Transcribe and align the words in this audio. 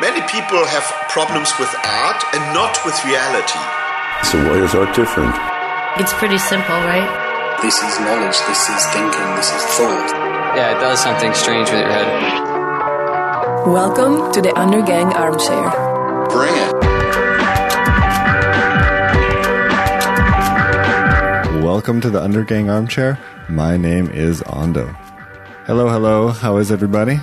Many 0.00 0.26
people 0.26 0.58
have 0.66 0.82
problems 1.08 1.52
with 1.56 1.70
art 1.86 2.20
and 2.34 2.42
not 2.52 2.76
with 2.84 2.98
reality. 3.06 3.62
So 4.26 4.42
why 4.42 4.58
is 4.58 4.74
art 4.74 4.90
different? 4.90 5.30
It's 6.02 6.12
pretty 6.14 6.36
simple, 6.36 6.74
right? 6.74 7.06
This 7.62 7.78
is 7.78 8.00
knowledge, 8.00 8.34
this 8.50 8.68
is 8.74 8.84
thinking, 8.90 9.36
this 9.38 9.54
is 9.54 9.62
thought. 9.78 10.10
Yeah, 10.56 10.76
it 10.76 10.80
does 10.80 10.98
something 10.98 11.32
strange 11.32 11.70
with 11.70 11.78
your 11.78 11.88
head. 11.88 12.10
Welcome 13.70 14.32
to 14.32 14.42
the 14.42 14.48
Undergang 14.58 15.14
Armchair. 15.14 15.70
Bring 16.28 16.54
it. 16.58 16.74
Welcome 21.62 22.00
to 22.00 22.10
the 22.10 22.18
Undergang 22.18 22.68
Armchair. 22.68 23.16
My 23.48 23.76
name 23.76 24.10
is 24.10 24.42
Ondo. 24.42 24.86
Hello, 25.66 25.88
hello. 25.88 26.30
How 26.30 26.56
is 26.56 26.72
everybody? 26.72 27.20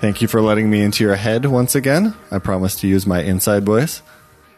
Thank 0.00 0.22
you 0.22 0.28
for 0.28 0.40
letting 0.40 0.70
me 0.70 0.80
into 0.80 1.04
your 1.04 1.16
head 1.16 1.44
once 1.44 1.74
again. 1.74 2.14
I 2.30 2.38
promise 2.38 2.74
to 2.76 2.88
use 2.88 3.06
my 3.06 3.20
inside 3.20 3.66
voice. 3.66 4.00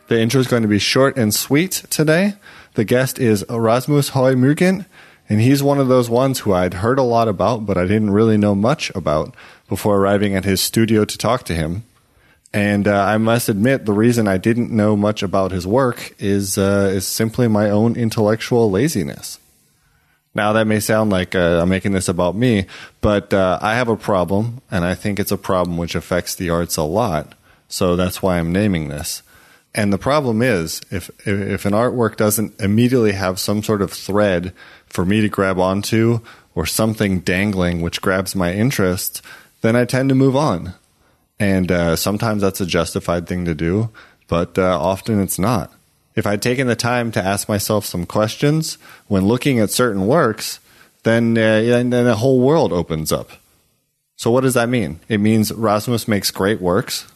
The 0.07 0.21
intro 0.21 0.41
is 0.41 0.47
going 0.47 0.63
to 0.63 0.69
be 0.69 0.79
short 0.79 1.17
and 1.17 1.35
sweet 1.35 1.83
today. 1.91 2.35
The 2.75 2.85
guest 2.85 3.19
is 3.19 3.45
Rasmus 3.51 4.11
Høj 4.11 4.37
Mygind, 4.37 4.87
and 5.29 5.41
he's 5.41 5.61
one 5.61 5.81
of 5.81 5.89
those 5.89 6.09
ones 6.09 6.39
who 6.39 6.53
I'd 6.53 6.75
heard 6.75 7.01
a 7.01 7.03
lot 7.03 7.27
about, 7.27 7.67
but 7.67 7.77
I 7.77 7.87
didn't 7.87 8.13
really 8.13 8.37
know 8.37 8.55
much 8.55 8.91
about 8.95 9.35
before 9.69 9.97
arriving 9.97 10.37
at 10.37 10.45
his 10.45 10.61
studio 10.61 11.05
to 11.05 11.19
talk 11.19 11.43
to 11.47 11.57
him. 11.57 11.83
And 12.55 12.87
uh, 12.87 13.03
I 13.03 13.19
must 13.19 13.49
admit, 13.49 13.85
the 13.85 13.93
reason 13.93 14.29
I 14.29 14.37
didn't 14.37 14.71
know 14.71 14.97
much 14.97 15.25
about 15.25 15.51
his 15.51 15.67
work 15.67 16.15
is 16.21 16.57
uh, 16.57 16.93
is 16.95 17.05
simply 17.05 17.49
my 17.49 17.69
own 17.69 17.97
intellectual 17.97 18.71
laziness. 18.71 19.41
Now 20.35 20.55
that 20.55 20.67
may 20.67 20.81
sound 20.81 21.11
like 21.11 21.35
uh, 21.35 21.61
I'm 21.61 21.69
making 21.69 21.93
this 21.93 22.09
about 22.09 22.35
me, 22.35 22.67
but 23.01 23.35
uh, 23.35 23.59
I 23.61 23.75
have 23.75 23.89
a 23.89 23.97
problem, 23.97 24.63
and 24.71 24.85
I 24.85 24.95
think 24.95 25.21
it's 25.21 25.33
a 25.33 25.37
problem 25.37 25.77
which 25.77 25.95
affects 25.95 26.35
the 26.35 26.51
arts 26.51 26.77
a 26.77 26.83
lot. 26.83 27.35
So 27.69 27.97
that's 27.97 28.23
why 28.23 28.39
I'm 28.39 28.53
naming 28.53 28.89
this. 28.89 29.23
And 29.75 29.93
the 29.93 29.99
problem 29.99 30.43
is, 30.43 30.81
if 30.91 31.11
if 31.27 31.65
an 31.65 31.73
artwork 31.73 32.17
doesn't 32.17 32.61
immediately 32.61 33.13
have 33.13 33.39
some 33.39 33.63
sort 33.63 33.83
of 33.83 33.93
thread 33.93 34.53
for 34.87 35.05
me 35.05 35.21
to 35.23 35.29
grab 35.29 35.59
onto, 35.59 36.21
or 36.55 36.67
something 36.67 37.21
dangling 37.21 37.81
which 37.81 38.03
grabs 38.03 38.35
my 38.35 38.53
interest, 38.53 39.23
then 39.63 39.77
I 39.77 39.85
tend 39.85 40.09
to 40.11 40.15
move 40.15 40.37
on. 40.37 40.75
And 41.39 41.73
uh, 41.73 41.97
sometimes 41.97 42.43
that's 42.43 42.61
a 42.61 42.67
justified 42.67 43.27
thing 43.27 43.45
to 43.47 43.55
do, 43.55 43.91
but 44.29 44.59
uh, 44.59 44.79
often 44.79 45.21
it's 45.21 45.39
not 45.39 45.73
if 46.15 46.27
I'd 46.27 46.43
taken 46.43 46.67
the 46.67 46.77
time 46.77 47.11
to 47.13 47.23
ask 47.23 47.49
myself 47.49 47.87
some 47.87 48.07
questions 48.07 48.77
when 49.09 49.27
looking 49.27 49.59
at 49.59 49.71
certain 49.71 50.07
works, 50.07 50.61
then 51.05 51.37
uh, 51.37 51.61
then 51.61 51.93
a 52.07 52.17
whole 52.17 52.41
world 52.41 52.73
opens 52.73 53.13
up. 53.13 53.31
So 54.17 54.31
what 54.31 54.43
does 54.43 54.55
that 54.55 54.69
mean? 54.69 55.01
It 55.09 55.19
means 55.19 55.53
Rasmus 55.53 56.07
makes 56.07 56.31
great 56.31 56.61
works. 56.61 57.11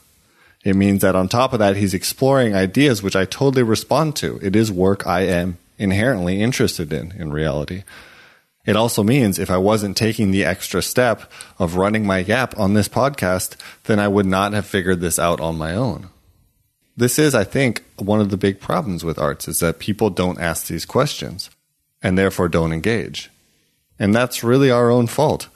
It 0.65 0.75
means 0.75 1.03
that 1.03 1.15
on 1.15 1.29
top 1.29 1.53
of 1.53 1.61
that, 1.61 1.77
he's 1.77 1.95
exploring 1.95 2.55
ideas 2.55 3.03
which 3.03 3.15
I 3.15 3.25
totally 3.25 3.63
respond 3.63 4.17
to. 4.17 4.41
It 4.43 4.57
is 4.57 4.73
work 4.73 5.07
I 5.07 5.21
am 5.21 5.59
inherently 5.79 6.43
interested 6.43 6.93
in, 6.93 7.13
in 7.13 7.33
reality. 7.33 7.85
It 8.65 8.75
also 8.75 9.05
means 9.05 9.39
if 9.39 9.51
I 9.51 9.59
wasn't 9.59 9.97
taking 9.97 10.33
the 10.33 10.45
extra 10.45 10.83
step 10.83 11.31
of 11.61 11.77
running 11.77 12.05
my 12.05 12.25
gap 12.25 12.59
on 12.59 12.75
this 12.75 12.89
podcast, 12.89 13.55
then 13.85 14.01
I 14.01 14.09
would 14.09 14.27
not 14.27 14.55
have 14.55 14.67
figured 14.67 15.01
this 15.01 15.21
out 15.21 15.39
on 15.39 15.57
my 15.57 15.73
own 15.77 16.11
this 16.97 17.19
is, 17.19 17.35
I 17.35 17.45
think, 17.45 17.85
one 17.97 18.21
of 18.21 18.31
the 18.31 18.37
big 18.37 18.61
problems 18.61 19.05
with 19.05 19.19
arts 19.19 19.49
is 19.49 19.61
that 19.61 19.79
people 19.79 20.11
don't 20.11 20.41
ask 20.41 20.67
these 20.67 20.87
questions 20.87 21.51
and 22.03 22.17
therefore 22.17 22.49
don't 22.49 22.73
engage. 22.73 23.31
And 23.99 24.15
that's 24.15 24.43
really 24.43 24.71
our 24.71 24.91
own 24.91 25.07
fault. 25.07 25.49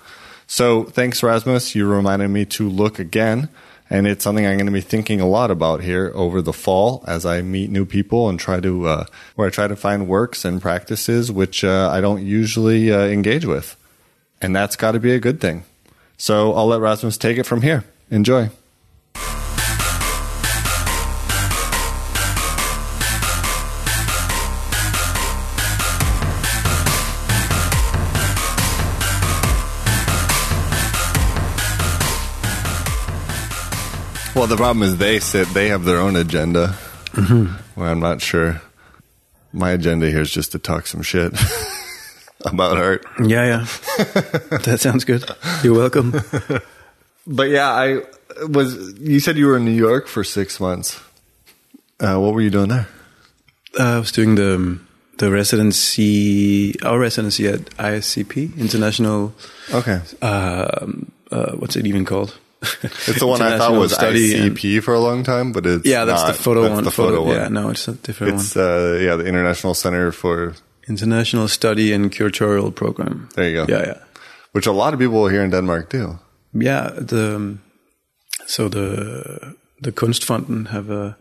So 0.46 0.84
thanks, 0.84 1.22
Rasmus. 1.22 1.74
You 1.74 1.86
reminded 1.88 2.28
me 2.28 2.44
to 2.46 2.68
look 2.68 2.98
again. 2.98 3.48
And 3.92 4.06
it's 4.06 4.22
something 4.22 4.46
I'm 4.46 4.56
going 4.56 4.66
to 4.66 4.72
be 4.72 4.80
thinking 4.80 5.20
a 5.20 5.26
lot 5.26 5.50
about 5.50 5.82
here 5.82 6.12
over 6.14 6.40
the 6.40 6.52
fall 6.52 7.02
as 7.08 7.26
I 7.26 7.42
meet 7.42 7.70
new 7.70 7.84
people 7.84 8.28
and 8.28 8.38
try 8.38 8.60
to, 8.60 8.86
uh, 8.86 9.04
where 9.34 9.48
I 9.48 9.50
try 9.50 9.66
to 9.66 9.74
find 9.74 10.06
works 10.06 10.44
and 10.44 10.62
practices 10.62 11.32
which 11.32 11.64
uh, 11.64 11.90
I 11.90 12.00
don't 12.00 12.24
usually 12.24 12.92
uh, 12.92 13.06
engage 13.06 13.46
with. 13.46 13.76
And 14.40 14.54
that's 14.54 14.76
got 14.76 14.92
to 14.92 15.00
be 15.00 15.12
a 15.12 15.18
good 15.18 15.40
thing. 15.40 15.64
So 16.18 16.54
I'll 16.54 16.68
let 16.68 16.80
Rasmus 16.80 17.18
take 17.18 17.38
it 17.38 17.46
from 17.46 17.62
here. 17.62 17.84
Enjoy. 18.10 18.50
Well, 34.40 34.46
the 34.46 34.56
problem 34.56 34.82
is 34.84 34.96
they 34.96 35.20
sit, 35.20 35.48
they 35.48 35.68
have 35.68 35.84
their 35.84 35.98
own 35.98 36.16
agenda. 36.16 36.68
Mm-hmm. 37.12 37.78
Well, 37.78 37.90
I'm 37.90 38.00
not 38.00 38.22
sure. 38.22 38.62
My 39.52 39.72
agenda 39.72 40.08
here 40.08 40.22
is 40.22 40.30
just 40.30 40.52
to 40.52 40.58
talk 40.58 40.86
some 40.86 41.02
shit 41.02 41.38
about 42.46 42.78
art. 42.78 43.04
Yeah, 43.22 43.44
yeah. 43.44 43.66
that 44.64 44.78
sounds 44.80 45.04
good. 45.04 45.28
You're 45.62 45.74
welcome. 45.74 46.12
but 47.26 47.50
yeah, 47.50 47.68
I 47.68 48.00
was, 48.46 48.98
you 48.98 49.20
said 49.20 49.36
you 49.36 49.44
were 49.44 49.58
in 49.58 49.66
New 49.66 49.76
York 49.76 50.06
for 50.06 50.24
six 50.24 50.58
months. 50.58 50.98
Uh, 52.00 52.16
what 52.16 52.32
were 52.32 52.40
you 52.40 52.48
doing 52.48 52.70
there? 52.70 52.88
Uh, 53.78 53.96
I 53.96 53.98
was 53.98 54.10
doing 54.10 54.36
the 54.36 54.80
the 55.18 55.30
residency, 55.30 56.80
our 56.80 56.98
residency 56.98 57.46
at 57.46 57.60
ISCP, 57.76 58.56
International. 58.56 59.34
Okay. 59.70 60.00
Um, 60.22 61.12
uh, 61.30 61.52
what's 61.56 61.76
it 61.76 61.86
even 61.86 62.06
called? 62.06 62.38
It's 62.62 63.18
the 63.18 63.26
one 63.26 63.40
I 63.40 63.56
thought 63.56 63.72
was 63.72 63.96
ICP 63.96 64.82
for 64.82 64.92
a 64.92 65.00
long 65.00 65.24
time, 65.24 65.52
but 65.52 65.64
it's 65.66 65.86
yeah, 65.86 66.04
that's 66.04 66.22
not. 66.22 66.36
the 66.36 66.42
photo 66.42 66.62
that's 66.62 66.74
one. 66.74 66.84
The 66.84 66.90
photo, 66.90 67.24
one. 67.24 67.36
Yeah, 67.36 67.48
no, 67.48 67.70
it's 67.70 67.88
a 67.88 67.94
different 67.94 68.34
it's, 68.34 68.54
one. 68.54 68.64
uh, 68.64 68.98
yeah, 69.00 69.16
the 69.16 69.24
International 69.24 69.74
Center 69.74 70.12
for 70.12 70.54
International 70.86 71.48
Study 71.48 71.92
and 71.92 72.12
Curatorial 72.12 72.74
Program. 72.74 73.30
There 73.34 73.48
you 73.48 73.54
go. 73.54 73.66
Yeah, 73.68 73.86
yeah. 73.86 73.98
Which 74.52 74.66
a 74.66 74.72
lot 74.72 74.92
of 74.92 75.00
people 75.00 75.28
here 75.28 75.42
in 75.42 75.50
Denmark 75.50 75.88
do. 75.88 76.18
Yeah, 76.52 76.90
the 76.90 77.58
so 78.46 78.68
the 78.68 79.54
the 79.80 79.92
Kunstfonden 79.92 80.68
have 80.68 80.90
a 80.90 81.16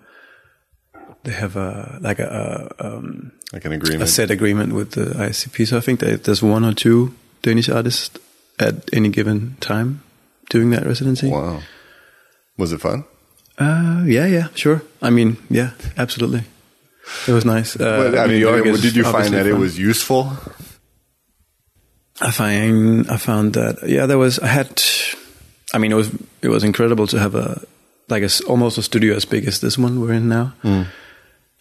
they 1.23 1.31
have 1.31 1.55
a 1.55 1.99
like 2.01 2.19
a, 2.19 2.69
a 2.79 2.85
um, 2.85 3.31
like 3.53 3.63
an 3.65 3.71
agreement, 3.71 4.03
a 4.03 4.07
set 4.07 4.31
agreement 4.31 4.73
with 4.73 4.91
the 4.91 5.05
ICP. 5.05 5.67
So 5.67 5.77
I 5.77 5.81
think 5.81 6.01
that 6.01 6.23
there's 6.25 6.43
one 6.43 6.65
or 6.65 6.73
two 6.73 7.13
Danish 7.43 7.69
artists 7.69 8.19
at 8.59 8.89
any 8.91 9.07
given 9.09 9.55
time 9.61 10.01
doing 10.49 10.71
that 10.71 10.85
residency. 10.85 11.29
Wow. 11.29 11.61
Was 12.57 12.73
it 12.73 12.81
fun? 12.81 13.05
Uh, 13.57 14.03
yeah, 14.05 14.25
yeah, 14.25 14.47
sure. 14.55 14.81
I 15.01 15.09
mean, 15.09 15.37
yeah, 15.49 15.71
absolutely. 15.97 16.43
It 17.27 17.31
was 17.31 17.45
nice. 17.45 17.79
Uh, 17.79 18.15
I 18.17 18.27
mean, 18.27 18.39
York 18.39 18.63
did, 18.63 18.81
did 18.81 18.95
you 18.95 19.03
find 19.03 19.33
that 19.33 19.45
fun. 19.45 19.51
it 19.51 19.57
was 19.57 19.77
useful? 19.79 20.31
I 22.21 22.31
find 22.31 23.09
I 23.09 23.17
found 23.17 23.53
that 23.53 23.87
yeah, 23.87 24.05
there 24.05 24.17
was 24.17 24.39
I 24.39 24.47
had. 24.47 24.81
I 25.73 25.77
mean, 25.77 25.91
it 25.91 25.95
was 25.95 26.11
it 26.41 26.49
was 26.49 26.63
incredible 26.63 27.07
to 27.07 27.19
have 27.19 27.35
a 27.35 27.61
like 28.09 28.23
a 28.23 28.29
almost 28.47 28.77
a 28.77 28.83
studio 28.83 29.15
as 29.15 29.25
big 29.25 29.47
as 29.47 29.59
this 29.59 29.77
one 29.77 29.99
we're 30.01 30.13
in 30.13 30.27
now. 30.27 30.53
Mm. 30.63 30.87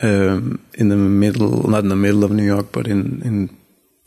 Um, 0.01 0.65
in 0.75 0.89
the 0.89 0.97
middle, 0.97 1.69
not 1.69 1.83
in 1.83 1.89
the 1.89 1.97
middle 1.97 2.25
of 2.25 2.31
New 2.31 2.45
York, 2.45 2.73
but 2.73 2.87
in 2.87 3.23
in 3.23 3.57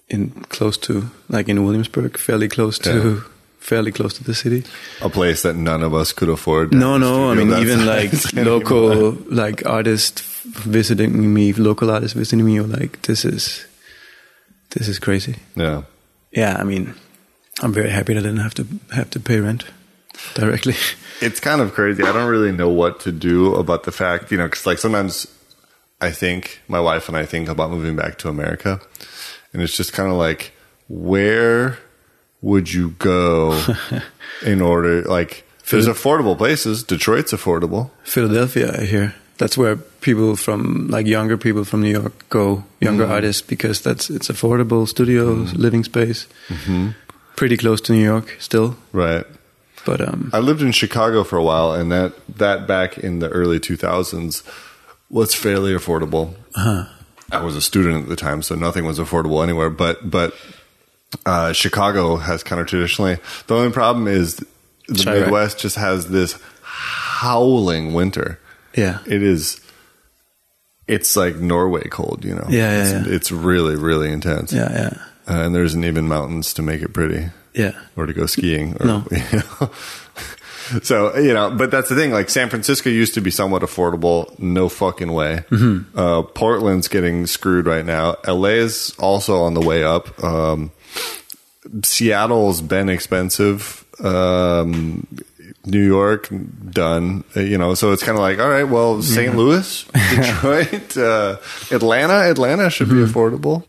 in 0.10 0.30
close 0.50 0.78
to 0.78 1.10
like 1.30 1.50
in 1.50 1.64
Williamsburg, 1.64 2.18
fairly 2.18 2.48
close 2.48 2.78
to 2.80 2.90
Yeah. 2.92 3.22
Fairly 3.62 3.92
close 3.92 4.14
to 4.16 4.24
the 4.24 4.34
city. 4.34 4.64
A 5.02 5.10
place 5.10 5.44
that 5.44 5.56
none 5.56 5.84
of 5.84 5.94
us 5.94 6.12
could 6.12 6.30
afford. 6.30 6.74
No, 6.74 6.98
no. 6.98 7.32
I 7.32 7.36
mean, 7.36 7.54
even 7.54 7.86
like 7.96 8.12
size 8.12 8.34
anymore. 8.34 8.60
local, 8.60 9.12
like 9.30 9.66
artists 9.66 10.22
visiting 10.44 11.34
me, 11.34 11.54
local 11.54 11.90
artists 11.90 12.18
visiting 12.18 12.46
me, 12.46 12.60
were 12.60 12.68
like, 12.68 13.04
"This 13.04 13.24
is, 13.24 13.66
this 14.72 14.88
is 14.88 15.00
crazy." 15.00 15.36
Yeah. 15.56 15.84
Yeah, 16.32 16.58
I 16.60 16.64
mean, 16.64 16.96
I'm 17.62 17.74
very 17.74 17.90
happy 17.90 18.14
that 18.14 18.20
I 18.20 18.24
didn't 18.24 18.44
have 18.44 18.54
to 18.56 18.68
have 18.94 19.10
to 19.12 19.20
pay 19.20 19.40
rent 19.40 19.66
directly. 20.34 20.76
It's 21.22 21.40
kind 21.40 21.62
of 21.62 21.76
crazy. 21.76 22.02
I 22.02 22.12
don't 22.14 22.32
really 22.32 22.52
know 22.52 22.70
what 22.70 23.02
to 23.02 23.12
do 23.12 23.54
about 23.54 23.84
the 23.84 23.92
fact, 23.92 24.32
you 24.32 24.40
know, 24.40 24.46
because 24.46 24.66
like 24.66 24.80
sometimes 24.80 25.28
I 26.02 26.10
think 26.10 26.62
my 26.68 26.80
wife 26.80 27.08
and 27.08 27.16
I 27.16 27.28
think 27.28 27.48
about 27.48 27.70
moving 27.70 27.96
back 27.96 28.18
to 28.20 28.28
America, 28.28 28.82
and 29.54 29.62
it's 29.62 29.78
just 29.78 29.94
kind 29.94 30.10
of 30.10 30.18
like, 30.18 30.52
where 30.88 31.78
would 32.42 32.74
you 32.74 32.92
go 33.00 33.54
in 34.46 34.62
order? 34.62 35.02
Like, 35.04 35.44
there's 35.70 35.88
affordable 35.88 36.38
places. 36.38 36.84
Detroit's 36.84 37.32
affordable. 37.34 37.90
Philadelphia, 38.04 38.72
I 38.82 38.86
hear 38.86 39.14
that's 39.38 39.58
where 39.58 39.76
people 40.02 40.36
from 40.36 40.88
like 40.90 41.08
younger 41.08 41.38
people 41.38 41.64
from 41.66 41.82
New 41.82 41.90
York 41.92 42.14
go, 42.30 42.64
younger 42.80 43.06
Mm. 43.06 43.10
artists, 43.12 43.42
because 43.42 43.82
that's 43.82 44.10
it's 44.10 44.28
affordable 44.30 44.88
studios, 44.88 45.54
living 45.56 45.84
space, 45.84 46.28
Mm-hmm. 46.50 46.90
pretty 47.36 47.58
close 47.58 47.82
to 47.82 47.94
New 47.94 48.04
York 48.04 48.36
still. 48.40 48.76
Right. 48.94 49.26
But 49.86 50.00
um, 50.02 50.30
I 50.34 50.40
lived 50.40 50.62
in 50.62 50.72
Chicago 50.72 51.24
for 51.24 51.38
a 51.38 51.44
while, 51.44 51.74
and 51.74 51.92
that 51.92 52.14
that 52.38 52.68
back 52.68 52.98
in 53.00 53.20
the 53.20 53.30
early 53.30 53.60
2000s 53.60 54.44
was 55.10 55.34
fairly 55.34 55.74
affordable. 55.74 56.36
Uh-huh. 56.56 56.86
I 57.32 57.44
was 57.44 57.56
a 57.56 57.62
student 57.62 58.04
at 58.04 58.10
the 58.10 58.16
time, 58.16 58.42
so 58.44 58.56
nothing 58.56 58.86
was 58.86 59.00
affordable 59.00 59.42
anywhere. 59.42 59.70
But 59.72 60.10
but 60.12 60.34
uh, 61.26 61.54
Chicago 61.54 62.16
has 62.16 62.44
kind 62.44 62.62
of 62.62 62.68
traditionally 62.68 63.18
the 63.48 63.56
only 63.56 63.72
problem 63.72 64.08
is 64.08 64.38
the 64.88 64.94
Chirac. 64.94 65.22
Midwest 65.22 65.60
just 65.60 65.76
has 65.76 66.08
this 66.10 66.40
howling 66.62 67.94
winter. 67.94 68.40
Yeah. 68.76 69.00
It 69.06 69.22
is. 69.22 69.60
It's 70.88 71.16
like 71.16 71.36
Norway 71.38 71.88
cold, 71.90 72.26
you 72.26 72.36
know. 72.36 72.46
Yeah, 72.50 72.72
yeah, 72.72 72.82
it's, 72.82 73.08
yeah. 73.08 73.16
it's 73.16 73.32
really, 73.32 73.76
really 73.76 74.12
intense. 74.12 74.52
Yeah, 74.52 74.72
yeah, 74.72 74.98
Uh, 75.28 75.44
and 75.44 75.56
there 75.56 75.64
isn't 75.64 75.84
even 75.84 76.08
mountains 76.08 76.54
to 76.56 76.62
make 76.62 76.82
it 76.82 76.94
pretty 76.94 77.30
yeah. 77.54 77.80
or 77.96 78.06
to 78.06 78.14
go 78.14 78.26
skiing. 78.26 78.76
Or, 78.82 78.86
No. 78.86 79.06
You 79.12 79.40
know? 79.40 79.72
so, 80.84 81.16
you 81.18 81.34
know, 81.34 81.52
but 81.52 81.72
that's 81.72 81.90
the 81.90 81.96
thing. 81.96 82.12
Like, 82.12 82.30
San 82.30 82.50
Francisco 82.50 82.90
used 82.90 83.14
to 83.14 83.22
be 83.22 83.32
somewhat 83.32 83.62
affordable. 83.62 84.38
No 84.40 84.68
fucking 84.70 85.12
way. 85.12 85.44
Mm-hmm. 85.50 85.98
Uh, 85.98 86.24
Portland's 86.24 86.88
getting 86.88 87.26
screwed 87.26 87.66
right 87.66 87.86
now. 87.86 88.16
LA 88.28 88.50
is 88.50 88.94
also 89.00 89.44
on 89.44 89.54
the 89.54 89.62
way 89.62 89.84
up. 89.84 90.22
Um, 90.24 90.72
Seattle's 91.84 92.62
been 92.62 92.90
expensive. 92.90 93.86
Um, 94.04 95.08
New 95.66 95.86
York 95.86 96.28
done, 96.72 97.24
Uh, 97.36 97.42
you 97.42 97.58
know, 97.58 97.76
so 97.76 97.92
it's 97.92 98.02
kind 98.02 98.18
of 98.18 98.22
like, 98.22 98.40
all 98.40 98.50
right, 98.50 98.64
well, 98.64 99.02
St. 99.04 99.36
Louis, 99.36 99.84
Detroit, 100.16 100.98
uh, 100.98 101.38
Atlanta, 101.70 102.30
Atlanta 102.32 102.70
should 102.72 102.90
be 102.90 102.96
affordable. 102.96 103.66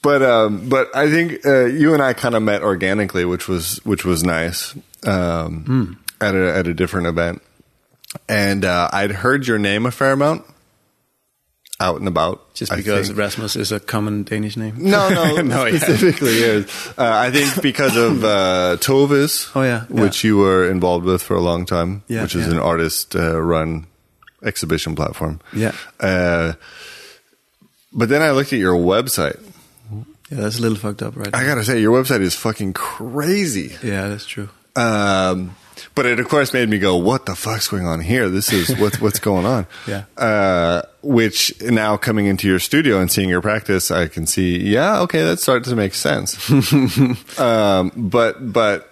But 0.00 0.22
um, 0.22 0.68
but 0.68 0.94
I 0.96 1.10
think 1.10 1.44
uh, 1.44 1.64
you 1.66 1.92
and 1.92 2.00
I 2.02 2.12
kind 2.12 2.34
of 2.36 2.42
met 2.42 2.62
organically, 2.62 3.24
which 3.24 3.48
was 3.48 3.80
which 3.84 4.04
was 4.04 4.22
nice 4.22 4.74
um, 5.04 5.98
at 6.20 6.34
a 6.36 6.54
at 6.54 6.66
a 6.68 6.72
different 6.72 7.08
event, 7.08 7.42
and 8.28 8.64
uh, 8.64 8.88
I'd 8.92 9.10
heard 9.10 9.48
your 9.48 9.58
name 9.58 9.86
a 9.86 9.90
fair 9.90 10.12
amount 10.12 10.44
out 11.80 11.96
and 11.98 12.08
about. 12.08 12.54
Just 12.54 12.74
because. 12.74 13.12
Rasmus 13.12 13.54
is 13.56 13.70
a 13.72 13.78
common 13.80 14.24
Danish 14.24 14.56
name. 14.56 14.74
No, 14.78 15.08
no, 15.10 15.36
No, 15.42 15.64
yeah. 15.66 15.78
specifically 15.78 16.38
is. 16.38 16.66
Uh, 16.98 17.10
I 17.14 17.30
think 17.30 17.62
because 17.62 17.96
of 17.96 18.24
uh, 18.36 18.76
Toves, 18.80 19.50
Oh, 19.54 19.62
yeah, 19.62 19.84
yeah. 19.88 20.02
which 20.02 20.24
you 20.24 20.38
were 20.38 20.68
involved 20.70 21.04
with 21.04 21.22
for 21.22 21.36
a 21.36 21.40
long 21.40 21.66
time, 21.66 22.02
Yeah, 22.08 22.22
which 22.22 22.34
is 22.34 22.46
yeah. 22.46 22.54
an 22.54 22.58
artist-run 22.58 23.86
exhibition 24.42 24.94
platform. 24.96 25.40
Yeah. 25.52 25.72
Uh, 26.00 26.54
but 27.92 28.08
then 28.08 28.22
I 28.22 28.30
looked 28.32 28.52
at 28.52 28.58
your 28.58 28.74
website. 28.74 29.38
Yeah, 30.30 30.42
that's 30.42 30.58
a 30.58 30.62
little 30.62 30.76
fucked 30.76 31.02
up, 31.02 31.16
right? 31.16 31.34
I 31.34 31.44
gotta 31.46 31.64
say, 31.64 31.80
your 31.80 31.92
website 32.02 32.20
is 32.20 32.34
fucking 32.34 32.74
crazy. 32.74 33.76
yeah, 33.82 34.08
that's 34.08 34.26
true. 34.26 34.50
Um, 34.78 35.56
but 35.94 36.06
it 36.06 36.20
of 36.20 36.28
course 36.28 36.52
made 36.52 36.68
me 36.68 36.78
go, 36.78 36.96
"What 36.96 37.26
the 37.26 37.34
fuck's 37.34 37.68
going 37.68 37.86
on 37.86 38.00
here? 38.00 38.28
This 38.28 38.52
is 38.52 38.76
what's 38.78 39.00
what's 39.00 39.18
going 39.18 39.46
on." 39.46 39.66
Yeah. 39.86 40.04
Uh, 40.16 40.82
which 41.02 41.60
now 41.60 41.96
coming 41.96 42.26
into 42.26 42.46
your 42.46 42.58
studio 42.58 43.00
and 43.00 43.10
seeing 43.10 43.28
your 43.28 43.40
practice, 43.40 43.90
I 43.90 44.08
can 44.08 44.26
see. 44.26 44.58
Yeah, 44.58 45.00
okay, 45.00 45.24
that 45.24 45.40
starts 45.40 45.68
to 45.68 45.76
make 45.76 45.94
sense. 45.94 46.50
um, 47.40 47.92
but 47.96 48.52
but 48.52 48.90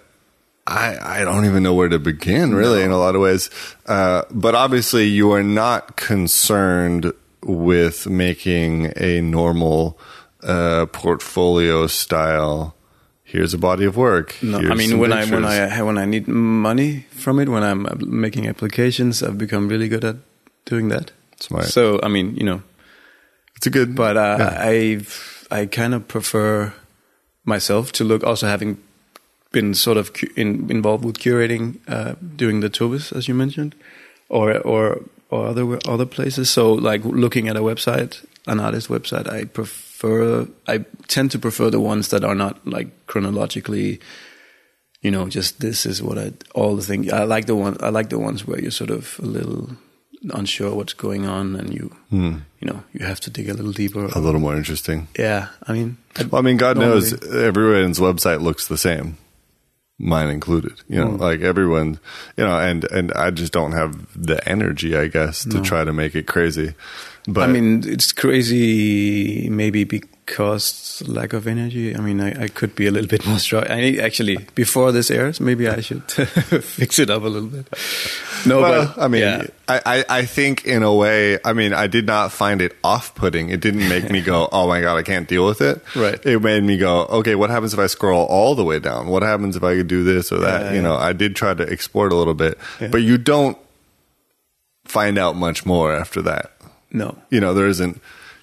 I 0.65 1.21
I 1.21 1.23
don't 1.23 1.45
even 1.45 1.63
know 1.63 1.73
where 1.73 1.89
to 1.89 1.99
begin, 1.99 2.53
really, 2.53 2.83
in 2.83 2.91
a 2.91 2.97
lot 2.97 3.15
of 3.15 3.21
ways. 3.21 3.49
Uh, 3.85 4.23
but 4.29 4.55
obviously, 4.55 5.05
you 5.05 5.31
are 5.31 5.43
not 5.43 5.95
concerned 5.95 7.13
with 7.41 8.07
making 8.07 8.91
a 8.97 9.21
normal 9.21 9.97
uh, 10.43 10.85
portfolio 10.87 11.87
style. 11.87 12.75
Here's 13.27 13.53
a 13.53 13.57
body 13.57 13.83
of 13.83 13.97
work. 13.97 14.35
No, 14.41 14.57
I 14.57 14.73
mean 14.73 14.99
when 14.99 15.11
I 15.11 15.25
when. 15.25 15.43
I 15.43 15.81
when 15.83 15.97
I 15.97 16.05
need 16.05 16.29
money 16.29 17.05
from 17.11 17.39
it, 17.39 17.49
when 17.49 17.61
I'm 17.61 17.85
making 17.99 18.47
applications, 18.47 19.21
I've 19.21 19.37
become 19.37 19.67
really 19.67 19.89
good 19.89 20.05
at 20.05 20.15
doing 20.63 20.87
that. 20.89 21.11
Smart. 21.39 21.65
So 21.65 21.99
I 22.01 22.07
mean, 22.07 22.35
you 22.37 22.45
know, 22.45 22.61
It's 23.57 23.67
a 23.67 23.69
good, 23.69 23.95
but 23.95 24.15
uh, 24.15 24.37
yeah. 24.39 24.57
I 24.61 25.01
I 25.51 25.65
kind 25.65 25.93
of 25.93 26.07
prefer 26.07 26.73
myself 27.43 27.91
to 27.93 28.03
look. 28.05 28.23
Also, 28.23 28.47
having 28.47 28.77
been 29.51 29.73
sort 29.73 29.97
of 29.97 30.11
in, 30.35 30.69
involved 30.69 31.03
with 31.03 31.17
curating 31.17 31.79
uh, 31.87 32.15
doing 32.37 32.61
the 32.61 32.69
Toves, 32.69 33.11
as 33.11 33.27
you 33.27 33.35
mentioned, 33.35 33.75
or 34.29 34.57
or 34.61 35.01
or 35.29 35.47
other 35.47 35.79
other 35.85 36.05
places. 36.05 36.49
So, 36.49 36.73
like 36.73 37.03
looking 37.03 37.49
at 37.49 37.57
a 37.57 37.61
website, 37.61 38.25
an 38.45 38.59
artist 38.59 38.87
website, 38.89 39.27
I 39.27 39.45
prefer. 39.45 39.83
I 40.67 40.85
tend 41.07 41.31
to 41.31 41.39
prefer 41.39 41.69
the 41.69 41.79
ones 41.79 42.07
that 42.09 42.23
are 42.23 42.35
not 42.35 42.65
like 42.67 42.87
chronologically. 43.07 43.99
You 45.01 45.11
know, 45.11 45.27
just 45.29 45.59
this 45.59 45.85
is 45.85 46.01
what 46.01 46.17
I 46.17 46.33
all 46.55 46.75
the 46.75 46.81
things. 46.83 47.11
I 47.11 47.23
like 47.23 47.45
the 47.45 47.55
one. 47.55 47.77
I 47.81 47.89
like 47.89 48.09
the 48.09 48.19
ones 48.19 48.45
where 48.47 48.59
you're 48.59 48.71
sort 48.71 48.89
of 48.91 49.19
a 49.23 49.25
little 49.25 49.69
unsure 50.33 50.73
what's 50.75 50.93
going 50.93 51.25
on, 51.27 51.55
and 51.55 51.73
you 51.73 51.95
you 52.11 52.41
know 52.67 52.83
you 52.93 53.05
have 53.05 53.19
to 53.21 53.29
dig 53.29 53.49
a 53.49 53.53
little 53.53 53.71
deeper. 53.71 54.05
a 54.15 54.19
little 54.19 54.39
more 54.41 54.55
interesting. 54.57 55.07
Yeah, 55.17 55.47
I 55.67 55.73
mean, 55.73 55.97
I- 56.17 56.23
Well, 56.23 56.39
I 56.41 56.43
mean, 56.43 56.57
God 56.57 56.77
knows 56.77 57.13
everyone's 57.27 57.99
website 57.99 58.41
looks 58.41 58.67
the 58.67 58.77
same, 58.77 59.17
mine 59.99 60.29
included. 60.29 60.81
You 60.89 60.99
know, 60.99 61.11
Mm. 61.11 61.19
like 61.19 61.41
everyone, 61.41 61.99
you 62.35 62.43
know, 62.43 62.57
and 62.59 62.83
and 62.91 63.11
I 63.13 63.29
just 63.29 63.53
don't 63.53 63.73
have 63.73 63.93
the 64.15 64.39
energy, 64.49 64.97
I 64.97 65.07
guess, 65.07 65.43
to 65.45 65.61
try 65.61 65.83
to 65.85 65.93
make 65.93 66.15
it 66.15 66.25
crazy. 66.27 66.73
But 67.27 67.49
I 67.49 67.51
mean, 67.51 67.83
it's 67.85 68.13
crazy. 68.13 69.49
Maybe 69.49 69.83
because 69.83 71.03
lack 71.07 71.33
of 71.33 71.45
energy. 71.45 71.95
I 71.95 71.99
mean, 71.99 72.21
I, 72.21 72.43
I 72.43 72.47
could 72.47 72.73
be 72.75 72.87
a 72.87 72.91
little 72.91 73.07
bit 73.07 73.25
more 73.25 73.39
strong. 73.39 73.65
I 73.69 73.81
need- 73.81 73.99
actually 73.99 74.37
before 74.55 74.91
this 74.91 75.11
airs, 75.11 75.39
maybe 75.39 75.67
I 75.67 75.81
should 75.81 76.03
fix 76.11 76.99
it 76.99 77.09
up 77.09 77.23
a 77.23 77.27
little 77.27 77.49
bit. 77.49 77.67
No, 78.45 78.61
well, 78.61 78.93
but 78.95 79.03
I 79.03 79.07
mean, 79.07 79.21
yeah. 79.21 79.47
I, 79.67 79.81
I, 79.85 80.05
I 80.09 80.25
think 80.25 80.65
in 80.65 80.83
a 80.83 80.93
way, 80.93 81.39
I 81.43 81.51
mean, 81.51 81.73
I 81.73 81.87
did 81.87 82.05
not 82.05 82.31
find 82.31 82.61
it 82.61 82.75
off 82.83 83.13
putting. 83.15 83.49
It 83.49 83.59
didn't 83.59 83.89
make 83.89 84.09
me 84.09 84.21
go, 84.21 84.47
oh 84.51 84.67
my 84.67 84.79
God, 84.79 84.95
I 84.95 85.03
can't 85.03 85.27
deal 85.27 85.45
with 85.45 85.61
it. 85.61 85.83
Right. 85.95 86.23
It 86.25 86.41
made 86.41 86.63
me 86.63 86.77
go, 86.77 87.05
okay, 87.05 87.35
what 87.35 87.49
happens 87.49 87.73
if 87.73 87.79
I 87.79 87.87
scroll 87.87 88.25
all 88.25 88.55
the 88.55 88.63
way 88.63 88.79
down? 88.79 89.07
What 89.07 89.23
happens 89.23 89.55
if 89.55 89.63
I 89.63 89.75
could 89.75 89.87
do 89.87 90.03
this 90.03 90.31
or 90.31 90.39
that? 90.39 90.61
Yeah, 90.61 90.69
you 90.69 90.75
yeah. 90.77 90.81
know, 90.83 90.95
I 90.95 91.13
did 91.13 91.35
try 91.35 91.53
to 91.53 91.63
explore 91.63 92.07
it 92.07 92.13
a 92.13 92.15
little 92.15 92.33
bit, 92.33 92.57
but 92.79 93.01
you 93.01 93.17
don't 93.17 93.57
find 94.85 95.17
out 95.17 95.35
much 95.35 95.65
more 95.65 95.93
after 95.93 96.21
that. 96.21 96.51
No. 96.91 97.17
You 97.29 97.39
know, 97.41 97.53
there 97.53 97.67
isn't, 97.67 98.01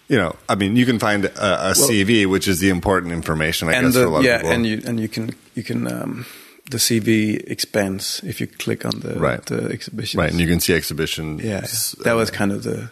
you 0.08 0.16
know, 0.18 0.36
I 0.48 0.54
mean, 0.54 0.76
you 0.76 0.84
can 0.86 0.98
find 0.98 1.24
a, 1.24 1.70
a 1.70 1.72
CV, 1.72 2.26
which 2.26 2.46
is 2.48 2.60
the 2.60 2.68
important 2.68 3.12
information, 3.12 3.68
I 3.68 3.72
and 3.74 3.86
guess, 3.86 3.94
the, 3.94 4.00
for 4.02 4.06
a 4.06 4.10
lot 4.10 4.22
yeah, 4.24 4.34
of 4.36 4.40
people. 4.42 4.52
and 4.54 4.66
you 4.66 4.82
and 4.86 5.00
you 5.00 5.08
can 5.08 5.30
you 5.54 5.62
can 5.62 5.86
um, 5.90 6.26
the 6.70 6.78
CV 6.78 7.42
expands 7.50 8.20
if 8.24 8.40
you 8.40 8.46
click 8.46 8.84
on 8.84 9.00
the 9.00 9.14
Right. 9.18 9.44
the 9.46 9.64
exhibition. 9.70 10.20
right. 10.20 10.30
And 10.30 10.40
you 10.40 10.46
can 10.46 10.60
see 10.60 10.74
exhibitions. 10.74 11.42
yeah, 11.42 11.66
that 12.04 12.14
was 12.14 12.30
kind 12.30 12.52
of 12.52 12.62
the 12.62 12.90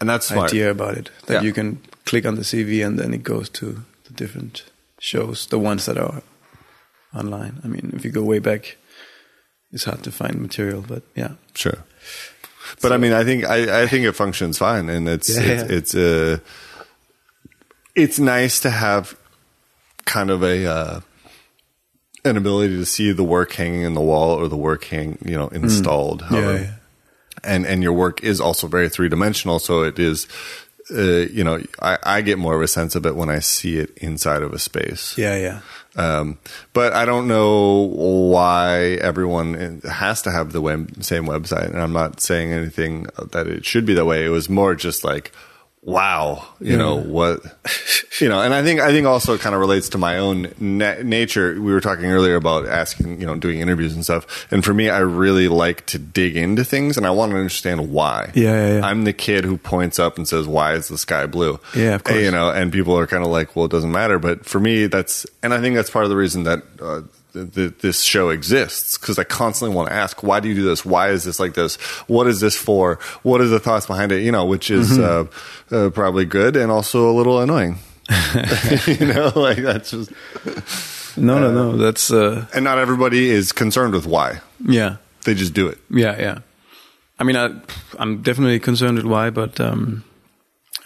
and 0.00 0.08
that's 0.08 0.26
smart. 0.28 0.50
idea 0.50 0.70
about 0.70 0.96
it. 0.98 1.10
That 1.26 1.34
Yeah. 1.34 1.42
you 1.42 1.52
can 1.52 1.80
click 2.04 2.26
on 2.26 2.34
the 2.36 2.42
CV 2.44 2.84
and 2.86 2.98
then 2.98 3.12
it 3.14 3.22
goes 3.22 3.48
to 3.50 3.84
the 4.06 4.12
different 4.14 4.64
shows, 5.00 5.46
the 5.46 5.58
ones 5.58 5.86
that 5.86 5.96
are 5.98 6.22
online. 7.14 7.60
I 7.64 7.68
mean, 7.68 7.92
if 7.94 8.04
you 8.04 8.10
go 8.10 8.22
way 8.22 8.38
back, 8.40 8.76
it's 9.72 9.84
hard 9.84 10.02
to 10.04 10.10
find 10.12 10.40
material, 10.40 10.84
but 10.86 11.02
yeah, 11.14 11.32
Sure. 11.54 11.78
But 12.80 12.92
I 12.92 12.96
mean, 12.96 13.12
I 13.12 13.24
think 13.24 13.44
I, 13.44 13.82
I 13.82 13.86
think 13.86 14.06
it 14.06 14.12
functions 14.12 14.58
fine, 14.58 14.88
and 14.88 15.08
it's 15.08 15.28
Yeah, 15.28 15.42
it's 15.42 15.70
yeah. 15.70 15.76
it's 15.76 15.94
uh, 15.94 16.38
it's 17.94 18.18
nice 18.18 18.60
to 18.60 18.70
have 18.70 19.16
kind 20.04 20.30
of 20.30 20.42
a 20.42 20.66
uh, 20.66 21.00
an 22.24 22.36
ability 22.36 22.76
to 22.76 22.86
see 22.86 23.12
the 23.12 23.24
work 23.24 23.52
hanging 23.52 23.82
in 23.82 23.94
the 23.94 24.00
wall 24.00 24.30
or 24.30 24.48
the 24.48 24.56
work 24.56 24.84
hang 24.84 25.18
you 25.24 25.36
know 25.36 25.48
installed. 25.48 26.22
however. 26.22 26.58
yeah. 26.58 26.70
And 27.44 27.66
and 27.66 27.82
your 27.82 27.92
work 27.92 28.22
is 28.22 28.40
also 28.40 28.66
very 28.68 28.88
three 28.88 29.08
dimensional, 29.08 29.58
so 29.58 29.82
it 29.82 29.98
is. 29.98 30.28
Uh, 30.90 31.26
you 31.30 31.44
know, 31.44 31.62
I, 31.80 31.96
I 32.02 32.20
get 32.22 32.38
more 32.38 32.56
of 32.56 32.60
a 32.60 32.66
sense 32.68 32.96
of 32.96 33.06
it 33.06 33.14
when 33.14 33.30
I 33.30 33.38
see 33.38 33.78
it 33.78 33.96
inside 33.98 34.42
of 34.42 34.52
a 34.52 34.58
space. 34.58 35.16
yeah, 35.16 35.36
yeah. 35.36 35.60
Um, 35.94 36.38
but 36.72 36.92
I 36.94 37.04
don't 37.04 37.28
know 37.28 37.80
why 37.80 38.98
everyone 39.00 39.80
has 39.82 40.22
to 40.22 40.30
have 40.30 40.52
the 40.52 40.60
same 41.00 41.26
website. 41.26 41.66
And 41.66 41.80
I'm 41.80 41.92
not 41.92 42.20
saying 42.20 42.52
anything 42.52 43.06
that 43.32 43.46
it 43.46 43.64
should 43.66 43.84
be 43.84 43.94
that 43.94 44.06
way. 44.06 44.24
It 44.24 44.30
was 44.30 44.48
more 44.48 44.74
just 44.74 45.04
like, 45.04 45.32
wow, 45.84 46.46
you 46.60 46.76
know, 46.76 46.96
what, 46.96 47.40
you 48.20 48.28
know, 48.28 48.40
and 48.40 48.54
I 48.54 48.62
think, 48.62 48.80
I 48.80 48.92
think 48.92 49.06
also 49.06 49.34
it 49.34 49.40
kind 49.40 49.54
of 49.54 49.60
relates 49.60 49.88
to 49.90 49.98
my 49.98 50.18
own 50.18 50.52
na- 50.60 51.02
nature. 51.02 51.60
We 51.60 51.72
were 51.72 51.80
talking 51.80 52.04
earlier 52.04 52.36
about 52.36 52.66
asking, 52.66 53.20
you 53.20 53.26
know, 53.26 53.36
doing 53.36 53.58
interviews 53.60 53.94
and 53.94 54.04
stuff. 54.04 54.46
And 54.52 54.64
for 54.64 54.72
me, 54.72 54.90
I 54.90 55.00
really 55.00 55.48
like 55.48 55.84
to 55.86 55.98
dig 55.98 56.36
into 56.36 56.64
things 56.64 56.96
and 56.96 57.04
I 57.04 57.10
want 57.10 57.32
to 57.32 57.36
understand 57.36 57.90
why. 57.90 58.30
Yeah, 58.34 58.42
yeah, 58.42 58.78
yeah. 58.78 58.86
I'm 58.86 59.04
the 59.04 59.12
kid 59.12 59.44
who 59.44 59.56
points 59.56 59.98
up 59.98 60.16
and 60.18 60.28
says, 60.28 60.46
why 60.46 60.74
is 60.74 60.86
the 60.86 60.98
sky 60.98 61.26
blue? 61.26 61.58
Yeah, 61.74 61.96
of 61.96 62.04
course. 62.04 62.20
You 62.20 62.30
know, 62.30 62.50
and 62.50 62.72
people 62.72 62.96
are 62.96 63.08
kind 63.08 63.24
of 63.24 63.30
like, 63.30 63.56
well, 63.56 63.64
it 63.64 63.72
doesn't 63.72 63.92
matter. 63.92 64.20
But 64.20 64.46
for 64.46 64.60
me, 64.60 64.86
that's, 64.86 65.26
and 65.42 65.52
I 65.52 65.60
think 65.60 65.74
that's 65.74 65.90
part 65.90 66.04
of 66.04 66.10
the 66.10 66.16
reason 66.16 66.44
that 66.44 66.62
uh, 66.80 67.02
th- 67.32 67.52
th- 67.54 67.78
this 67.78 68.02
show 68.02 68.30
exists 68.30 68.98
because 68.98 69.18
I 69.18 69.24
constantly 69.24 69.74
want 69.76 69.88
to 69.88 69.94
ask, 69.94 70.22
why 70.22 70.40
do 70.40 70.48
you 70.48 70.54
do 70.54 70.64
this? 70.64 70.84
Why 70.84 71.10
is 71.10 71.24
this 71.24 71.38
like 71.40 71.54
this? 71.54 71.76
What 72.08 72.26
is 72.26 72.40
this 72.40 72.56
for? 72.56 72.98
What 73.22 73.40
are 73.40 73.46
the 73.48 73.60
thoughts 73.60 73.86
behind 73.86 74.12
it? 74.12 74.22
You 74.22 74.32
know, 74.32 74.44
which 74.44 74.70
is 74.70 74.98
Mm-hmm. 74.98 75.74
uh, 75.74 75.76
uh, 75.86 75.90
probably 75.90 76.24
good 76.24 76.56
and 76.56 76.70
also 76.70 77.10
a 77.10 77.14
little 77.14 77.40
annoying. 77.40 77.78
you 78.86 79.06
know, 79.06 79.32
like 79.36 79.58
that's 79.58 79.90
just, 79.92 80.10
No, 81.16 81.38
no, 81.38 81.52
no. 81.52 81.76
That's 81.76 82.10
uh, 82.10 82.46
and 82.54 82.64
not 82.64 82.78
everybody 82.78 83.30
is 83.30 83.52
concerned 83.52 83.94
with 83.94 84.06
why. 84.06 84.40
yeah, 84.64 84.96
They 85.24 85.34
just 85.34 85.54
do 85.54 85.68
it. 85.68 85.78
yeah, 85.90 86.18
yeah. 86.20 86.38
I 87.18 87.24
mean, 87.24 87.36
I, 87.36 87.50
I'm 87.98 88.22
definitely 88.22 88.58
concerned 88.58 88.96
with 88.96 89.06
why, 89.06 89.30
but 89.30 89.60
um, 89.60 90.02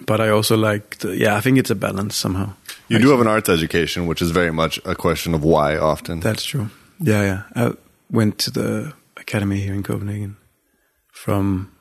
but 0.05 0.21
I 0.21 0.29
also 0.29 0.57
like, 0.57 0.99
the, 0.99 1.17
yeah, 1.17 1.35
I 1.37 1.41
think 1.41 1.57
it's 1.59 1.71
a 1.71 1.75
balance 1.75 2.15
somehow. 2.17 2.53
You 2.89 2.99
do 2.99 3.11
have 3.11 3.21
an 3.21 3.27
arts 3.27 3.49
education, 3.49 4.07
which 4.07 4.23
is 4.23 4.31
very 4.31 4.53
much 4.53 4.79
a 4.85 4.95
question 4.95 5.35
of 5.35 5.43
why 5.43 5.77
often. 5.77 6.21
That's 6.21 6.45
true. 6.45 6.71
Yeah, 7.01 7.23
yeah. 7.23 7.43
I 7.55 7.73
went 8.11 8.39
to 8.39 8.51
the 8.51 8.93
academy 9.17 9.61
here 9.61 9.75
in 9.75 9.83
Copenhagen 9.83 10.37
from 11.11 11.73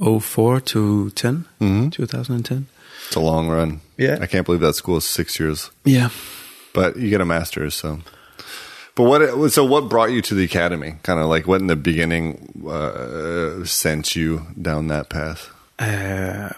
04 0.00 0.60
to 0.60 1.10
10, 1.10 1.44
2010. 1.92 2.66
It's 3.06 3.16
a 3.16 3.20
long 3.20 3.48
run. 3.48 3.80
Yeah. 3.96 4.18
I 4.20 4.26
can't 4.26 4.44
believe 4.44 4.60
that 4.60 4.74
school 4.74 4.96
is 4.98 5.04
six 5.04 5.38
years, 5.40 5.70
Yeah. 5.84 6.10
but 6.74 6.96
you 6.96 7.10
get 7.10 7.20
a 7.20 7.24
master's. 7.24 7.74
So, 7.74 8.00
but 8.94 9.04
what? 9.04 9.50
So, 9.52 9.64
what 9.64 9.88
brought 9.88 10.10
you 10.10 10.20
to 10.22 10.34
the 10.34 10.44
academy? 10.44 10.96
Kind 11.02 11.20
of 11.20 11.26
like 11.26 11.46
what 11.46 11.60
in 11.60 11.68
the 11.68 11.76
beginning 11.76 12.64
uh, 12.68 13.64
sent 13.64 14.14
you 14.16 14.46
down 14.60 14.88
that 14.88 15.08
path? 15.08 15.50
Uh, 15.78 16.50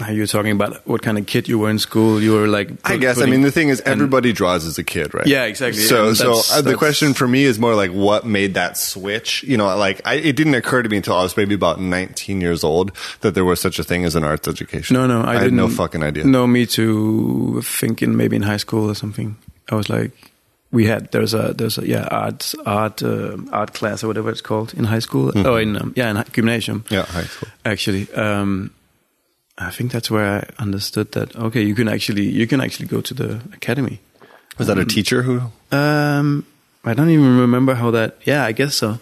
are 0.00 0.12
you 0.12 0.26
talking 0.26 0.50
about 0.50 0.84
what 0.88 1.02
kind 1.02 1.18
of 1.18 1.26
kid 1.26 1.48
you 1.48 1.56
were 1.58 1.70
in 1.70 1.78
school? 1.78 2.20
You 2.20 2.32
were 2.32 2.48
like, 2.48 2.68
I 2.84 2.96
guess. 2.96 3.20
I 3.20 3.26
mean, 3.26 3.42
the 3.42 3.52
thing 3.52 3.68
is, 3.68 3.78
and- 3.80 3.92
everybody 3.92 4.32
draws 4.32 4.66
as 4.66 4.76
a 4.76 4.82
kid, 4.82 5.14
right? 5.14 5.26
Yeah, 5.26 5.44
exactly. 5.44 5.82
So, 5.82 6.08
And 6.08 6.16
so 6.16 6.24
that's- 6.24 6.52
uh, 6.52 6.62
the 6.62 6.74
question 6.74 7.14
for 7.14 7.28
me 7.28 7.44
is 7.44 7.60
more 7.60 7.76
like, 7.76 7.92
what 7.92 8.26
made 8.26 8.54
that 8.54 8.76
switch? 8.76 9.44
You 9.44 9.56
know, 9.56 9.66
like 9.76 10.00
I, 10.04 10.14
it 10.14 10.34
didn't 10.34 10.54
occur 10.54 10.82
to 10.82 10.88
me 10.88 10.96
until 10.96 11.14
I 11.14 11.22
was 11.22 11.36
maybe 11.36 11.54
about 11.54 11.80
19 11.80 12.40
years 12.40 12.64
old 12.64 12.90
that 13.20 13.34
there 13.34 13.44
was 13.44 13.60
such 13.60 13.78
a 13.78 13.84
thing 13.84 14.04
as 14.04 14.16
an 14.16 14.24
arts 14.24 14.48
education. 14.48 14.94
No, 14.94 15.06
no, 15.06 15.22
I, 15.22 15.34
had 15.34 15.42
didn't 15.44 15.56
no 15.58 15.68
fucking 15.68 16.02
idea. 16.02 16.24
No, 16.24 16.46
me 16.48 16.66
too. 16.66 17.60
Thinking 17.62 18.16
maybe 18.16 18.34
in 18.34 18.42
high 18.42 18.56
school 18.56 18.90
or 18.90 18.94
something. 18.96 19.36
I 19.70 19.76
was 19.76 19.88
like, 19.88 20.10
we 20.72 20.86
had 20.86 21.12
there's 21.12 21.34
a 21.34 21.54
there's 21.54 21.78
a 21.78 21.86
yeah 21.86 22.08
art 22.10 22.52
art 22.66 23.00
uh, 23.00 23.36
art 23.52 23.74
class 23.74 24.02
or 24.02 24.08
whatever 24.08 24.28
it's 24.30 24.40
called 24.40 24.74
in 24.74 24.82
high 24.82 24.98
school. 24.98 25.30
Oh, 25.36 25.54
in 25.54 25.76
um, 25.76 25.92
yeah 25.94 26.10
in 26.10 26.24
gymnasium. 26.32 26.84
Yeah, 26.90 27.04
high 27.04 27.22
school. 27.22 27.48
Actually, 27.64 28.12
um, 28.14 28.72
I 29.56 29.70
think 29.70 29.92
that's 29.92 30.10
where 30.10 30.24
I 30.40 30.62
understood 30.62 31.12
that. 31.12 31.36
Okay, 31.36 31.62
you 31.62 31.74
can 31.74 31.88
actually 31.88 32.24
you 32.24 32.46
can 32.46 32.60
actually 32.60 32.88
go 32.88 33.00
to 33.00 33.14
the 33.14 33.40
academy. 33.52 34.00
Was 34.58 34.66
that 34.68 34.78
a 34.78 34.84
teacher 34.84 35.22
who? 35.22 35.40
Um, 35.72 36.46
I 36.84 36.94
don't 36.94 37.10
even 37.10 37.38
remember 37.38 37.74
how 37.74 37.90
that. 37.92 38.18
Yeah, 38.24 38.44
I 38.44 38.52
guess 38.52 38.74
so. 38.74 38.98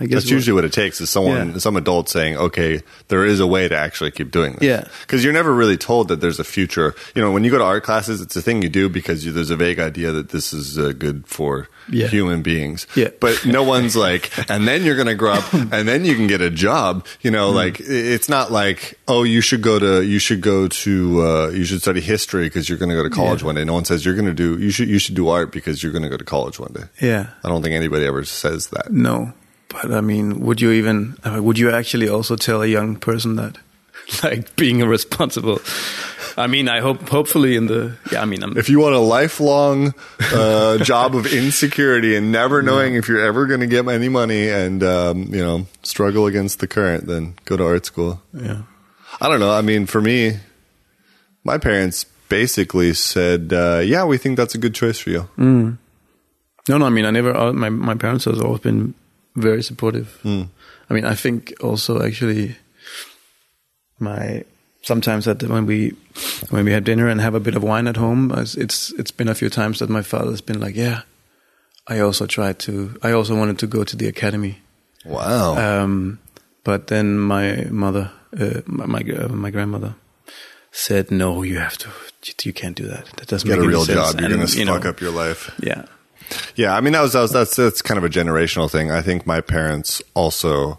I 0.00 0.06
guess 0.06 0.22
That's 0.22 0.30
usually 0.30 0.54
what 0.54 0.64
it 0.64 0.72
takes 0.72 1.00
is 1.00 1.10
someone, 1.10 1.50
Yeah. 1.52 1.58
some 1.58 1.76
adult 1.76 2.08
saying, 2.08 2.36
okay, 2.36 2.80
there 3.08 3.24
is 3.24 3.38
a 3.40 3.46
way 3.46 3.68
to 3.68 3.76
actually 3.76 4.10
keep 4.10 4.30
doing 4.32 4.54
this. 4.54 4.62
Yeah. 4.62 4.84
Because 5.02 5.22
you're 5.22 5.34
never 5.34 5.52
really 5.54 5.76
told 5.76 6.08
that 6.08 6.20
there's 6.20 6.40
a 6.40 6.44
future. 6.44 6.94
You 7.14 7.22
know, 7.22 7.30
when 7.30 7.44
you 7.44 7.50
go 7.50 7.58
to 7.58 7.64
art 7.64 7.84
classes, 7.84 8.20
it's 8.20 8.34
a 8.34 8.42
thing 8.42 8.62
you 8.62 8.68
do 8.70 8.88
because 8.88 9.24
you, 9.24 9.30
there's 9.32 9.50
a 9.50 9.56
vague 9.56 9.78
idea 9.78 10.10
that 10.10 10.30
this 10.30 10.52
is 10.52 10.78
uh, 10.78 10.92
good 10.98 11.26
for 11.26 11.68
Yeah. 11.88 12.08
human 12.08 12.42
beings. 12.42 12.86
Yeah. 12.96 13.10
But 13.20 13.44
no 13.46 13.62
one's 13.62 13.94
like, 13.94 14.32
and 14.50 14.66
then 14.66 14.82
you're 14.82 14.96
going 14.96 15.06
to 15.08 15.14
grow 15.14 15.34
up 15.34 15.52
and 15.72 15.86
then 15.86 16.04
you 16.04 16.16
can 16.16 16.26
get 16.26 16.40
a 16.40 16.50
job. 16.50 17.06
You 17.20 17.30
know, 17.30 17.52
Mm. 17.52 17.54
like 17.54 17.76
it's 17.80 18.28
not 18.30 18.50
like, 18.50 18.98
oh, 19.06 19.22
you 19.24 19.40
should 19.42 19.62
go 19.62 19.78
to, 19.78 20.02
you 20.02 20.18
should 20.18 20.40
go 20.40 20.66
to, 20.68 21.22
uh, 21.26 21.48
you 21.50 21.64
should 21.64 21.80
study 21.82 22.00
history 22.00 22.44
because 22.46 22.68
you're 22.68 22.78
going 22.78 22.90
to 22.90 22.96
go 22.96 23.02
to 23.04 23.10
college 23.10 23.42
Yeah. 23.42 23.46
one 23.46 23.54
day. 23.56 23.64
No 23.64 23.74
one 23.74 23.84
says 23.84 24.04
you're 24.04 24.14
going 24.16 24.26
to 24.26 24.34
do, 24.34 24.58
you 24.58 24.70
should, 24.70 24.88
you 24.88 24.98
should 24.98 25.14
do 25.14 25.28
art 25.28 25.52
because 25.52 25.82
you're 25.82 25.92
going 25.92 26.02
to 26.02 26.08
go 26.08 26.16
to 26.16 26.24
college 26.24 26.58
one 26.58 26.72
day. 26.72 26.84
Yeah. 27.00 27.26
I 27.44 27.48
don't 27.50 27.62
think 27.62 27.74
anybody 27.74 28.04
ever 28.06 28.24
says 28.24 28.68
that. 28.68 28.90
No, 28.92 29.32
but 29.72 29.90
I 29.90 30.00
mean, 30.00 30.40
would 30.40 30.60
you 30.60 30.70
even? 30.72 31.16
Uh, 31.24 31.40
would 31.42 31.58
you 31.58 31.70
actually 31.70 32.08
also 32.08 32.36
tell 32.36 32.62
a 32.62 32.66
young 32.66 32.96
person 32.96 33.36
that, 33.36 33.56
like, 34.22 34.54
being 34.56 34.80
irresponsible? 34.80 35.58
I 36.36 36.46
mean, 36.46 36.66
I 36.68 36.80
hope, 36.80 37.08
hopefully, 37.10 37.56
in 37.56 37.66
the 37.66 37.96
yeah. 38.10 38.22
I 38.22 38.24
mean, 38.24 38.42
I'm, 38.42 38.56
if 38.56 38.68
you 38.70 38.78
want 38.80 38.94
a 38.94 38.98
lifelong 39.00 39.92
uh, 40.32 40.78
job 40.84 41.14
of 41.14 41.26
insecurity 41.26 42.16
and 42.16 42.32
never 42.32 42.62
knowing 42.62 42.94
if 42.94 43.06
you're 43.08 43.20
ever 43.24 43.46
going 43.46 43.60
to 43.60 43.66
get 43.66 43.86
any 43.86 44.08
money 44.08 44.48
and 44.48 44.82
um, 44.82 45.24
you 45.34 45.42
know 45.44 45.66
struggle 45.82 46.26
against 46.26 46.60
the 46.60 46.66
current, 46.66 47.06
then 47.06 47.34
go 47.44 47.56
to 47.56 47.64
art 47.66 47.84
school. 47.84 48.22
yeah, 48.32 48.62
I 49.20 49.28
don't 49.28 49.40
know. 49.40 49.52
I 49.52 49.60
mean, 49.60 49.84
for 49.86 50.00
me, 50.00 50.38
my 51.44 51.58
parents 51.58 52.06
basically 52.30 52.94
said, 52.94 53.52
uh, 53.52 53.82
"Yeah, 53.84 54.04
we 54.06 54.16
think 54.16 54.38
that's 54.38 54.54
a 54.54 54.58
good 54.58 54.74
choice 54.74 54.98
for 54.98 55.10
you." 55.10 55.28
no, 55.36 56.78
no. 56.78 56.86
I 56.86 56.90
mean, 56.90 57.04
I 57.04 57.10
never. 57.10 57.36
uh, 57.36 57.52
My 57.52 57.68
my 57.68 57.94
parents 57.94 58.24
has 58.24 58.40
always 58.40 58.60
been 58.60 58.94
very 59.36 59.62
supportive. 59.62 60.18
I 60.24 60.94
mean, 60.94 61.04
I 61.04 61.14
think 61.14 61.52
also 61.60 62.02
actually, 62.02 62.56
my 63.98 64.44
sometimes 64.82 65.24
that 65.24 65.42
when 65.42 65.66
we 65.66 65.94
when 66.50 66.64
we 66.64 66.72
have 66.72 66.84
dinner 66.84 67.08
and 67.08 67.20
have 67.20 67.34
a 67.34 67.40
bit 67.40 67.54
of 67.54 67.62
wine 67.62 67.86
at 67.88 67.96
home, 67.96 68.32
it's 68.36 68.92
it's 68.92 69.10
been 69.12 69.28
a 69.28 69.34
few 69.34 69.48
times 69.48 69.78
that 69.78 69.88
my 69.90 70.02
father's 70.02 70.40
been 70.42 70.60
like, 70.60 70.76
yeah. 70.76 71.02
I 71.88 71.98
also 71.98 72.26
tried 72.26 72.58
to. 72.60 72.96
I 73.02 73.10
also 73.12 73.34
wanted 73.36 73.58
to 73.58 73.66
go 73.66 73.82
to 73.84 73.96
the 73.96 74.06
academy. 74.06 74.60
Wow. 75.04 75.56
Um, 75.56 76.20
but 76.62 76.86
then 76.86 77.18
my 77.18 77.66
mother, 77.70 78.12
uh, 78.38 78.60
my 78.66 78.86
my, 78.86 79.00
uh, 79.00 79.28
my 79.28 79.50
grandmother, 79.50 79.96
said, 80.70 81.10
"No, 81.10 81.42
you 81.42 81.58
have 81.58 81.76
to. 81.78 81.88
You 82.44 82.52
can't 82.52 82.76
do 82.76 82.86
that. 82.86 83.06
That 83.16 83.26
doesn't 83.26 83.48
get 83.48 83.58
a 83.58 83.62
make 83.62 83.64
any 83.66 83.74
real 83.74 83.84
sense." 83.84 83.98
job. 84.12 84.20
You're 84.20 84.30
And, 84.30 84.36
going 84.36 84.46
to 84.46 84.58
you 84.58 84.66
fuck 84.66 84.84
know, 84.84 84.90
up 84.90 85.00
your 85.00 85.10
life. 85.10 85.50
Yeah, 85.60 85.86
Yeah, 86.56 86.74
I 86.76 86.80
mean 86.80 86.92
that 86.92 87.00
was, 87.02 87.12
that 87.14 87.20
was 87.22 87.32
that's 87.32 87.56
that's 87.56 87.82
kind 87.82 87.98
of 87.98 88.04
a 88.04 88.08
generational 88.08 88.70
thing. 88.70 88.90
I 88.90 89.02
think 89.02 89.26
my 89.26 89.40
parents 89.40 90.02
also 90.14 90.78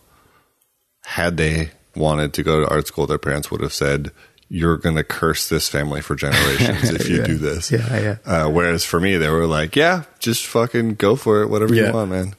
had 1.03 1.37
they 1.37 1.71
wanted 1.95 2.33
to 2.33 2.43
go 2.43 2.61
to 2.61 2.67
art 2.69 2.87
school, 2.87 3.05
their 3.07 3.17
parents 3.17 3.51
would 3.51 3.61
have 3.61 3.73
said, 3.73 4.11
"You're 4.49 4.77
going 4.77 4.95
to 4.95 5.03
curse 5.03 5.49
this 5.49 5.67
family 5.69 6.01
for 6.01 6.15
generations 6.15 6.89
if 6.91 7.09
you 7.09 7.17
Yeah. 7.19 7.25
do 7.25 7.37
this." 7.37 7.71
Yeah, 7.71 7.99
yeah. 7.99 8.17
Uh, 8.25 8.49
whereas 8.49 8.85
for 8.85 8.99
me, 8.99 9.17
they 9.17 9.29
were 9.29 9.45
like, 9.47 9.75
"Yeah, 9.75 10.03
just 10.19 10.45
fucking 10.47 10.95
go 10.95 11.15
for 11.15 11.41
it, 11.43 11.47
whatever 11.49 11.73
Yeah. 11.75 11.87
you 11.87 11.93
want, 11.93 12.11
man." 12.11 12.35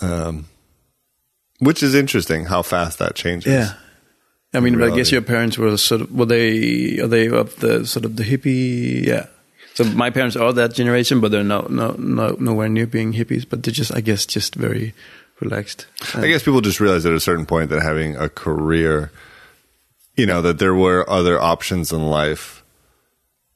Um, 0.00 0.46
which 1.60 1.82
is 1.82 1.94
interesting 1.94 2.44
how 2.46 2.62
fast 2.62 2.98
that 3.00 3.14
changes. 3.16 3.52
yeah. 3.52 3.74
I 4.54 4.60
mean, 4.60 4.78
but 4.78 4.90
I 4.92 4.96
guess 4.96 5.12
your 5.12 5.20
parents 5.20 5.58
were 5.58 5.76
sort 5.76 6.00
of 6.00 6.10
were 6.12 6.24
they 6.24 6.98
are 7.00 7.06
they 7.06 7.28
of 7.28 7.54
the 7.56 7.84
sort 7.86 8.06
of 8.06 8.16
the 8.16 8.22
hippie? 8.24 9.04
Yeah. 9.04 9.26
So 9.78 9.84
my 9.84 10.10
parents 10.10 10.34
are 10.34 10.52
that 10.54 10.74
generation, 10.74 11.20
but 11.20 11.30
they're 11.30 11.44
no 11.44 11.64
no 11.70 11.94
no 12.00 12.36
nowhere 12.40 12.68
near 12.68 12.84
being 12.84 13.12
hippies. 13.12 13.48
But 13.48 13.62
they're 13.62 13.72
just 13.72 13.94
I 13.94 14.00
guess 14.00 14.26
just 14.26 14.56
very 14.56 14.92
relaxed. 15.38 15.86
I 16.16 16.26
guess 16.26 16.42
people 16.42 16.60
just 16.60 16.80
realize 16.80 17.06
at 17.06 17.12
a 17.12 17.20
certain 17.20 17.46
point 17.46 17.70
that 17.70 17.80
having 17.80 18.16
a 18.16 18.28
career, 18.28 19.12
you 20.16 20.26
know, 20.26 20.42
that 20.42 20.58
there 20.58 20.74
were 20.74 21.08
other 21.08 21.40
options 21.40 21.92
in 21.92 22.06
life 22.06 22.64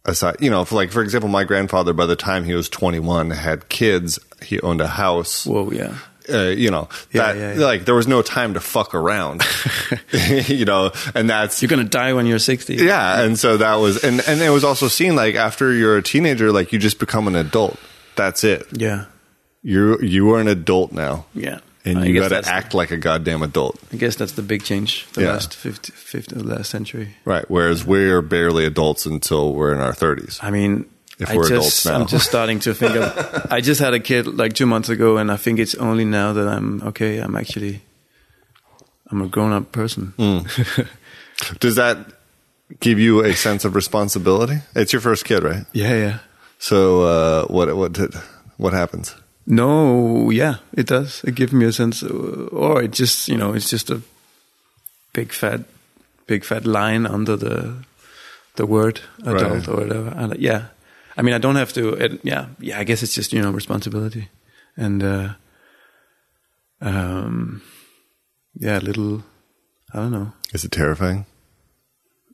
aside, 0.05 0.37
you 0.39 0.49
know, 0.49 0.65
for 0.65 0.77
like, 0.77 0.93
for 0.93 1.03
example, 1.03 1.29
my 1.29 1.43
grandfather, 1.43 1.93
by 1.93 2.07
the 2.07 2.15
time 2.15 2.45
he 2.45 2.55
was 2.55 2.69
21, 2.69 3.31
had 3.31 3.69
kids, 3.69 4.21
he 4.41 4.61
owned 4.61 4.81
a 4.81 4.87
house. 4.87 5.45
Whoa, 5.45 5.73
yeah. 5.73 5.97
Uh, 6.29 6.49
you 6.49 6.71
know, 6.71 6.89
Yeah, 7.13 7.33
that, 7.33 7.37
yeah, 7.37 7.55
yeah. 7.55 7.65
like, 7.67 7.85
there 7.85 7.95
was 7.95 8.07
no 8.07 8.23
time 8.23 8.55
to 8.55 8.61
fuck 8.61 8.95
around, 8.95 9.43
you 10.49 10.65
know, 10.65 10.93
and 11.15 11.29
that's, 11.31 11.61
You're 11.63 11.69
gonna 11.69 11.85
die 11.85 12.13
when 12.13 12.27
you're 12.27 12.39
sixty. 12.39 12.77
yeah. 12.77 13.23
And 13.23 13.39
so 13.39 13.57
that 13.57 13.77
was, 13.77 14.03
and, 14.05 14.21
and 14.27 14.41
it 14.41 14.51
was 14.51 14.65
also 14.65 14.89
seen 14.89 15.17
like 15.17 15.35
after 15.35 15.73
you're 15.73 15.97
a 15.97 16.03
teenager, 16.03 16.53
like 16.53 16.73
you 16.73 16.79
just 16.79 16.99
become 16.99 17.27
an 17.29 17.35
adult. 17.37 17.79
That's 18.17 18.45
it. 18.45 18.67
yeah, 18.73 19.07
You, 19.63 19.99
you 20.01 20.33
are 20.35 20.41
an 20.41 20.49
adult 20.49 20.93
now. 20.93 21.25
yeah. 21.35 21.61
And 21.85 21.99
I 21.99 22.05
you 22.05 22.21
got 22.21 22.29
to 22.29 22.49
act 22.49 22.75
like 22.75 22.93
a 22.93 22.97
goddamn 22.97 23.43
adult. 23.43 23.77
I 23.93 23.97
guess 23.97 24.15
that's 24.15 24.33
the 24.33 24.43
big 24.43 24.63
change. 24.63 25.05
The 25.15 25.23
Yeah. 25.23 25.33
last 25.33 25.53
50, 25.53 25.91
50, 25.93 26.37
the 26.37 26.45
last 26.45 26.71
century. 26.71 27.17
Right. 27.25 27.45
Whereas 27.51 27.85
we're 27.85 28.23
barely 28.23 28.65
adults 28.67 29.05
until 29.05 29.53
we're 29.53 29.73
in 29.75 29.81
our 29.81 29.93
30s. 29.93 30.39
I 30.45 30.53
mean, 30.53 30.85
If 31.23 31.31
I 31.31 31.37
we're 31.37 31.49
just, 31.49 31.53
adults 31.53 31.87
now. 31.87 31.95
I'm 32.01 32.07
just 32.07 32.27
starting 32.27 32.59
to 32.61 32.75
think 32.75 32.97
of. 32.97 33.47
I 33.51 33.61
just 33.61 33.81
had 33.81 33.95
a 33.95 34.01
kid 34.01 34.27
like 34.27 34.53
two 34.55 34.67
months 34.67 34.89
ago, 34.89 35.17
and 35.19 35.31
I 35.31 35.37
think 35.37 35.59
it's 35.59 35.75
only 35.77 36.05
now 36.05 36.33
that 36.33 36.49
I'm 36.49 36.83
okay. 36.83 37.19
I'm 37.19 37.37
actually, 37.37 37.81
I'm 39.11 39.23
a 39.23 39.27
grown 39.29 39.53
up 39.53 39.73
person. 39.73 40.13
Hmm. 40.17 40.39
Does 41.61 41.75
that 41.77 41.97
give 42.81 42.99
you 42.99 43.25
a 43.25 43.35
sense 43.35 43.65
of 43.65 43.75
responsibility? 43.75 44.59
It's 44.75 44.93
your 44.93 45.01
first 45.03 45.25
kid, 45.25 45.43
right? 45.43 45.65
Yeah, 45.73 45.95
yeah. 45.95 46.19
So 46.59 47.03
uh, 47.03 47.47
what 47.47 47.75
what 47.77 47.93
did, 47.93 48.15
what 48.57 48.73
happens? 48.73 49.15
No, 49.47 50.31
yeah, 50.31 50.57
it 50.73 50.87
does. 50.87 51.21
It 51.25 51.35
gives 51.35 51.53
me 51.53 51.67
a 51.67 51.73
sense, 51.73 52.05
uh, 52.05 52.47
or 52.53 52.81
it 52.85 52.93
just, 52.93 53.27
you 53.29 53.37
know, 53.37 53.55
it's 53.55 53.69
just 53.69 53.91
a 53.91 54.01
big 55.13 55.33
fat, 55.33 55.61
big 56.29 56.45
fat 56.45 56.65
line 56.65 57.07
under 57.07 57.37
the 57.37 57.75
the 58.55 58.67
word 58.67 59.01
adult 59.25 59.53
Right. 59.53 59.69
or 59.69 59.77
whatever. 59.77 60.15
And 60.17 60.37
yeah, 60.39 60.67
I 61.17 61.23
mean, 61.23 61.35
I 61.35 61.39
don't 61.39 61.57
have 61.57 61.73
to. 61.75 61.95
It, 61.95 62.21
yeah, 62.23 62.47
yeah. 62.59 62.79
I 62.79 62.85
guess 62.85 63.03
it's 63.03 63.15
just 63.15 63.33
you 63.33 63.43
know 63.43 63.51
responsibility, 63.51 64.29
and 64.77 65.03
uh, 65.03 65.29
um, 66.81 67.63
yeah, 68.55 68.79
a 68.79 68.81
little. 68.81 69.25
I 69.93 69.99
don't 69.99 70.13
know. 70.13 70.33
Is 70.53 70.65
it 70.65 70.73
terrifying? 70.73 71.27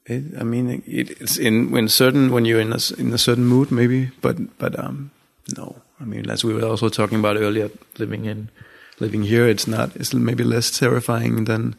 It, 0.07 0.41
I 0.41 0.45
mean, 0.45 0.83
it, 0.87 1.11
it's 1.21 1.37
in 1.37 1.71
when 1.71 1.89
certain 1.89 2.31
when 2.31 2.45
you're 2.45 2.61
in 2.61 2.73
a 2.73 2.79
in 2.99 3.13
a 3.13 3.19
certain 3.19 3.45
mood, 3.45 3.71
maybe, 3.71 4.11
but 4.21 4.59
but 4.59 4.79
um, 4.79 5.11
no. 5.57 5.83
I 6.01 6.05
mean, 6.05 6.31
as 6.31 6.45
we 6.45 6.55
were 6.55 6.65
also 6.65 6.89
talking 6.89 7.19
about 7.19 7.37
earlier, 7.37 7.71
living 7.99 8.25
in 8.25 8.51
living 9.01 9.23
here, 9.23 9.47
it's 9.49 9.67
not. 9.67 9.95
It's 9.97 10.13
maybe 10.13 10.45
less 10.45 10.77
terrifying 10.79 11.45
than. 11.45 11.75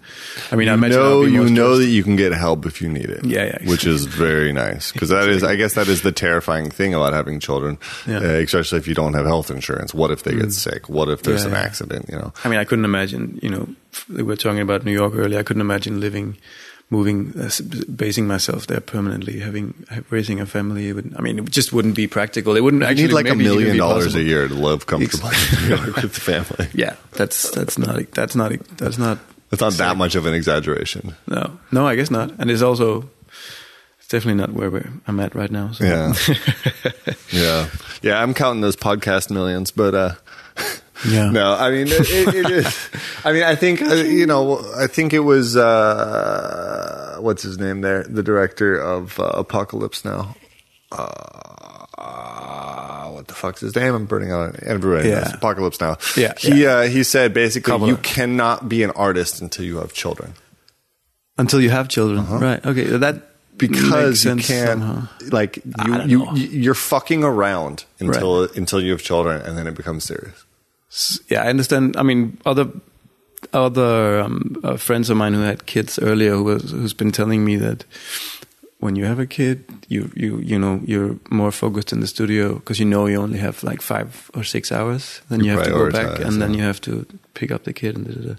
I 0.52 0.56
mean, 0.56 0.68
I 0.70 0.72
you 0.72 0.78
imagine 0.78 1.00
know 1.00 1.22
you 1.24 1.50
know 1.50 1.78
that 1.78 1.88
you 1.88 2.04
can 2.04 2.16
get 2.16 2.32
help 2.34 2.66
if 2.66 2.82
you 2.82 2.90
need 2.90 3.10
it. 3.10 3.26
Yeah, 3.26 3.46
yeah, 3.46 3.70
Which 3.70 3.86
is 3.86 4.06
very 4.06 4.52
nice 4.52 4.92
because 4.92 5.10
that 5.10 5.28
is, 5.30 5.44
I 5.44 5.56
guess, 5.56 5.74
that 5.76 5.88
is 5.88 6.02
the 6.02 6.12
terrifying 6.12 6.70
thing 6.72 6.94
about 6.94 7.14
having 7.14 7.40
children, 7.40 7.78
Yeah. 8.08 8.20
Mm. 8.20 8.24
uh, 8.24 8.44
especially 8.44 8.80
if 8.80 8.88
you 8.88 8.96
don't 8.96 9.14
have 9.14 9.26
health 9.26 9.52
insurance. 9.52 9.94
What 9.94 10.12
if 10.12 10.24
they 10.24 10.36
get 10.36 10.52
sick? 10.52 10.90
What 10.90 11.10
if 11.10 11.24
there's 11.24 11.44
Yeah, 11.44 11.50
an 11.52 11.56
accident? 11.56 12.06
You 12.10 12.18
know. 12.18 12.34
I 12.44 12.50
mean, 12.50 12.60
I 12.60 12.64
couldn't 12.66 12.86
imagine. 12.86 13.40
You 13.42 13.50
know, 13.50 13.68
we 14.14 14.24
were 14.24 14.36
talking 14.36 14.62
about 14.62 14.86
New 14.86 14.94
York 14.94 15.14
earlier. 15.16 15.40
I 15.40 15.44
couldn't 15.44 15.62
imagine 15.62 16.00
living 16.00 16.38
moving, 16.92 17.34
uh, 17.40 17.50
basing 17.96 18.26
myself 18.28 18.66
there 18.68 18.80
permanently, 18.82 19.40
having 19.40 19.74
raising 20.10 20.40
a 20.40 20.46
family. 20.46 20.92
Would, 20.92 21.14
I 21.18 21.22
mean, 21.22 21.38
it 21.40 21.50
just 21.52 21.72
wouldn't 21.72 21.96
be 21.96 22.08
practical. 22.08 22.56
It 22.56 22.62
wouldn't 22.62 22.82
You 22.84 22.88
actually 22.90 23.04
need 23.08 23.14
like 23.14 23.30
a 23.30 23.36
million 23.36 23.78
dollars 23.78 24.06
possible. 24.06 24.22
a 24.22 24.24
year 24.26 24.48
to 24.48 24.54
live 24.54 24.86
comfortably 24.88 25.30
with 26.02 26.14
the 26.14 26.22
family. 26.22 26.68
Yeah, 26.74 26.96
that's 27.12 27.50
that's 27.52 27.78
not 27.78 28.12
that's 28.12 28.36
not 28.36 28.52
that's 28.78 28.98
not 28.98 29.20
It's 29.52 29.62
not 29.62 29.74
that 29.74 29.98
much 29.98 30.16
of 30.16 30.26
an 30.26 30.34
exaggeration. 30.34 31.16
no 31.28 31.60
no 31.72 31.86
I 31.88 31.96
guess 31.96 32.10
not, 32.12 32.32
and 32.40 32.50
it's 32.50 32.62
also 32.64 33.10
it's 34.00 34.08
definitely 34.08 34.40
not 34.42 34.54
where 34.54 34.70
we're, 34.72 34.90
I'm 35.08 35.20
at 35.20 35.36
right 35.36 35.52
now. 35.52 35.72
So. 35.74 35.84
Yeah. 35.86 36.14
Yeah. 37.32 37.70
Yeah, 38.02 38.20
I'm 38.24 38.34
counting 38.34 38.62
those 38.62 38.76
podcast 38.76 39.30
millions, 39.30 39.70
but 39.72 39.94
uh 39.94 40.16
Yeah. 41.08 41.30
No, 41.32 41.54
I 41.54 41.72
mean 41.72 41.88
it, 41.88 42.10
it, 42.10 42.36
it 42.36 42.50
is. 42.52 42.90
I 43.26 43.32
mean, 43.32 43.44
I 43.44 43.56
think 43.56 43.82
uh, 43.82 43.94
you 43.96 44.26
know. 44.26 44.60
I 44.78 44.88
think 44.88 45.14
it 45.14 45.20
was 45.20 45.56
uh, 45.56 47.18
what's 47.20 47.44
his 47.44 47.58
name 47.58 47.82
there, 47.82 48.04
the 48.04 48.24
director 48.24 48.76
of 48.78 49.20
uh, 49.20 49.24
Apocalypse 49.36 50.04
Now. 50.04 50.36
Uh, 50.92 53.10
what 53.12 53.28
the 53.28 53.34
fuck's 53.34 53.62
his 53.62 53.76
name? 53.76 53.94
I'm 53.94 54.06
burning 54.06 54.32
out. 54.32 54.56
Everybody 54.64 55.10
Yeah. 55.10 55.22
knows 55.22 55.34
Apocalypse 55.34 55.80
Now. 55.80 55.98
Yeah, 56.18 56.34
he 56.38 56.64
yeah. 56.64 56.78
Uh, 56.78 56.88
he 56.88 57.04
said 57.04 57.34
basically 57.34 57.72
Couple 57.72 57.88
you 57.88 57.94
of- 57.96 58.02
cannot 58.02 58.70
be 58.70 58.84
an 58.84 58.92
artist 58.92 59.42
until 59.42 59.66
you 59.66 59.78
have 59.78 59.94
children 59.94 60.34
Until 61.38 61.62
you 61.62 61.70
have 61.70 61.88
children, 61.90 62.26
right? 62.40 62.66
Okay, 62.66 62.86
that 62.98 63.16
Uh-huh. 63.16 63.26
because 63.58 64.26
you 64.26 64.36
can't 64.38 64.80
somehow. 64.82 65.08
like 65.32 65.58
you, 65.58 65.96
you 66.06 66.20
know. 66.26 66.34
you're 66.36 66.74
fucking 66.76 67.24
around 67.24 67.86
until 68.00 68.44
until 68.56 68.82
you 68.82 68.92
have 68.92 69.02
children 69.02 69.42
and 69.42 69.58
then 69.58 69.68
it 69.68 69.76
becomes 69.76 70.04
serious. 70.06 70.46
Yeah, 71.30 71.44
I 71.44 71.50
understand. 71.50 71.98
I 71.98 72.04
mean, 72.04 72.38
other 72.46 72.68
other 73.54 74.20
um, 74.20 74.56
uh, 74.64 74.78
friends 74.78 75.10
of 75.10 75.18
mine 75.18 75.34
who 75.34 75.42
had 75.42 75.66
kids 75.66 76.00
earlier, 76.00 76.32
who 76.32 76.44
was, 76.44 76.72
who's 76.72 76.94
been 76.94 77.12
telling 77.12 77.46
me 77.46 77.56
that 77.58 77.86
when 78.80 78.96
you 78.96 79.06
have 79.06 79.20
a 79.20 79.26
kid, 79.26 79.64
you 79.88 80.12
you 80.16 80.40
you 80.40 80.58
know 80.58 80.82
you're 80.86 81.18
more 81.30 81.52
focused 81.52 81.92
in 81.94 82.00
the 82.00 82.08
studio 82.08 82.56
because 82.56 82.80
you 82.80 82.86
know 82.86 83.08
you 83.08 83.22
only 83.22 83.40
have 83.40 83.64
like 83.64 83.82
five 83.82 84.32
or 84.34 84.44
six 84.44 84.72
hours. 84.72 85.22
Then 85.30 85.40
You 85.40 85.52
you, 85.52 85.58
have 85.58 85.66
to 85.66 85.72
go 85.72 85.92
back, 85.92 86.20
and 86.20 86.42
then 86.42 86.54
you 86.54 86.64
have 86.64 86.80
to 86.82 87.06
pick 87.34 87.52
up 87.52 87.64
the 87.64 87.74
kid 87.74 87.98
and 87.98 88.08
da, 88.08 88.14
da, 88.14 88.28
da. 88.30 88.36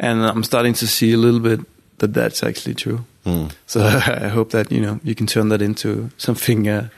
and 0.00 0.24
I'm 0.24 0.44
starting 0.44 0.74
to 0.74 0.86
see 0.86 1.12
a 1.12 1.18
little 1.18 1.40
bit 1.40 1.60
that 1.98 2.14
that's 2.14 2.42
actually 2.42 2.74
true. 2.74 3.04
Hmm. 3.24 3.48
So 3.66 3.80
I 4.24 4.28
hope 4.28 4.50
that 4.50 4.72
you 4.72 4.80
know 4.80 5.00
you 5.04 5.14
can 5.14 5.26
turn 5.26 5.48
that 5.50 5.60
into 5.60 6.10
something 6.16 6.68
uh, 6.68 6.88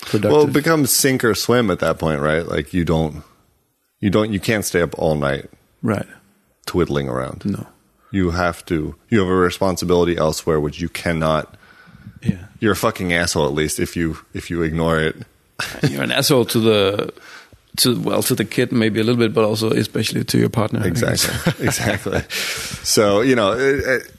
productive. 0.00 0.30
Well, 0.32 0.48
it 0.48 0.52
becomes 0.52 0.92
sink 0.92 1.24
or 1.24 1.34
swim 1.34 1.70
at 1.70 1.78
that 1.78 1.98
point, 1.98 2.20
right? 2.20 2.46
Like 2.46 2.74
you 2.74 2.84
don't 2.84 3.24
you 4.00 4.10
don't 4.10 4.32
you 4.32 4.40
can't 4.40 4.64
stay 4.64 4.80
up 4.82 4.98
all 4.98 5.14
night 5.16 5.50
right? 5.82 6.06
twiddling 6.66 7.08
around. 7.08 7.44
No. 7.44 7.66
You 8.12 8.30
have 8.30 8.64
to 8.66 8.94
you 9.08 9.18
have 9.20 9.28
a 9.28 9.34
responsibility 9.34 10.16
elsewhere 10.16 10.60
which 10.60 10.80
you 10.80 10.88
cannot 10.88 11.56
Yeah. 12.22 12.44
you're 12.60 12.72
a 12.72 12.76
fucking 12.76 13.12
asshole 13.12 13.46
at 13.46 13.52
least 13.54 13.78
if 13.80 13.96
you 13.96 14.18
if 14.34 14.50
you 14.50 14.62
ignore 14.62 14.98
it. 15.00 15.16
you're 15.90 16.02
an 16.02 16.12
asshole 16.12 16.44
to 16.46 16.60
the 16.60 17.12
to 17.78 18.00
well 18.00 18.22
to 18.22 18.34
the 18.34 18.44
kid 18.44 18.72
maybe 18.72 19.00
a 19.00 19.04
little 19.04 19.18
bit, 19.18 19.32
but 19.34 19.44
also 19.44 19.70
especially 19.70 20.24
to 20.24 20.38
your 20.38 20.48
partner. 20.48 20.86
Exactly. 20.86 21.52
exactly. 21.66 22.20
So, 22.82 23.20
you 23.20 23.36
know, 23.36 23.52
it, 23.52 23.84
it, 23.86 24.14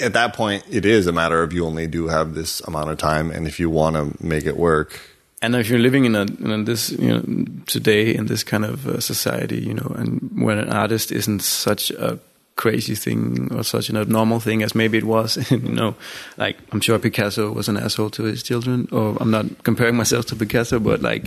at 0.00 0.12
that 0.14 0.34
point, 0.34 0.64
it 0.70 0.84
is 0.84 1.06
a 1.06 1.12
matter 1.12 1.42
of 1.42 1.52
you 1.52 1.64
only 1.66 1.86
do 1.86 2.08
have 2.08 2.34
this 2.34 2.60
amount 2.62 2.90
of 2.90 2.98
time. 2.98 3.30
And 3.30 3.46
if 3.46 3.60
you 3.60 3.68
want 3.70 3.96
to 3.96 4.24
make 4.26 4.44
it 4.46 4.56
work, 4.56 4.98
And 5.44 5.54
if 5.56 5.68
you're 5.68 5.82
living 5.82 6.04
in 6.06 6.14
a 6.16 6.22
in 6.54 6.64
this 6.64 6.90
you 6.90 7.08
know 7.08 7.22
today 7.66 8.14
in 8.14 8.26
this 8.26 8.44
kind 8.44 8.64
of 8.64 8.86
uh, 8.86 9.00
society, 9.00 9.60
you 9.60 9.74
know, 9.74 9.94
and 9.98 10.30
when 10.44 10.58
an 10.58 10.68
artist 10.72 11.12
isn't 11.12 11.42
such 11.42 11.90
a 11.90 12.18
crazy 12.56 12.94
thing 12.94 13.48
or 13.52 13.64
such 13.64 13.90
an 13.90 13.96
abnormal 13.96 14.40
thing 14.40 14.62
as 14.62 14.74
maybe 14.74 14.96
it 14.98 15.04
was, 15.04 15.36
you 15.50 15.58
know, 15.58 15.94
like 16.38 16.56
I'm 16.72 16.80
sure 16.80 16.98
Picasso 16.98 17.52
was 17.52 17.68
an 17.68 17.76
asshole 17.76 18.10
to 18.10 18.22
his 18.24 18.42
children, 18.42 18.86
or 18.92 19.16
I'm 19.20 19.30
not 19.30 19.46
comparing 19.64 19.96
myself 19.96 20.24
to 20.26 20.36
Picasso, 20.36 20.78
but 20.80 21.02
like 21.02 21.24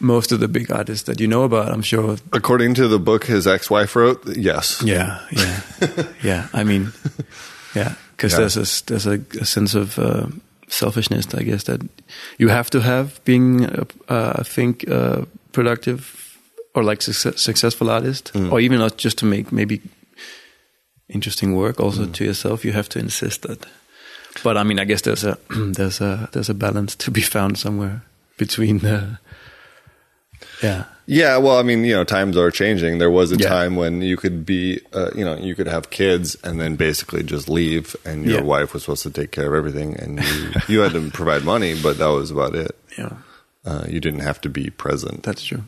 most 0.00 0.32
of 0.32 0.40
the 0.40 0.48
big 0.48 0.70
artists 0.72 1.04
that 1.04 1.20
you 1.20 1.28
know 1.28 1.44
about, 1.44 1.68
I'm 1.72 1.82
sure 1.82 2.16
according 2.32 2.74
to 2.74 2.88
the 2.88 2.98
book 2.98 3.24
his 3.26 3.46
ex 3.46 3.70
wife 3.70 3.94
wrote, 3.96 4.36
yes. 4.36 4.82
Yeah, 4.82 5.18
yeah, 5.30 5.60
yeah. 6.22 6.48
I 6.52 6.64
mean, 6.64 6.92
yeah, 7.74 7.94
because 8.16 8.32
Yeah. 8.32 8.38
there's 8.40 8.56
a 8.56 8.84
there's 8.86 9.06
a, 9.06 9.20
a 9.40 9.44
sense 9.44 9.74
of 9.78 9.98
uh, 9.98 10.26
selfishness, 10.70 11.26
I 11.34 11.42
guess, 11.42 11.64
that 11.64 11.80
you 12.38 12.48
have 12.50 12.70
to 12.70 12.80
have 12.80 13.20
being, 13.24 13.64
uh, 14.08 14.32
I 14.40 14.42
think, 14.44 14.84
uh, 14.88 15.24
productive 15.52 16.00
or 16.74 16.84
like 16.84 17.02
success, 17.02 17.40
successful 17.42 17.90
artist, 17.90 18.32
Mm. 18.34 18.52
or 18.52 18.60
even 18.60 18.78
not 18.78 18.96
just 19.04 19.18
to 19.18 19.26
make 19.26 19.50
maybe 19.52 19.80
interesting 21.08 21.54
work. 21.56 21.80
Also 21.80 22.02
Mm. 22.06 22.12
to 22.12 22.24
yourself, 22.24 22.64
you 22.64 22.72
have 22.72 22.88
to 22.88 22.98
insist 22.98 23.42
that. 23.42 23.66
But 24.44 24.56
I 24.56 24.62
mean, 24.62 24.78
I 24.78 24.84
guess 24.86 25.02
there's 25.02 25.24
a 25.24 25.36
there's 25.74 26.00
a 26.00 26.28
there's 26.32 26.48
a 26.50 26.54
balance 26.54 26.96
to 27.04 27.10
be 27.10 27.20
found 27.22 27.58
somewhere 27.58 28.00
between 28.38 28.78
the. 28.80 29.18
Yeah. 30.62 30.84
Yeah, 31.06 31.38
well, 31.38 31.58
I 31.58 31.62
mean, 31.62 31.82
you 31.84 31.92
know, 31.94 32.04
times 32.04 32.36
are 32.36 32.50
changing. 32.52 32.98
There 32.98 33.10
was 33.10 33.32
a 33.32 33.36
Yeah. 33.36 33.48
time 33.48 33.74
when 33.76 34.00
you 34.02 34.16
could 34.16 34.46
be, 34.46 34.80
uh, 34.92 35.10
you 35.16 35.24
know, 35.24 35.36
you 35.36 35.54
could 35.56 35.66
have 35.66 35.90
kids 35.90 36.36
and 36.44 36.60
then 36.60 36.76
basically 36.76 37.22
just 37.24 37.48
leave, 37.48 37.96
and 38.04 38.24
your 38.24 38.38
Yeah. 38.40 38.44
wife 38.44 38.74
was 38.74 38.84
supposed 38.84 39.02
to 39.04 39.10
take 39.10 39.32
care 39.32 39.46
of 39.48 39.54
everything, 39.54 39.96
and 39.98 40.22
you, 40.22 40.50
you 40.68 40.80
had 40.80 40.92
to 40.92 41.10
provide 41.10 41.42
money, 41.44 41.74
but 41.82 41.98
that 41.98 42.06
was 42.08 42.30
about 42.30 42.54
it. 42.54 42.76
Yeah. 42.96 43.14
Uh, 43.64 43.84
you 43.88 43.98
didn't 44.00 44.20
have 44.20 44.40
to 44.42 44.48
be 44.48 44.70
present. 44.70 45.22
That's 45.24 45.42
true. 45.42 45.64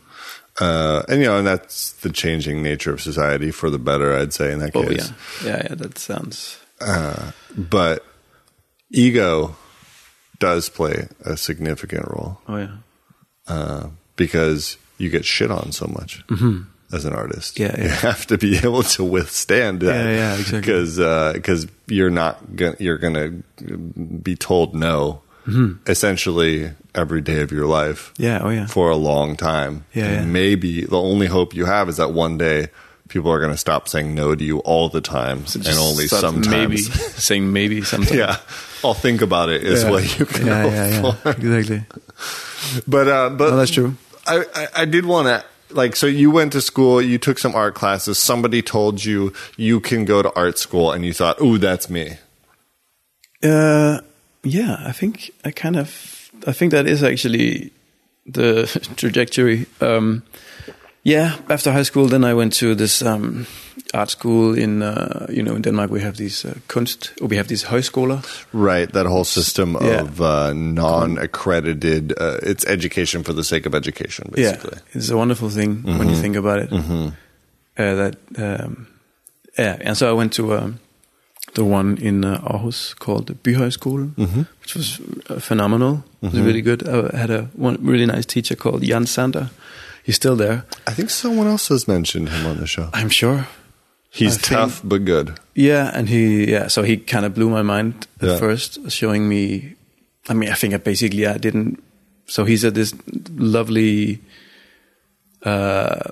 Uh, 0.60 1.02
and 1.08 1.20
you 1.20 1.26
know, 1.26 1.38
and 1.38 1.46
that's 1.46 1.92
the 1.92 2.10
changing 2.10 2.62
nature 2.62 2.92
of 2.92 3.00
society 3.00 3.50
for 3.50 3.68
the 3.70 3.78
better, 3.78 4.14
I'd 4.16 4.32
say 4.34 4.52
in 4.52 4.58
that 4.60 4.76
Oh 4.76 4.82
case. 4.86 5.10
yeah. 5.44 5.48
Yeah. 5.56 5.62
Yeah. 5.70 5.74
That 5.74 5.98
sounds. 5.98 6.58
But 7.56 8.04
ego 8.90 9.56
does 10.38 10.68
play 10.68 11.08
a 11.24 11.36
significant 11.36 12.06
role 12.08 12.40
Oh 12.48 12.56
yeah. 12.56 12.76
uh, 13.48 13.86
because 14.16 14.76
you 15.02 15.10
get 15.10 15.24
shit 15.24 15.50
on 15.50 15.72
so 15.72 15.86
much 15.86 16.24
as 16.92 17.04
an 17.04 17.12
artist. 17.12 17.56
Mm-hmm. 17.56 17.80
Yeah, 17.80 17.84
yeah. 17.86 17.92
you 17.92 18.00
have 18.08 18.26
to 18.26 18.38
be 18.38 18.56
able 18.56 18.82
to 18.82 19.04
withstand 19.04 19.80
that. 19.80 20.04
Yeah, 20.04 20.10
yeah, 20.10 20.34
exactly. 20.34 20.60
Because 20.60 20.96
because 21.34 21.66
you're 21.86 22.10
not 22.10 22.56
gonna, 22.56 22.76
you're 22.78 22.98
gonna 22.98 23.30
be 24.22 24.36
told 24.36 24.74
no. 24.74 25.22
Mm-hmm. 25.46 25.90
Essentially, 25.90 26.70
every 26.94 27.20
day 27.20 27.40
of 27.40 27.50
your 27.50 27.66
life. 27.66 28.12
Yeah. 28.16 28.40
Oh 28.42 28.50
yeah. 28.50 28.66
for 28.66 28.90
a 28.90 28.96
long 28.96 29.36
time. 29.36 29.84
Yeah, 29.92 30.06
And 30.06 30.14
yeah. 30.14 30.24
Maybe 30.32 30.84
the 30.84 31.00
only 31.00 31.26
hope 31.26 31.54
you 31.54 31.64
have 31.64 31.88
is 31.88 31.96
that 31.96 32.12
one 32.12 32.38
day 32.38 32.68
people 33.08 33.30
are 33.30 33.40
going 33.40 33.52
to 33.52 33.58
stop 33.58 33.88
saying 33.88 34.14
no 34.14 34.34
to 34.34 34.44
you 34.44 34.58
all 34.60 34.88
the 34.88 35.00
time 35.00 35.44
and 35.54 35.78
only 35.78 36.06
sometimes. 36.06 36.48
Maybe 36.48 36.76
saying 36.78 37.52
maybe 37.52 37.82
sometimes. 37.82 38.16
yeah, 38.16 38.36
I'll 38.84 38.94
think 38.94 39.20
about 39.20 39.48
it 39.50 39.64
is 39.64 39.82
yeah. 39.82 39.90
what 39.90 40.18
you 40.18 40.26
can 40.26 40.46
Yeah, 40.46 40.66
yeah, 40.66 41.14
yeah. 41.24 41.30
Exactly. 41.30 41.84
But 42.86 43.08
uh, 43.08 43.30
but 43.30 43.48
Well, 43.50 43.56
that's 43.56 43.72
true. 43.72 43.96
I, 44.26 44.44
I, 44.54 44.66
I 44.76 44.84
did 44.84 45.06
want 45.06 45.28
to 45.28 45.44
like 45.74 45.96
so 45.96 46.06
you 46.06 46.30
went 46.30 46.52
to 46.52 46.60
school, 46.60 47.00
you 47.00 47.18
took 47.18 47.38
some 47.38 47.54
art 47.54 47.74
classes. 47.74 48.18
Somebody 48.18 48.62
told 48.62 49.04
you 49.04 49.32
you 49.56 49.80
can 49.80 50.04
go 50.04 50.22
to 50.22 50.32
art 50.34 50.58
school, 50.58 50.92
and 50.92 51.04
you 51.04 51.12
thought, 51.12 51.40
"Ooh, 51.40 51.58
that's 51.58 51.88
me." 51.88 52.18
Uh, 53.42 54.00
yeah, 54.42 54.82
I 54.84 54.92
think 54.92 55.30
I 55.44 55.50
kind 55.50 55.76
of, 55.76 56.30
I 56.46 56.52
think 56.52 56.72
that 56.72 56.86
is 56.86 57.02
actually 57.02 57.72
the 58.26 58.66
trajectory. 58.96 59.66
Um, 59.80 60.22
yeah, 61.02 61.38
after 61.48 61.72
high 61.72 61.82
school, 61.82 62.06
then 62.06 62.24
I 62.24 62.34
went 62.34 62.52
to 62.54 62.74
this 62.74 63.02
um, 63.02 63.46
art 63.94 64.10
school 64.10 64.58
in, 64.58 64.82
uh, 64.82 65.26
you 65.28 65.42
know, 65.42 65.54
in 65.56 65.62
Denmark. 65.62 65.90
We 65.90 66.00
have 66.00 66.16
these 66.16 66.44
uh, 66.48 66.54
kunst, 66.68 67.12
or 67.20 67.28
we 67.28 67.36
have 67.36 67.48
these 67.48 67.64
højskoler. 67.64 68.22
Right, 68.52 68.92
that 68.92 69.06
whole 69.06 69.24
system 69.24 69.76
Yeah. 69.80 70.00
of 70.02 70.20
uh, 70.20 70.52
non-accredited. 70.52 72.12
Uh, 72.18 72.38
it's 72.42 72.64
education 72.66 73.22
for 73.24 73.32
the 73.34 73.44
sake 73.44 73.66
of 73.66 73.74
education, 73.74 74.30
basically. 74.32 74.78
Yeah, 74.78 74.96
it's 74.96 75.10
a 75.10 75.16
wonderful 75.16 75.50
thing 75.50 75.82
when 75.98 76.08
you 76.08 76.16
think 76.16 76.36
about 76.36 76.58
it. 76.58 76.72
Uh, 76.72 77.12
that 77.76 78.16
um, 78.38 78.86
yeah, 79.58 79.76
and 79.80 79.96
so 79.96 80.08
I 80.10 80.12
went 80.12 80.32
to 80.34 80.54
um, 80.54 80.78
the 81.54 81.64
one 81.64 81.96
in 82.00 82.24
uh, 82.24 82.40
Aarhus 82.44 82.94
called 82.98 83.26
the 83.26 83.34
Byhøjskole, 83.34 84.10
which 84.60 84.74
was 84.74 85.00
uh, 85.30 85.38
phenomenal. 85.40 86.02
It 86.22 86.32
was 86.32 86.40
really 86.40 86.62
good. 86.62 86.82
I 86.88 87.16
had 87.16 87.30
a 87.30 87.48
one 87.56 87.76
really 87.82 88.06
nice 88.06 88.26
teacher 88.26 88.56
called 88.56 88.82
Jan 88.82 89.06
Sander. 89.06 89.50
He's 90.04 90.16
still 90.16 90.36
there, 90.36 90.64
I 90.88 90.94
think 90.94 91.10
someone 91.10 91.46
else 91.46 91.68
has 91.68 91.86
mentioned 91.86 92.28
him 92.30 92.46
on 92.46 92.56
the 92.58 92.66
show. 92.66 92.88
I'm 92.92 93.08
sure. 93.10 93.46
He's 94.14 94.36
think- 94.36 94.48
tough 94.48 94.80
but 94.84 95.04
good. 95.04 95.38
Yeah, 95.54 95.90
and 95.94 96.08
he 96.08 96.50
yeah, 96.52 96.68
so 96.68 96.82
he 96.82 96.96
kind 96.98 97.24
of 97.24 97.34
blew 97.34 97.48
my 97.50 97.62
mind 97.62 98.06
at 98.20 98.28
Yeah. 98.28 98.38
first, 98.38 98.90
showing 98.90 99.28
me. 99.28 99.74
I 100.28 100.34
mean, 100.34 100.50
I 100.50 100.54
think 100.54 100.74
I 100.74 100.76
basically 100.78 101.26
I 101.26 101.38
didn't. 101.38 101.82
So 102.26 102.44
he's 102.44 102.62
a 102.64 102.70
this 102.70 102.94
lovely, 103.36 104.20
uh, 105.44 106.10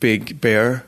big 0.00 0.40
bear, 0.40 0.84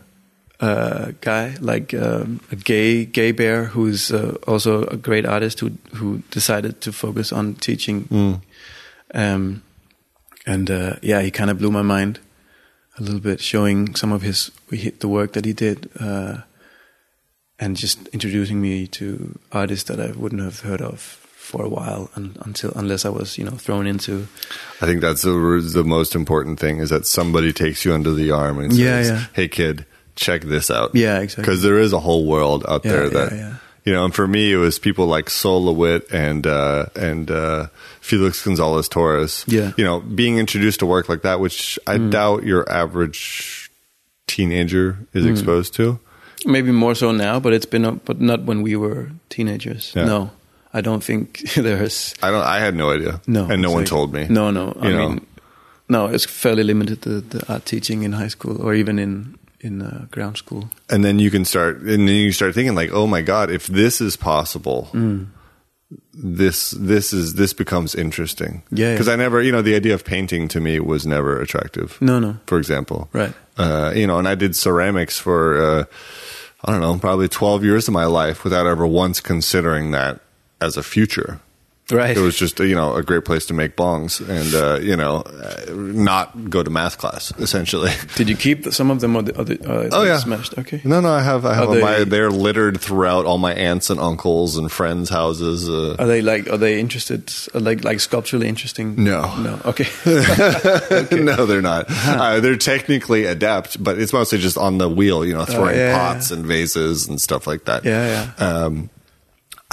uh, 0.60 1.12
guy 1.20 1.56
like 1.60 1.92
um, 1.94 2.40
a 2.52 2.56
gay 2.56 3.04
gay 3.04 3.32
bear 3.32 3.64
who's 3.74 4.10
uh, 4.12 4.36
also 4.46 4.84
a 4.86 4.96
great 4.96 5.26
artist 5.26 5.60
who 5.60 5.70
who 5.96 6.22
decided 6.30 6.80
to 6.80 6.92
focus 6.92 7.32
on 7.32 7.54
teaching. 7.54 8.40
Um, 9.14 9.62
and 10.46 10.70
uh, 10.70 10.96
yeah, 11.02 11.22
he 11.22 11.30
kind 11.30 11.50
of 11.50 11.58
blew 11.58 11.70
my 11.70 11.82
mind 11.82 12.18
a 12.98 13.02
little 13.02 13.20
bit, 13.20 13.40
showing 13.40 13.94
some 13.94 14.12
of 14.12 14.22
his 14.22 14.50
the 14.70 15.08
work 15.08 15.32
that 15.32 15.44
he 15.44 15.52
did. 15.52 15.90
Uh, 15.98 16.38
and 17.60 17.76
just 17.76 18.08
introducing 18.08 18.60
me 18.60 18.86
to 18.88 19.38
artists 19.52 19.88
that 19.88 20.00
I 20.00 20.10
wouldn't 20.10 20.42
have 20.42 20.60
heard 20.60 20.82
of 20.82 21.00
for 21.00 21.62
a 21.62 21.68
while, 21.68 22.10
and, 22.16 22.36
until 22.42 22.72
unless 22.74 23.04
I 23.04 23.10
was 23.10 23.38
you 23.38 23.44
know 23.44 23.52
thrown 23.52 23.86
into. 23.86 24.26
I 24.80 24.86
think 24.86 25.00
that's 25.00 25.22
the, 25.22 25.32
the 25.72 25.84
most 25.84 26.14
important 26.14 26.58
thing 26.58 26.78
is 26.78 26.90
that 26.90 27.06
somebody 27.06 27.52
takes 27.52 27.84
you 27.84 27.94
under 27.94 28.12
the 28.12 28.30
arm 28.32 28.58
and 28.58 28.74
says, 28.74 29.08
yeah. 29.08 29.26
"Hey, 29.34 29.48
kid, 29.48 29.86
check 30.16 30.42
this 30.42 30.70
out." 30.70 30.90
Yeah, 30.94 31.20
exactly. 31.20 31.42
Because 31.42 31.62
there 31.62 31.78
is 31.78 31.92
a 31.92 32.00
whole 32.00 32.26
world 32.26 32.64
out 32.68 32.84
Yeah, 32.84 32.92
there 32.92 33.04
yeah, 33.04 33.10
that 33.10 33.32
yeah. 33.32 33.54
You 33.84 33.92
know. 33.92 34.04
And 34.04 34.14
for 34.14 34.26
me, 34.26 34.52
it 34.52 34.56
was 34.56 34.78
people 34.78 35.06
like 35.06 35.30
Sol 35.30 35.64
LeWitt 35.64 36.10
and 36.12 36.46
uh, 36.46 36.86
and 36.96 37.30
uh, 37.30 37.66
Felix 38.00 38.42
Gonzalez 38.44 38.88
Torres. 38.88 39.44
Yeah. 39.46 39.70
Mm. 39.70 39.78
you 39.78 39.84
know, 39.84 40.00
being 40.00 40.38
introduced 40.38 40.80
to 40.80 40.86
work 40.86 41.08
like 41.08 41.22
that, 41.22 41.40
which 41.40 41.78
I 41.86 41.98
doubt 41.98 42.44
your 42.44 42.68
average 42.70 43.70
teenager 44.26 44.98
Mm. 45.14 45.18
is 45.20 45.26
exposed 45.26 45.74
to. 45.74 45.98
Maybe 46.46 46.72
more 46.72 46.94
so 46.94 47.10
now, 47.12 47.40
but 47.40 47.52
it's 47.54 47.64
been, 47.66 47.84
a, 47.86 47.92
but 47.92 48.20
not 48.20 48.42
when 48.44 48.60
we 48.62 48.76
were 48.76 49.08
teenagers. 49.30 49.92
Yeah. 49.96 50.04
No, 50.04 50.30
I 50.74 50.80
don't 50.82 51.02
think 51.02 51.40
there's 51.54 52.14
I 52.22 52.30
don't. 52.30 52.42
I 52.42 52.58
had 52.60 52.74
no 52.74 52.90
idea. 52.90 53.20
no, 53.26 53.46
and 53.48 53.62
no 53.62 53.70
one 53.70 53.80
like- 53.82 53.88
told 53.88 54.12
me. 54.12 54.26
No, 54.28 54.50
no. 54.50 54.76
I 54.80 54.88
You 54.88 54.96
know. 54.96 55.08
mean, 55.08 55.26
no, 55.88 56.06
it's 56.06 56.24
fairly 56.26 56.62
limited 56.64 57.02
the, 57.02 57.20
the 57.20 57.52
art 57.52 57.64
teaching 57.66 58.02
in 58.04 58.12
high 58.12 58.28
school 58.28 58.60
or 58.60 58.74
even 58.74 58.98
in 58.98 59.38
in 59.64 59.80
uh, 59.82 60.06
ground 60.10 60.36
school. 60.36 60.68
and 60.90 61.02
then 61.04 61.18
you 61.18 61.30
can 61.30 61.44
start 61.44 61.78
and 61.80 62.06
then 62.08 62.16
you 62.26 62.32
start 62.32 62.54
thinking 62.54 62.74
like 62.76 62.90
oh 62.92 63.06
my 63.06 63.22
god 63.22 63.50
if 63.50 63.66
this 63.66 64.00
is 64.00 64.16
possible 64.16 64.88
Mm. 64.92 65.26
this 66.12 66.70
this 66.72 67.12
is 67.12 67.34
this 67.34 67.52
becomes 67.52 67.94
interesting 67.94 68.62
Yeah, 68.70 68.86
yeah. 68.88 68.92
because 68.94 69.08
i 69.08 69.16
never 69.16 69.40
you 69.42 69.52
know 69.52 69.62
the 69.62 69.74
idea 69.74 69.94
of 69.94 70.04
painting 70.04 70.48
to 70.48 70.60
me 70.60 70.80
was 70.80 71.06
never 71.06 71.40
attractive 71.40 71.98
No, 72.00 72.18
no. 72.18 72.36
for 72.46 72.58
example 72.58 73.08
Right. 73.12 73.32
uh, 73.58 73.92
you 73.94 74.06
know 74.06 74.18
and 74.18 74.28
i 74.28 74.34
did 74.34 74.54
ceramics 74.56 75.18
for 75.18 75.40
uh, 75.60 75.84
i 76.64 76.72
don't 76.72 76.80
know 76.80 76.98
probably 76.98 77.28
12 77.28 77.64
years 77.64 77.88
of 77.88 77.94
my 77.94 78.06
life 78.06 78.44
without 78.44 78.66
ever 78.66 78.86
once 78.86 79.20
considering 79.20 79.92
that 79.92 80.20
as 80.60 80.76
a 80.76 80.82
future 80.82 81.40
Right. 81.90 82.16
it 82.16 82.20
was 82.20 82.36
just 82.38 82.58
you 82.60 82.74
know 82.74 82.94
a 82.94 83.02
great 83.02 83.26
place 83.26 83.44
to 83.46 83.54
make 83.54 83.76
bongs 83.76 84.18
and 84.26 84.54
uh, 84.54 84.78
you 84.80 84.96
know 84.96 85.16
uh, 85.18 85.64
not 85.74 86.48
go 86.48 86.62
to 86.62 86.70
math 86.70 86.96
class 86.96 87.30
essentially 87.38 87.90
Did 88.16 88.30
you 88.30 88.36
keep 88.36 88.72
some 88.72 88.90
of 88.90 89.00
them 89.00 89.16
or 89.16 89.22
the, 89.22 89.38
or 89.38 89.44
the 89.44 89.60
uh, 89.60 89.88
Oh 89.92 90.00
they 90.02 90.08
yeah, 90.08 90.18
smashed? 90.18 90.56
Okay. 90.56 90.80
No, 90.84 91.00
no, 91.00 91.10
I 91.12 91.20
have. 91.20 91.44
I 91.44 91.54
have 91.54 91.68
Are 91.68 91.78
my. 91.80 91.98
they- 91.98 92.04
They're 92.04 92.30
littered 92.30 92.80
throughout 92.80 93.26
all 93.26 93.36
my 93.38 93.52
aunts 93.52 93.90
and 93.90 94.00
uncles 94.00 94.56
and 94.56 94.70
friends' 94.72 95.10
houses. 95.10 95.68
Uh, 95.68 95.96
Are 95.98 96.06
they 96.06 96.22
like? 96.22 96.48
Are 96.48 96.56
they 96.56 96.80
interested? 96.80 97.30
Are 97.54 97.60
like 97.60 97.84
like 97.84 98.00
sculpturally 98.00 98.48
interesting? 98.48 99.02
No. 99.04 99.34
No. 99.42 99.60
Okay. 99.66 99.86
no, 101.12 101.44
they're 101.46 101.60
not. 101.62 101.86
Uh, 101.88 102.40
they're 102.40 102.56
technically 102.56 103.24
adept, 103.26 103.82
but 103.82 103.98
it's 103.98 104.12
mostly 104.12 104.38
just 104.38 104.56
on 104.56 104.78
the 104.78 104.88
wheel. 104.88 105.24
You 105.24 105.34
know, 105.34 105.44
throwing 105.44 105.76
yeah, 105.76 105.96
pots 105.96 106.30
and 106.30 106.46
vases 106.46 107.08
and 107.08 107.20
stuff 107.20 107.46
like 107.46 107.64
that. 107.66 107.84
Yeah, 107.84 108.32
yeah. 108.38 108.46
Um, 108.46 108.90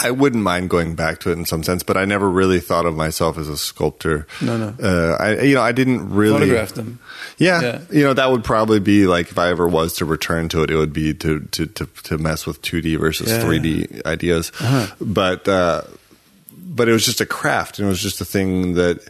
I 0.03 0.11
wouldn't 0.11 0.43
mind 0.43 0.69
going 0.69 0.95
back 0.95 1.19
to 1.21 1.29
it 1.31 1.37
in 1.37 1.45
some 1.45 1.63
sense, 1.63 1.83
but 1.83 1.95
I 1.97 2.05
never 2.05 2.29
really 2.29 2.59
thought 2.59 2.85
of 2.85 2.95
myself 2.95 3.37
as 3.37 3.47
a 3.47 3.57
sculptor. 3.57 4.27
No, 4.41 4.57
no. 4.57 4.75
Uh, 4.81 5.15
I, 5.19 5.41
you 5.41 5.55
know, 5.55 5.61
I 5.61 5.71
didn't 5.71 6.09
really 6.09 6.39
Photograph 6.39 6.73
them. 6.73 6.99
Yeah, 7.37 7.61
Yeah. 7.61 7.79
you 7.91 8.03
know 8.03 8.13
that 8.13 8.31
would 8.31 8.43
probably 8.43 8.79
be 8.79 9.05
like 9.07 9.29
if 9.31 9.37
I 9.37 9.49
ever 9.49 9.67
was 9.67 9.93
to 9.97 10.05
return 10.05 10.49
to 10.49 10.63
it, 10.63 10.71
it 10.71 10.75
would 10.77 10.93
be 10.93 11.13
to 11.15 11.39
to 11.41 11.65
to, 11.65 11.85
to 12.03 12.17
mess 12.17 12.45
with 12.45 12.61
two 12.61 12.81
D 12.81 12.95
versus 12.95 13.29
Yeah. 13.29 13.41
three 13.41 13.59
D 13.59 13.87
ideas. 14.05 14.51
Uh-huh. 14.59 14.87
But 14.99 15.47
uh, 15.47 15.81
but 16.57 16.87
it 16.89 16.93
was 16.93 17.05
just 17.05 17.21
a 17.21 17.25
craft, 17.25 17.79
and 17.79 17.87
it 17.87 17.89
was 17.89 18.01
just 18.01 18.21
a 18.21 18.25
thing 18.25 18.73
that 18.75 19.07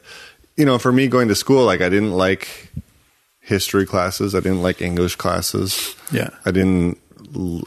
you 0.57 0.65
know. 0.65 0.77
For 0.77 0.91
me, 0.91 1.07
going 1.07 1.27
to 1.29 1.35
school, 1.35 1.65
like 1.65 1.81
I 1.81 1.89
didn't 1.89 2.11
like 2.13 2.69
history 3.39 3.85
classes, 3.85 4.35
I 4.35 4.39
didn't 4.39 4.61
like 4.61 4.81
English 4.81 5.15
classes. 5.15 5.95
Yeah. 6.11 6.29
I 6.45 6.51
didn't. 6.51 6.97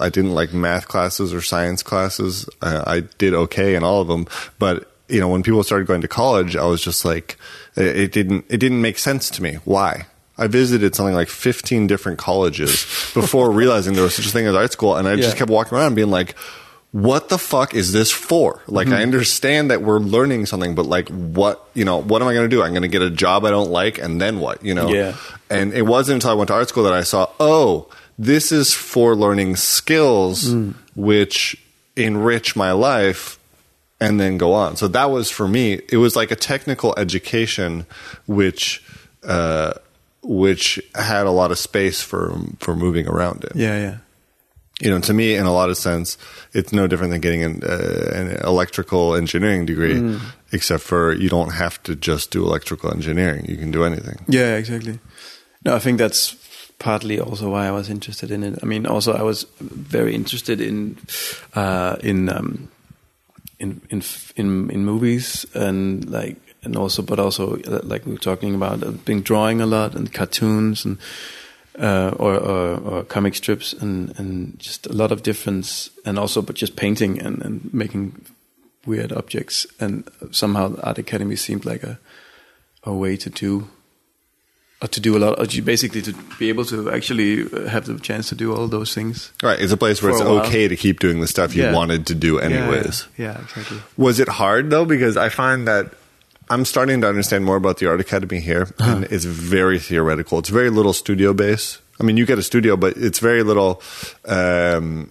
I 0.01 0.09
didn't 0.09 0.33
like 0.35 0.53
math 0.53 0.89
classes 0.89 1.33
or 1.33 1.41
science 1.41 1.83
classes. 1.83 2.49
Uh, 2.61 2.83
I 2.87 3.01
did 3.19 3.35
okay 3.35 3.75
in 3.75 3.83
all 3.85 4.01
of 4.03 4.09
them, 4.09 4.27
but 4.59 4.91
you 5.09 5.21
know, 5.21 5.29
when 5.29 5.43
people 5.43 5.63
started 5.63 5.87
going 5.87 6.01
to 6.01 6.09
college, 6.09 6.57
I 6.57 6.65
was 6.65 6.83
just 6.83 7.05
like, 7.05 7.37
it, 7.77 7.97
it 7.97 8.13
didn't. 8.13 8.47
It 8.49 8.59
didn't 8.59 8.81
make 8.81 8.99
sense 8.99 9.29
to 9.31 9.43
me. 9.43 9.55
Why? 9.65 10.07
I 10.37 10.47
visited 10.49 10.95
something 10.95 11.15
like 11.15 11.29
15 11.29 11.87
different 11.87 12.19
colleges 12.19 12.73
before 13.15 13.51
realizing 13.63 13.95
there 13.95 14.03
was 14.03 14.15
such 14.17 14.27
a 14.27 14.31
thing 14.31 14.47
as 14.47 14.55
art 14.55 14.73
school, 14.73 14.97
and 14.97 15.07
I 15.07 15.17
just 15.17 15.35
Yeah. 15.35 15.39
kept 15.39 15.51
walking 15.51 15.79
around 15.79 15.95
being 15.95 16.11
like, 16.11 16.35
"What 16.93 17.29
the 17.29 17.39
fuck 17.39 17.75
is 17.75 17.93
this 17.93 18.11
for?" 18.11 18.63
Like, 18.67 18.87
Mm-hmm. 18.89 18.97
I 18.97 19.03
understand 19.03 19.71
that 19.71 19.83
we're 19.83 19.99
learning 20.01 20.47
something, 20.47 20.75
but 20.75 20.87
like, 20.87 21.09
what? 21.11 21.69
You 21.75 21.85
know, 21.85 21.99
what 22.03 22.21
am 22.23 22.29
I 22.29 22.35
going 22.35 22.49
to 22.49 22.57
do? 22.57 22.63
I'm 22.63 22.71
going 22.73 22.83
to 22.83 22.89
get 22.89 23.03
a 23.03 23.11
job 23.11 23.45
I 23.45 23.51
don't 23.51 23.71
like, 23.71 23.99
and 23.99 24.21
then 24.21 24.41
what? 24.41 24.65
You 24.65 24.75
know? 24.75 24.89
Yeah. 24.89 25.17
And 25.51 25.73
it 25.75 25.83
wasn't 25.83 26.15
until 26.17 26.31
I 26.31 26.35
went 26.35 26.49
to 26.49 26.55
art 26.55 26.69
school 26.69 26.85
that 26.85 26.95
I 26.95 27.03
saw, 27.03 27.29
oh, 27.39 27.89
this 28.19 28.53
is 28.53 28.73
for 28.75 29.15
learning 29.17 29.57
skills 29.57 30.45
Mm. 30.53 30.75
which 30.95 31.57
enrich 31.97 32.57
my 32.57 32.73
life 32.73 33.39
and 34.01 34.19
then 34.21 34.37
go 34.39 34.53
on. 34.53 34.77
So 34.77 34.89
that 34.89 35.11
was 35.11 35.31
for 35.31 35.47
me, 35.49 35.81
it 35.89 35.97
was 35.99 36.17
like 36.17 36.31
a 36.31 36.37
technical 36.37 36.95
education 36.97 37.87
which 38.27 38.83
uh, 39.27 39.73
which 40.23 40.81
had 40.95 41.27
a 41.27 41.31
lot 41.31 41.51
of 41.51 41.59
space 41.59 42.03
for 42.03 42.35
for 42.61 42.75
moving 42.77 43.07
around 43.09 43.45
it. 43.45 43.53
Yeah, 43.55 43.79
yeah. 43.79 43.97
You 44.81 44.91
know, 44.91 44.99
to 45.01 45.15
me, 45.15 45.37
in 45.37 45.47
a 45.47 45.53
lot 45.53 45.71
of 45.71 45.77
sense, 45.77 46.19
it's 46.53 46.73
no 46.73 46.89
different 46.89 47.13
than 47.13 47.21
getting 47.21 47.45
an, 47.45 47.63
uh, 47.63 48.11
an 48.13 48.37
electrical 48.45 49.15
engineering 49.15 49.67
degree, 49.67 49.95
Mm. 49.95 50.21
except 50.53 50.83
for 50.83 51.13
you 51.13 51.29
don't 51.29 51.53
have 51.53 51.81
to 51.85 51.95
just 51.95 52.33
do 52.33 52.43
electrical 52.45 52.91
engineering. 52.91 53.45
You 53.49 53.57
can 53.57 53.71
do 53.71 53.85
anything. 53.85 54.17
Yeah, 54.29 54.57
exactly. 54.57 54.99
No, 55.65 55.77
I 55.77 55.79
think 55.79 55.99
that's 55.99 56.35
partly 56.79 57.21
also 57.21 57.51
why 57.51 57.67
I 57.67 57.71
was 57.71 57.89
interested 57.89 58.31
in 58.31 58.43
it. 58.43 58.59
I 58.63 58.67
mean, 58.67 58.87
also 58.87 59.13
I 59.13 59.23
was 59.23 59.47
very 59.61 60.15
interested 60.15 60.61
in 60.61 60.99
uh, 61.55 61.97
in 62.03 62.29
um, 62.29 62.69
in 63.59 63.81
in 63.91 64.03
in 64.37 64.71
in 64.71 64.85
movies 64.85 65.47
and 65.55 66.09
like 66.11 66.37
and 66.65 66.77
also, 66.77 67.03
but 67.03 67.19
also 67.19 67.57
uh, 67.57 67.81
like 67.83 68.07
we 68.07 68.13
were 68.13 68.19
talking 68.19 68.55
about, 68.55 68.83
I've 68.83 69.05
been 69.05 69.23
drawing 69.23 69.61
a 69.61 69.67
lot 69.67 69.95
and 69.95 70.13
cartoons 70.13 70.85
and 70.85 70.99
uh, 71.79 72.15
or, 72.19 72.35
or 72.35 72.81
or 72.81 73.05
comic 73.05 73.35
strips 73.35 73.73
and 73.73 74.19
and 74.19 74.59
just 74.59 74.87
a 74.87 74.93
lot 74.93 75.13
of 75.13 75.23
difference 75.23 75.91
and 76.05 76.19
also 76.19 76.41
but 76.41 76.57
just 76.57 76.77
painting 76.77 77.21
and 77.21 77.43
and 77.43 77.75
making 77.75 78.25
weird 78.87 79.13
objects 79.13 79.67
and 79.81 80.09
somehow 80.31 80.77
art 80.83 80.99
academy 80.99 81.37
seemed 81.37 81.65
like 81.65 81.83
a 81.83 81.99
a 82.85 82.95
way 82.95 83.17
to 83.17 83.29
do 83.29 83.69
to 84.91 85.01
do 85.01 85.17
a 85.17 85.19
lot 85.19 85.39
basically 85.65 86.03
to 86.03 86.13
be 86.39 86.49
able 86.49 86.65
to 86.65 86.91
actually 86.91 87.43
uh, 87.43 87.69
have 87.69 87.85
the 87.87 87.99
chance 88.01 88.29
to 88.29 88.35
do 88.35 88.55
all 88.55 88.69
those 88.69 88.95
things 88.95 89.33
Right. 89.43 89.59
It's 89.61 89.73
a 89.73 89.77
place 89.77 90.03
where 90.03 90.13
it's 90.13 90.21
okay 90.21 90.69
to 90.69 90.77
keep 90.77 91.01
doing 91.01 91.21
the 91.21 91.27
stuff 91.27 91.55
you 91.55 91.63
Yeah. 91.65 91.73
wanted 91.75 92.07
to 92.07 92.15
do 92.15 92.39
anyways. 92.39 93.07
yeah, 93.17 93.33
yeah 93.35 93.41
exactly 93.43 93.79
Was 93.97 94.19
it 94.21 94.29
hard 94.29 94.71
though? 94.71 94.85
Because 94.85 95.17
I 95.17 95.29
find 95.31 95.67
that 95.69 95.93
I'm 96.51 96.65
starting 96.67 97.01
to 97.01 97.09
understand 97.09 97.45
more 97.45 97.57
about 97.57 97.79
the 97.79 97.87
Art 97.89 98.01
Academy 98.01 98.39
here, 98.39 98.69
and 98.79 99.05
it's 99.05 99.25
very 99.25 99.79
theoretical. 99.79 100.39
It's 100.39 100.51
very 100.51 100.69
little 100.69 100.93
studio 100.93 101.33
base. 101.33 101.81
I 101.99 102.05
mean, 102.05 102.19
you 102.19 102.27
get 102.27 102.39
a 102.39 102.43
studio, 102.43 102.77
but 102.77 102.97
it's 102.99 103.19
very 103.19 103.43
little. 103.43 103.81
Um, 104.29 105.11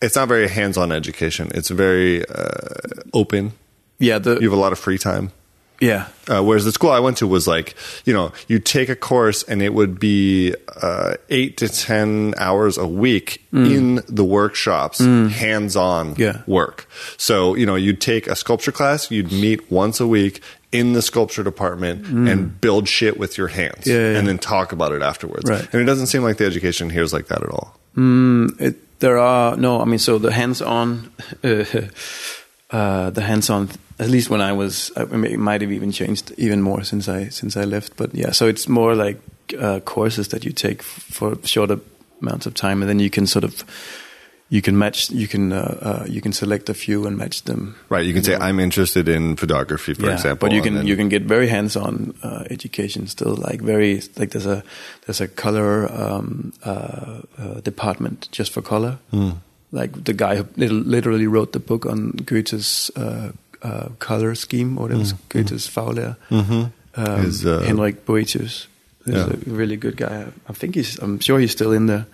it's 0.00 0.16
not 0.16 0.26
very 0.28 0.48
hands-on 0.48 0.90
education. 0.90 1.50
It's 1.54 1.68
very 1.70 2.24
uh, 2.26 3.14
open. 3.14 3.52
yeah 4.00 4.18
the 4.18 4.40
You 4.40 4.50
have 4.50 4.58
a 4.58 4.60
lot 4.60 4.72
of 4.72 4.78
free 4.78 4.98
time. 4.98 5.30
Yeah 5.82 6.06
Uh, 6.30 6.40
whereas 6.46 6.64
the 6.64 6.70
school 6.72 6.90
I 6.98 7.00
went 7.00 7.16
to 7.18 7.26
was 7.26 7.46
like, 7.48 7.74
you 8.06 8.14
know, 8.14 8.30
you 8.46 8.60
take 8.60 8.88
a 8.88 8.94
course 8.96 9.42
and 9.50 9.60
it 9.60 9.72
would 9.74 9.98
be 9.98 10.54
uh, 10.80 11.14
eight 11.28 11.56
to 11.58 11.66
ten 11.68 12.32
hours 12.38 12.78
a 12.78 12.86
week 12.86 13.28
in 13.52 14.00
the 14.08 14.22
workshops, 14.24 14.98
hands-on 15.00 16.14
Yeah. 16.16 16.42
work. 16.46 16.86
So, 17.18 17.56
you 17.56 17.66
know, 17.66 17.74
you'd 17.84 18.00
take 18.00 18.24
a 18.30 18.36
sculpture 18.36 18.72
class, 18.72 19.10
you'd 19.10 19.32
meet 19.32 19.60
once 19.70 20.00
a 20.00 20.06
week 20.06 20.40
in 20.70 20.92
the 20.94 21.02
sculpture 21.02 21.42
department 21.44 22.06
and 22.30 22.38
build 22.60 22.88
shit 22.88 23.18
with 23.18 23.36
your 23.36 23.48
hands, 23.48 23.84
Yeah, 23.86 23.96
yeah. 24.12 24.18
and 24.18 24.26
then 24.28 24.38
talk 24.38 24.72
about 24.72 24.92
it 24.92 25.02
afterwards. 25.02 25.50
Right. 25.50 25.66
And 25.72 25.82
it 25.82 25.86
doesn't 25.90 26.06
seem 26.06 26.22
like 26.22 26.36
the 26.38 26.46
education 26.46 26.88
here 26.90 27.02
is 27.02 27.12
like 27.12 27.26
that 27.26 27.42
at 27.42 27.50
all. 27.50 27.68
it, 27.96 28.74
there 29.00 29.18
are 29.18 29.56
no 29.56 29.80
i 29.82 29.84
mean 29.84 29.98
so 29.98 30.18
the 30.18 30.30
hands-on 30.30 31.10
uh, 31.44 31.64
uh, 32.70 33.10
the 33.10 33.20
hands-on 33.22 33.68
at 34.02 34.10
least 34.10 34.30
when 34.30 34.40
i 34.40 34.52
was 34.52 34.90
I 34.96 35.04
mean, 35.04 35.32
it 35.32 35.38
might 35.38 35.60
have 35.62 35.72
even 35.72 35.92
changed 35.92 36.32
even 36.36 36.60
more 36.62 36.84
since 36.84 37.08
i 37.08 37.28
since 37.30 37.56
i 37.56 37.64
left 37.64 37.96
but 37.96 38.14
yeah 38.14 38.32
so 38.32 38.46
it's 38.48 38.68
more 38.68 38.94
like 38.94 39.18
uh, 39.58 39.80
courses 39.80 40.28
that 40.28 40.44
you 40.44 40.52
take 40.52 40.80
f- 40.80 40.86
for 40.86 41.36
shorter 41.44 41.78
amounts 42.20 42.46
of 42.46 42.54
time 42.54 42.82
and 42.82 42.88
then 42.88 42.98
you 43.00 43.10
can 43.10 43.26
sort 43.26 43.44
of 43.44 43.64
you 44.48 44.60
can 44.62 44.76
match 44.76 45.10
you 45.10 45.26
can 45.28 45.52
uh, 45.52 45.78
uh, 45.82 46.04
you 46.08 46.20
can 46.20 46.32
select 46.32 46.68
a 46.68 46.74
few 46.74 47.06
and 47.06 47.16
match 47.16 47.42
them 47.44 47.74
Right. 47.90 48.04
You 48.06 48.14
can 48.14 48.22
say, 48.22 48.34
I'm 48.36 48.60
interested 48.60 49.08
in 49.08 49.36
photography, 49.36 49.94
for 49.94 50.06
yeah, 50.06 50.12
example. 50.14 50.48
but 50.48 50.54
you 50.54 50.62
can 50.62 50.86
you 50.86 50.96
can 50.96 51.08
get 51.08 51.22
very 51.28 51.48
hands-on 51.48 52.12
uh, 52.22 52.44
education 52.50 53.06
still, 53.08 53.34
like 53.36 53.60
very 53.64 54.02
like 54.18 54.30
there's 54.32 54.46
a 54.46 54.62
there's 55.06 55.20
a 55.20 55.28
color 55.28 55.88
um, 55.92 56.52
uh, 56.64 57.20
uh, 57.38 57.60
department 57.64 58.28
just 58.32 58.52
for 58.52 58.62
color. 58.62 58.98
Hmm. 59.10 59.30
Like 59.72 60.04
the 60.04 60.12
guy 60.12 60.36
who 60.36 60.44
literally 60.56 61.26
wrote 61.26 61.52
the 61.52 61.60
book 61.60 61.86
on 61.86 62.10
Goethe's 62.24 62.90
uh, 63.62 63.88
color 63.98 64.34
scheme, 64.34 64.78
or 64.78 64.90
it 64.92 64.98
was 64.98 65.14
Goethe's 65.28 65.68
Farvelære. 65.68 66.14
Um, 66.30 66.72
Hmm. 66.94 67.22
His, 67.24 67.44
uh, 67.46 67.60
Henrik 67.66 68.04
Boetius 68.04 68.66
is 69.06 69.14
Yeah. 69.14 69.32
a 69.32 69.50
really 69.50 69.76
good 69.76 69.96
guy. 69.96 70.26
I 70.48 70.52
think 70.52 70.74
he's 70.74 70.98
I'm 71.02 71.20
sure 71.20 71.38
he's 71.40 71.52
still 71.52 71.72
in 71.72 71.86
there. 71.86 72.04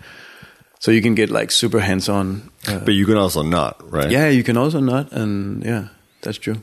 so 0.80 0.92
you 0.92 1.02
can 1.02 1.14
get 1.16 1.30
like 1.30 1.50
super 1.50 1.80
hands 1.80 2.08
on. 2.08 2.42
Uh, 2.68 2.78
But 2.84 2.94
you 2.94 3.04
can 3.06 3.16
also 3.16 3.42
not, 3.42 3.74
right? 3.92 4.10
yeah, 4.12 4.28
you 4.30 4.42
can 4.44 4.56
also 4.56 4.80
not, 4.80 5.12
and 5.12 5.64
yeah, 5.64 5.88
that's 6.22 6.38
true. 6.38 6.56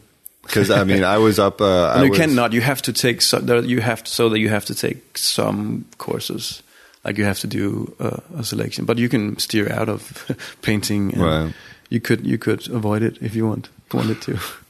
Because 0.44 0.70
I 0.72 0.84
mean, 0.86 1.04
I 1.04 1.18
was 1.18 1.40
up. 1.40 1.60
Uh, 1.60 1.66
I 1.98 2.04
you 2.04 2.10
was, 2.12 2.20
cannot. 2.20 2.54
You 2.54 2.62
have 2.62 2.82
to 2.84 2.94
take. 2.94 3.22
So, 3.22 3.40
you 3.66 3.82
have 3.82 4.04
to, 4.04 4.12
so 4.12 4.30
that 4.30 4.40
you 4.40 4.50
have 4.50 4.66
to 4.66 4.74
take 4.76 5.18
some 5.18 5.84
courses. 5.98 6.62
Like 7.04 7.18
you 7.20 7.26
have 7.28 7.40
to 7.40 7.48
do 7.48 7.94
uh, 8.00 8.40
a 8.40 8.44
selection, 8.44 8.86
but 8.86 8.98
you 8.98 9.10
can 9.10 9.38
steer 9.38 9.68
out 9.82 9.90
of 9.90 10.02
painting. 10.62 11.14
And 11.14 11.22
Right. 11.24 11.54
You 11.90 12.00
could 12.00 12.26
you 12.26 12.38
could 12.38 12.68
avoid 12.70 13.02
it 13.04 13.18
if 13.22 13.36
you 13.36 13.48
want 13.48 13.70
wanted 13.92 14.22
to. 14.22 14.32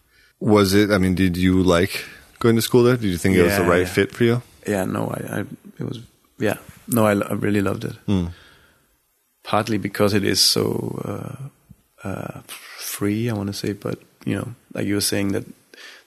Was 0.46 0.76
it? 0.76 0.92
I 0.92 1.00
mean, 1.00 1.16
did 1.16 1.38
you 1.38 1.64
like 1.64 2.06
going 2.38 2.56
to 2.56 2.62
school 2.62 2.84
there? 2.84 2.98
Did 2.98 3.08
you 3.08 3.18
think 3.18 3.36
it 3.36 3.42
was 3.42 3.58
the 3.58 3.64
right 3.64 3.80
yeah. 3.80 3.86
fit 3.98 4.12
for 4.12 4.24
you? 4.24 4.44
Yeah, 4.68 4.86
no, 4.86 5.08
I, 5.08 5.38
I 5.38 5.40
it 5.80 5.84
was 5.84 6.02
yeah, 6.38 6.58
no, 6.88 7.08
I, 7.08 7.14
I 7.14 7.34
really 7.34 7.62
loved 7.62 7.84
it. 7.84 7.96
Hmm. 8.06 8.28
Partly 9.44 9.80
because 9.80 10.14
it 10.14 10.24
is 10.24 10.40
so 10.40 11.02
uh, 11.04 12.08
uh, 12.08 12.42
free, 12.78 13.28
I 13.28 13.34
want 13.34 13.48
to 13.48 13.54
say, 13.54 13.74
but 13.74 14.00
you 14.24 14.36
know, 14.36 14.54
like 14.74 14.86
you 14.86 14.94
were 14.94 15.02
saying 15.02 15.32
that 15.32 15.46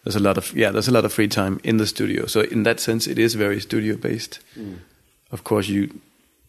there's 0.05 0.15
a 0.15 0.21
lot 0.21 0.39
of 0.39 0.57
yeah, 0.57 0.71
there's 0.71 0.89
a 0.89 0.93
lot 0.93 1.05
of 1.05 1.13
free 1.13 1.29
time 1.29 1.59
in 1.65 1.79
the 1.79 1.87
studio. 1.87 2.27
So 2.27 2.43
in 2.43 2.63
that 2.63 2.79
sense, 2.79 3.09
it 3.09 3.19
is 3.19 3.35
very 3.35 3.61
studio 3.61 3.97
based. 3.97 4.39
Of 5.33 5.43
course, 5.43 5.69
you 5.69 6.01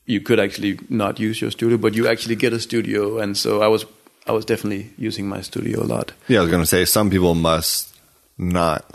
you 0.05 0.21
could 0.21 0.39
actually 0.39 0.79
not 0.89 1.19
use 1.19 1.41
your 1.41 1.49
studio, 1.49 1.77
but 1.77 1.95
you 1.95 2.07
actually 2.07 2.35
get 2.35 2.53
a 2.53 2.59
studio, 2.59 3.17
and 3.17 3.35
so 3.35 3.63
I 3.63 3.67
was 3.67 3.85
I 4.29 4.31
was 4.31 4.45
definitely 4.45 4.91
using 4.97 5.27
my 5.27 5.41
studio 5.41 5.81
a 5.81 5.87
lot. 5.95 6.11
Yeah, 6.27 6.39
I 6.39 6.41
was 6.43 6.51
going 6.51 6.61
to 6.61 6.67
say 6.67 6.85
some 6.85 7.09
people 7.09 7.33
must 7.33 7.89
not. 8.37 8.85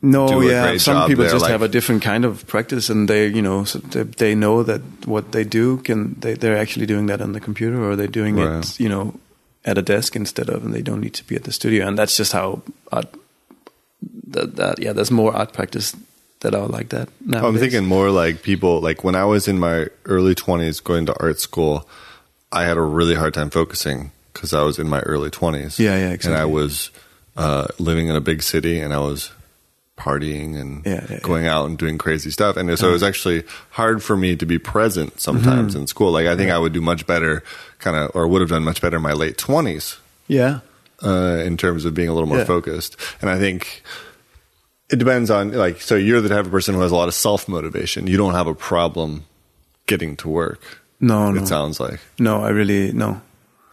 No, 0.00 0.40
yeah. 0.40 0.78
Some 0.78 1.08
people 1.08 1.24
just 1.24 1.42
like- 1.42 1.50
have 1.50 1.60
a 1.62 1.68
different 1.68 2.02
kind 2.02 2.24
of 2.24 2.46
practice, 2.46 2.88
and 2.88 3.06
they, 3.08 3.26
you 3.26 3.42
know, 3.42 3.64
so 3.64 3.80
they, 3.80 4.02
they 4.04 4.34
know 4.34 4.62
that 4.62 4.80
what 5.06 5.32
they 5.32 5.44
do 5.44 5.76
can 5.78 6.14
they 6.20 6.34
they're 6.34 6.56
actually 6.56 6.86
doing 6.86 7.06
that 7.06 7.20
on 7.20 7.32
the 7.32 7.40
computer, 7.40 7.82
or 7.84 7.96
they're 7.96 8.06
doing 8.20 8.36
Right. 8.36 8.64
it, 8.64 8.80
you 8.80 8.88
know, 8.88 9.12
at 9.64 9.76
a 9.76 9.82
desk 9.82 10.16
instead 10.16 10.48
of, 10.48 10.64
and 10.64 10.72
they 10.72 10.82
don't 10.82 11.00
need 11.02 11.14
to 11.14 11.24
be 11.24 11.36
at 11.36 11.44
the 11.44 11.52
studio, 11.52 11.86
and 11.86 11.98
that's 11.98 12.16
just 12.16 12.32
how 12.32 12.62
art. 12.90 13.08
That, 14.28 14.56
that 14.56 14.78
yeah, 14.78 14.92
there's 14.94 15.10
more 15.10 15.34
art 15.36 15.52
practice 15.52 15.94
that 16.40 16.54
are 16.54 16.68
like 16.68 16.88
that. 16.90 17.08
I'm 17.32 17.58
thinking 17.58 17.84
more 17.84 18.10
like 18.10 18.42
people 18.42 18.80
like 18.80 19.02
when 19.04 19.16
I 19.16 19.24
was 19.24 19.48
in 19.48 19.58
my 19.58 19.88
early 20.04 20.34
20s 20.34 20.82
going 20.82 21.06
to 21.06 21.14
art 21.20 21.40
school, 21.40 21.88
I 22.52 22.64
had 22.64 22.76
a 22.76 22.82
really 22.82 23.16
hard 23.16 23.34
time 23.34 23.50
focusing 23.50 24.12
because 24.38 24.54
I 24.54 24.62
was 24.62 24.78
in 24.78 24.88
my 24.88 25.00
early 25.00 25.30
20s. 25.30 25.78
Yeah, 25.78 25.96
yeah, 25.96 26.10
exactly. 26.10 26.32
And 26.32 26.40
I 26.40 26.44
was 26.46 26.90
uh, 27.36 27.66
living 27.78 28.08
in 28.08 28.16
a 28.16 28.20
big 28.20 28.42
city 28.42 28.80
and 28.80 28.94
I 28.94 28.98
was 28.98 29.30
partying 29.96 30.56
and 30.60 30.86
Yeah, 30.86 31.04
yeah, 31.10 31.18
going 31.20 31.46
out 31.46 31.66
and 31.66 31.76
doing 31.76 31.98
crazy 31.98 32.30
stuff. 32.30 32.56
And 32.56 32.78
so 32.78 32.88
it 32.88 32.92
was 32.92 33.02
actually 33.02 33.42
hard 33.70 34.02
for 34.02 34.16
me 34.16 34.36
to 34.36 34.46
be 34.46 34.58
present 34.58 35.20
sometimes 35.20 35.72
Mm-hmm. 35.74 35.82
in 35.82 35.86
school. 35.88 36.12
Like 36.12 36.26
I 36.28 36.36
think 36.36 36.50
I 36.52 36.58
would 36.58 36.72
do 36.72 36.80
much 36.80 37.06
better, 37.06 37.42
kind 37.80 37.96
of, 37.96 38.12
or 38.14 38.26
would 38.28 38.40
have 38.40 38.50
done 38.50 38.62
much 38.64 38.80
better 38.80 38.96
in 38.96 39.02
my 39.02 39.12
late 39.12 39.36
20s 39.36 39.98
yeah, 40.28 40.60
uh, 41.02 41.42
in 41.44 41.56
terms 41.56 41.84
of 41.84 41.94
being 41.94 42.08
a 42.08 42.12
little 42.14 42.28
more 42.28 42.38
Yeah. 42.38 42.44
focused. 42.44 42.96
And 43.20 43.28
I 43.30 43.38
think 43.40 43.82
it 44.90 44.96
depends 45.00 45.30
on 45.30 45.52
like 45.52 45.80
so 45.80 45.96
you're 45.96 46.20
the 46.20 46.28
type 46.28 46.44
of 46.46 46.50
person 46.52 46.74
who 46.74 46.80
has 46.82 46.92
a 46.92 46.96
lot 46.96 47.08
of 47.08 47.14
self 47.14 47.48
motivation. 47.48 48.06
You 48.06 48.16
don't 48.16 48.34
have 48.34 48.46
a 48.46 48.54
problem 48.54 49.24
getting 49.86 50.16
to 50.18 50.28
work. 50.28 50.60
no, 51.00 51.30
no, 51.32 51.42
It 51.42 51.48
sounds 51.48 51.80
like. 51.80 51.98
no. 52.18 52.42
I 52.44 52.50
really 52.50 52.92
no, 52.92 53.20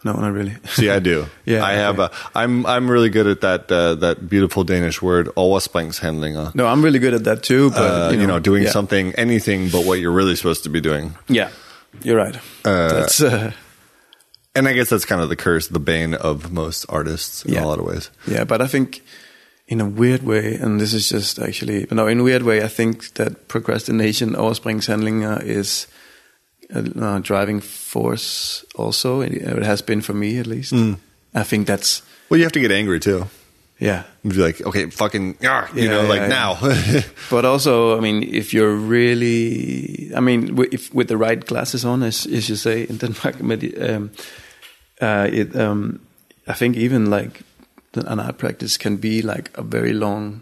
no, 0.06 0.12
not 0.14 0.32
really. 0.32 0.54
See, 0.70 0.88
I 0.88 1.00
do. 1.00 1.26
Yeah, 1.44 1.62
I 1.64 1.74
have 1.74 1.98
okay. 2.00 2.14
a. 2.34 2.38
I'm 2.42 2.64
I'm 2.66 2.86
really 2.90 3.10
good 3.10 3.26
at 3.26 3.40
that 3.42 3.70
uh, 3.70 3.94
that 4.06 4.28
beautiful 4.28 4.64
Danish 4.64 5.02
word 5.02 5.26
overspringshandlinger. 5.36 6.54
no, 6.54 6.66
I'm 6.66 6.82
really 6.84 6.98
good 6.98 7.14
at 7.14 7.24
that 7.24 7.42
too. 7.42 7.70
But 7.70 7.78
Uh, 7.82 8.10
you, 8.14 8.26
know, 8.26 8.38
doing 8.40 8.62
yeah. 8.64 8.70
something, 8.72 9.12
anything 9.18 9.68
but 9.70 9.84
what 9.84 9.98
you're 10.00 10.16
really 10.16 10.36
supposed 10.36 10.62
to 10.64 10.70
be 10.70 10.80
doing. 10.80 11.14
Yeah, 11.28 11.50
you're 12.02 12.16
right. 12.16 12.36
that's 12.62 13.20
uh, 13.20 13.52
And 14.56 14.66
I 14.68 14.72
guess 14.72 14.88
that's 14.88 15.04
kind 15.04 15.20
of 15.20 15.28
the 15.28 15.36
curse, 15.36 15.68
the 15.68 15.78
bane 15.80 16.14
of 16.14 16.50
most 16.50 16.86
artists 16.88 17.44
in 17.44 17.52
Yeah. 17.54 17.64
a 17.64 17.66
lot 17.66 17.78
of 17.78 17.84
ways. 17.84 18.10
Yeah, 18.26 18.44
but 18.44 18.60
I 18.62 18.66
think 18.66 19.02
in 19.68 19.80
a 19.80 19.84
weird 19.84 20.22
way, 20.22 20.54
and 20.62 20.80
this 20.80 20.92
is 20.94 21.08
just 21.10 21.38
actually, 21.38 21.86
no, 21.90 22.06
in 22.08 22.20
a 22.20 22.22
weird 22.22 22.42
way, 22.42 22.62
I 22.64 22.68
think 22.68 23.14
that 23.14 23.48
procrastination, 23.48 24.34
overspringshandlinger, 24.34 25.42
is 25.42 25.86
a 25.86 25.95
uh, 26.74 27.18
driving 27.22 27.60
force 27.60 28.64
also. 28.74 29.20
It, 29.22 29.42
has 29.64 29.82
been 29.82 30.02
for 30.02 30.14
me 30.14 30.38
at 30.40 30.46
least. 30.46 30.72
I 31.34 31.42
think 31.44 31.66
that's, 31.66 32.02
Well, 32.28 32.38
you 32.38 32.44
have 32.44 32.52
to 32.52 32.60
get 32.60 32.72
angry 32.72 33.00
too. 33.00 33.26
yeah. 33.78 34.02
You'd 34.24 34.34
be 34.34 34.42
like, 34.42 34.66
okay, 34.66 34.90
fucking, 34.90 35.36
ah, 35.44 35.68
you 35.74 35.82
Yeah, 35.84 35.90
know, 35.90 36.02
yeah, 36.02 36.08
like 36.08 36.20
yeah. 36.22 36.28
now. 36.28 37.02
But 37.30 37.44
also, 37.44 37.96
I 37.98 38.00
mean, 38.00 38.22
if 38.22 38.52
you're 38.52 38.74
really, 38.74 40.10
I 40.16 40.20
mean, 40.20 40.56
if 40.72 40.94
with 40.94 41.08
the 41.08 41.16
right 41.16 41.46
glasses 41.46 41.84
on, 41.84 42.02
as, 42.02 42.26
as 42.26 42.48
you 42.48 42.56
say 42.56 42.82
in 42.88 42.96
Denmark, 42.98 43.36
um, 43.40 44.10
uh, 45.00 45.28
it, 45.32 45.54
um, 45.56 46.00
I 46.48 46.54
think 46.54 46.76
even 46.76 47.10
like 47.10 47.42
an 47.94 48.20
art 48.20 48.38
practice 48.38 48.78
can 48.78 48.96
be 48.96 49.22
like 49.22 49.50
a 49.58 49.62
very 49.62 49.92
long 49.92 50.40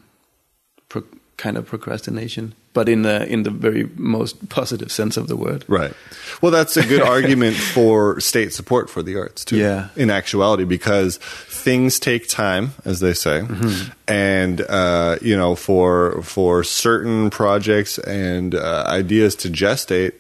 kind 1.36 1.56
of 1.56 1.66
procrastination, 1.66 2.54
but 2.74 2.88
in 2.88 3.02
the 3.02 3.26
in 3.26 3.42
the 3.42 3.50
very 3.50 3.88
most 3.96 4.48
positive 4.48 4.90
sense 4.92 5.16
of 5.16 5.26
the 5.28 5.36
word. 5.36 5.64
Right. 5.68 5.92
Well, 6.40 6.52
that's 6.52 6.76
a 6.76 6.86
good 6.86 7.02
argument 7.16 7.56
for 7.56 8.20
state 8.20 8.52
support 8.52 8.88
for 8.90 9.02
the 9.02 9.16
arts, 9.16 9.44
too. 9.44 9.56
Yeah. 9.56 9.88
In 9.96 10.10
actuality, 10.10 10.64
because 10.64 11.16
things 11.18 11.98
take 11.98 12.28
time, 12.28 12.72
as 12.84 13.00
they 13.00 13.14
say, 13.14 13.40
Mm-hmm. 13.40 13.92
and 14.08 14.60
uh, 14.62 15.16
you 15.22 15.36
know, 15.36 15.54
for 15.54 16.22
for 16.22 16.62
certain 16.64 17.30
projects 17.30 17.98
and 17.98 18.54
uh, 18.54 18.84
ideas 18.86 19.34
to 19.36 19.48
gestate, 19.48 20.12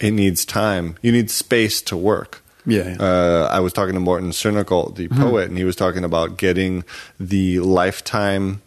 it 0.00 0.12
needs 0.12 0.44
time. 0.44 0.96
You 1.02 1.12
need 1.12 1.30
space 1.30 1.82
to 1.82 1.96
work. 1.96 2.42
Yeah, 2.66 2.88
yeah. 2.88 2.96
Uh, 2.98 3.48
I 3.52 3.60
was 3.60 3.74
talking 3.74 3.92
to 3.92 4.00
Morton 4.00 4.30
Cernical, 4.30 4.94
the 4.94 5.08
poet, 5.08 5.48
and 5.50 5.58
he 5.58 5.64
was 5.64 5.76
talking 5.76 6.02
about 6.02 6.38
getting 6.38 6.82
the 7.20 7.58
lifetime. 7.60 8.62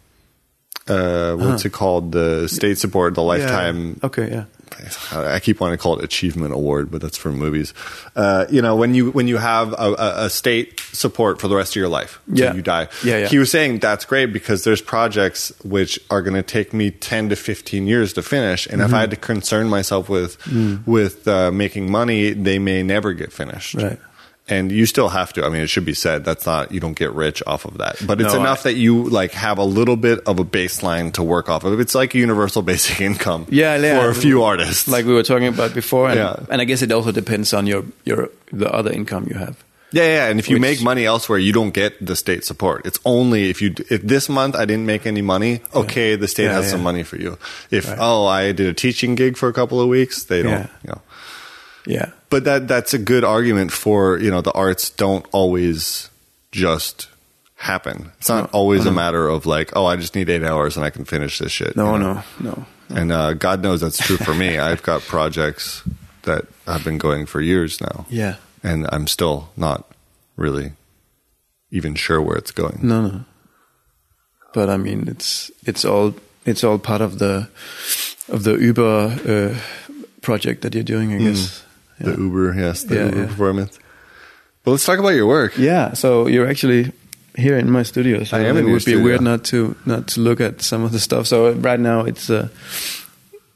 Uh, 0.88 1.34
what's 1.36 1.64
it 1.64 1.72
called? 1.72 2.12
The 2.12 2.48
state 2.48 2.78
support, 2.78 3.14
the 3.14 3.22
lifetime 3.22 3.98
Yeah. 4.00 4.06
Okay, 4.06 4.30
yeah. 4.30 4.44
I 5.12 5.40
keep 5.40 5.60
wanting 5.60 5.76
to 5.78 5.82
call 5.82 5.98
it 5.98 6.04
achievement 6.04 6.52
award, 6.52 6.90
but 6.90 7.00
that's 7.00 7.16
for 7.16 7.32
movies. 7.32 7.72
Uh, 8.14 8.44
you 8.50 8.62
know, 8.62 8.76
when 8.76 8.94
you 8.94 9.10
when 9.10 9.26
you 9.26 9.38
have 9.38 9.72
a, 9.72 9.94
a, 9.98 10.30
state 10.30 10.78
support 10.92 11.40
for 11.40 11.48
the 11.48 11.56
rest 11.56 11.72
of 11.72 11.76
your 11.76 11.88
life, 11.88 12.20
Yeah. 12.28 12.54
you 12.54 12.62
die. 12.62 12.88
Yeah, 13.02 13.18
yeah. 13.18 13.28
He 13.28 13.38
was 13.38 13.50
saying 13.50 13.78
that's 13.80 14.04
great 14.04 14.26
because 14.32 14.64
there's 14.64 14.82
projects 14.82 15.52
which 15.64 15.98
are 16.10 16.22
going 16.22 16.34
to 16.36 16.42
take 16.42 16.72
me 16.72 16.90
ten 16.90 17.28
to 17.30 17.36
fifteen 17.36 17.86
years 17.86 18.12
to 18.12 18.22
finish, 18.22 18.66
and 18.66 18.80
Mm-hmm. 18.80 18.88
if 18.90 18.94
I 18.94 19.00
had 19.00 19.10
to 19.10 19.16
concern 19.16 19.68
myself 19.68 20.08
with 20.08 20.36
with 20.86 21.26
uh, 21.26 21.50
making 21.50 21.90
money, 21.90 22.32
they 22.34 22.58
may 22.58 22.82
never 22.82 23.14
get 23.14 23.32
finished. 23.32 23.74
Mm. 23.76 23.82
Right. 23.90 23.98
And 24.50 24.72
you 24.72 24.86
still 24.86 25.10
have 25.10 25.32
to. 25.34 25.44
I 25.44 25.50
mean, 25.50 25.60
it 25.60 25.66
should 25.68 25.84
be 25.84 25.92
said 25.94 26.24
that's 26.24 26.46
not 26.46 26.72
you 26.72 26.80
don't 26.80 26.96
get 26.96 27.12
rich 27.12 27.42
off 27.46 27.64
of 27.66 27.78
that, 27.78 27.96
but 28.06 28.20
it's 28.20 28.32
No, 28.32 28.40
enough 28.40 28.60
I- 28.60 28.70
that 28.70 28.76
you 28.76 29.04
like 29.10 29.32
have 29.32 29.58
a 29.58 29.64
little 29.64 29.96
bit 29.96 30.20
of 30.26 30.38
a 30.38 30.44
baseline 30.44 31.12
to 31.14 31.22
work 31.22 31.48
off 31.50 31.64
of. 31.64 31.78
It's 31.80 31.94
like 31.94 32.14
a 32.14 32.18
universal 32.18 32.62
basic 32.72 33.00
income. 33.00 33.46
Yeah, 33.50 33.76
yeah. 33.76 34.00
for 34.00 34.08
a 34.10 34.14
few 34.14 34.42
artists. 34.44 34.88
Like 34.88 35.04
we 35.04 35.12
were 35.12 35.22
talking 35.22 35.48
about 35.48 35.74
before, 35.74 36.08
and, 36.08 36.18
Yeah. 36.18 36.36
and 36.50 36.60
I 36.62 36.64
guess 36.64 36.80
it 36.82 36.90
also 36.92 37.12
depends 37.12 37.52
on 37.52 37.66
your 37.66 37.84
your 38.04 38.30
the 38.52 38.72
other 38.72 38.90
income 38.90 39.26
you 39.30 39.36
have. 39.38 39.62
Yeah, 39.90 40.04
yeah, 40.04 40.28
and 40.28 40.38
if 40.38 40.48
you 40.50 40.56
Which- 40.56 40.60
make 40.62 40.82
money 40.82 41.04
elsewhere, 41.06 41.38
you 41.38 41.52
don't 41.52 41.72
get 41.72 41.96
the 42.04 42.14
state 42.14 42.44
support. 42.44 42.84
It's 42.84 43.00
only 43.04 43.48
if 43.48 43.62
you 43.62 43.74
if 43.90 44.02
this 44.02 44.28
month 44.28 44.54
I 44.54 44.64
didn't 44.66 44.84
make 44.84 45.06
any 45.06 45.22
money, 45.22 45.60
okay, 45.74 46.14
the 46.16 46.28
state 46.28 46.44
Yeah, 46.44 46.54
has 46.60 46.64
yeah. 46.66 46.70
some 46.72 46.82
money 46.82 47.04
for 47.04 47.16
you. 47.16 47.38
If 47.70 47.88
oh, 47.98 48.26
I 48.26 48.52
did 48.52 48.66
a 48.68 48.74
teaching 48.74 49.14
gig 49.14 49.36
for 49.38 49.48
a 49.48 49.52
couple 49.52 49.80
of 49.80 49.88
weeks, 49.88 50.24
they 50.24 50.42
don't. 50.42 50.52
Yeah. 50.52 50.66
You 50.84 50.88
know. 50.92 51.00
Yeah. 51.88 52.10
But 52.28 52.44
that 52.44 52.68
that's 52.68 52.92
a 52.92 52.98
good 52.98 53.24
argument 53.24 53.72
for 53.72 54.18
you 54.18 54.30
know 54.30 54.42
the 54.42 54.52
arts 54.52 54.90
don't 54.90 55.26
always 55.32 56.10
just 56.52 57.08
happen. 57.56 58.12
It's 58.18 58.28
not 58.28 58.52
always 58.52 58.86
a 58.86 58.92
matter 58.92 59.26
of 59.26 59.46
like 59.46 59.74
oh 59.74 59.86
I 59.86 59.96
just 59.96 60.14
need 60.14 60.28
eight 60.28 60.44
hours 60.44 60.76
and 60.76 60.84
I 60.84 60.90
can 60.90 61.04
finish 61.04 61.38
this 61.38 61.50
shit. 61.50 61.74
No, 61.76 61.94
you 61.94 61.98
know? 61.98 62.22
no, 62.40 62.50
no. 62.50 62.66
And 62.90 63.12
uh, 63.12 63.32
God 63.34 63.62
knows 63.62 63.80
that's 63.80 63.98
true 63.98 64.18
for 64.18 64.34
me. 64.34 64.58
I've 64.68 64.82
got 64.82 65.00
projects 65.02 65.82
that 66.22 66.44
I've 66.66 66.84
been 66.84 66.98
going 66.98 67.26
for 67.26 67.40
years 67.40 67.80
now. 67.80 68.06
Yeah. 68.10 68.36
and 68.62 68.86
I'm 68.92 69.06
still 69.06 69.48
not 69.56 69.90
really 70.36 70.72
even 71.70 71.94
sure 71.94 72.20
where 72.20 72.36
it's 72.36 72.50
going. 72.50 72.80
No, 72.82 73.00
no. 73.06 73.24
But 74.52 74.68
I 74.68 74.76
mean, 74.76 75.08
it's 75.08 75.50
it's 75.64 75.84
all 75.84 76.14
it's 76.44 76.64
all 76.64 76.78
part 76.78 77.00
of 77.00 77.18
the 77.18 77.48
of 78.28 78.44
the 78.44 78.56
Uber 78.56 79.18
uh, 79.26 79.60
project 80.20 80.62
that 80.62 80.74
you're 80.74 80.84
doing, 80.84 81.14
I 81.14 81.18
guess. 81.18 81.64
The 82.00 82.16
Uber, 82.16 82.54
yes, 82.54 82.84
the 82.84 83.06
Uber 83.06 83.26
performance. 83.26 83.78
But 84.64 84.72
let's 84.72 84.84
talk 84.84 84.98
about 84.98 85.10
your 85.10 85.26
work. 85.26 85.56
Yeah. 85.56 85.94
So 85.94 86.26
you're 86.26 86.48
actually 86.48 86.92
here 87.36 87.56
in 87.56 87.70
my 87.70 87.82
studio. 87.82 88.24
So 88.24 88.36
I 88.36 88.40
am 88.40 88.56
it 88.56 88.64
would 88.64 88.84
be 88.84 88.96
weird 88.96 89.20
not 89.20 89.44
to 89.44 89.76
not 89.86 90.08
to 90.08 90.20
look 90.20 90.40
at 90.40 90.60
some 90.60 90.84
of 90.84 90.92
the 90.92 90.98
stuff. 90.98 91.26
So 91.26 91.52
right 91.52 91.80
now 91.80 92.04
it's 92.04 92.28
uh, 92.28 92.48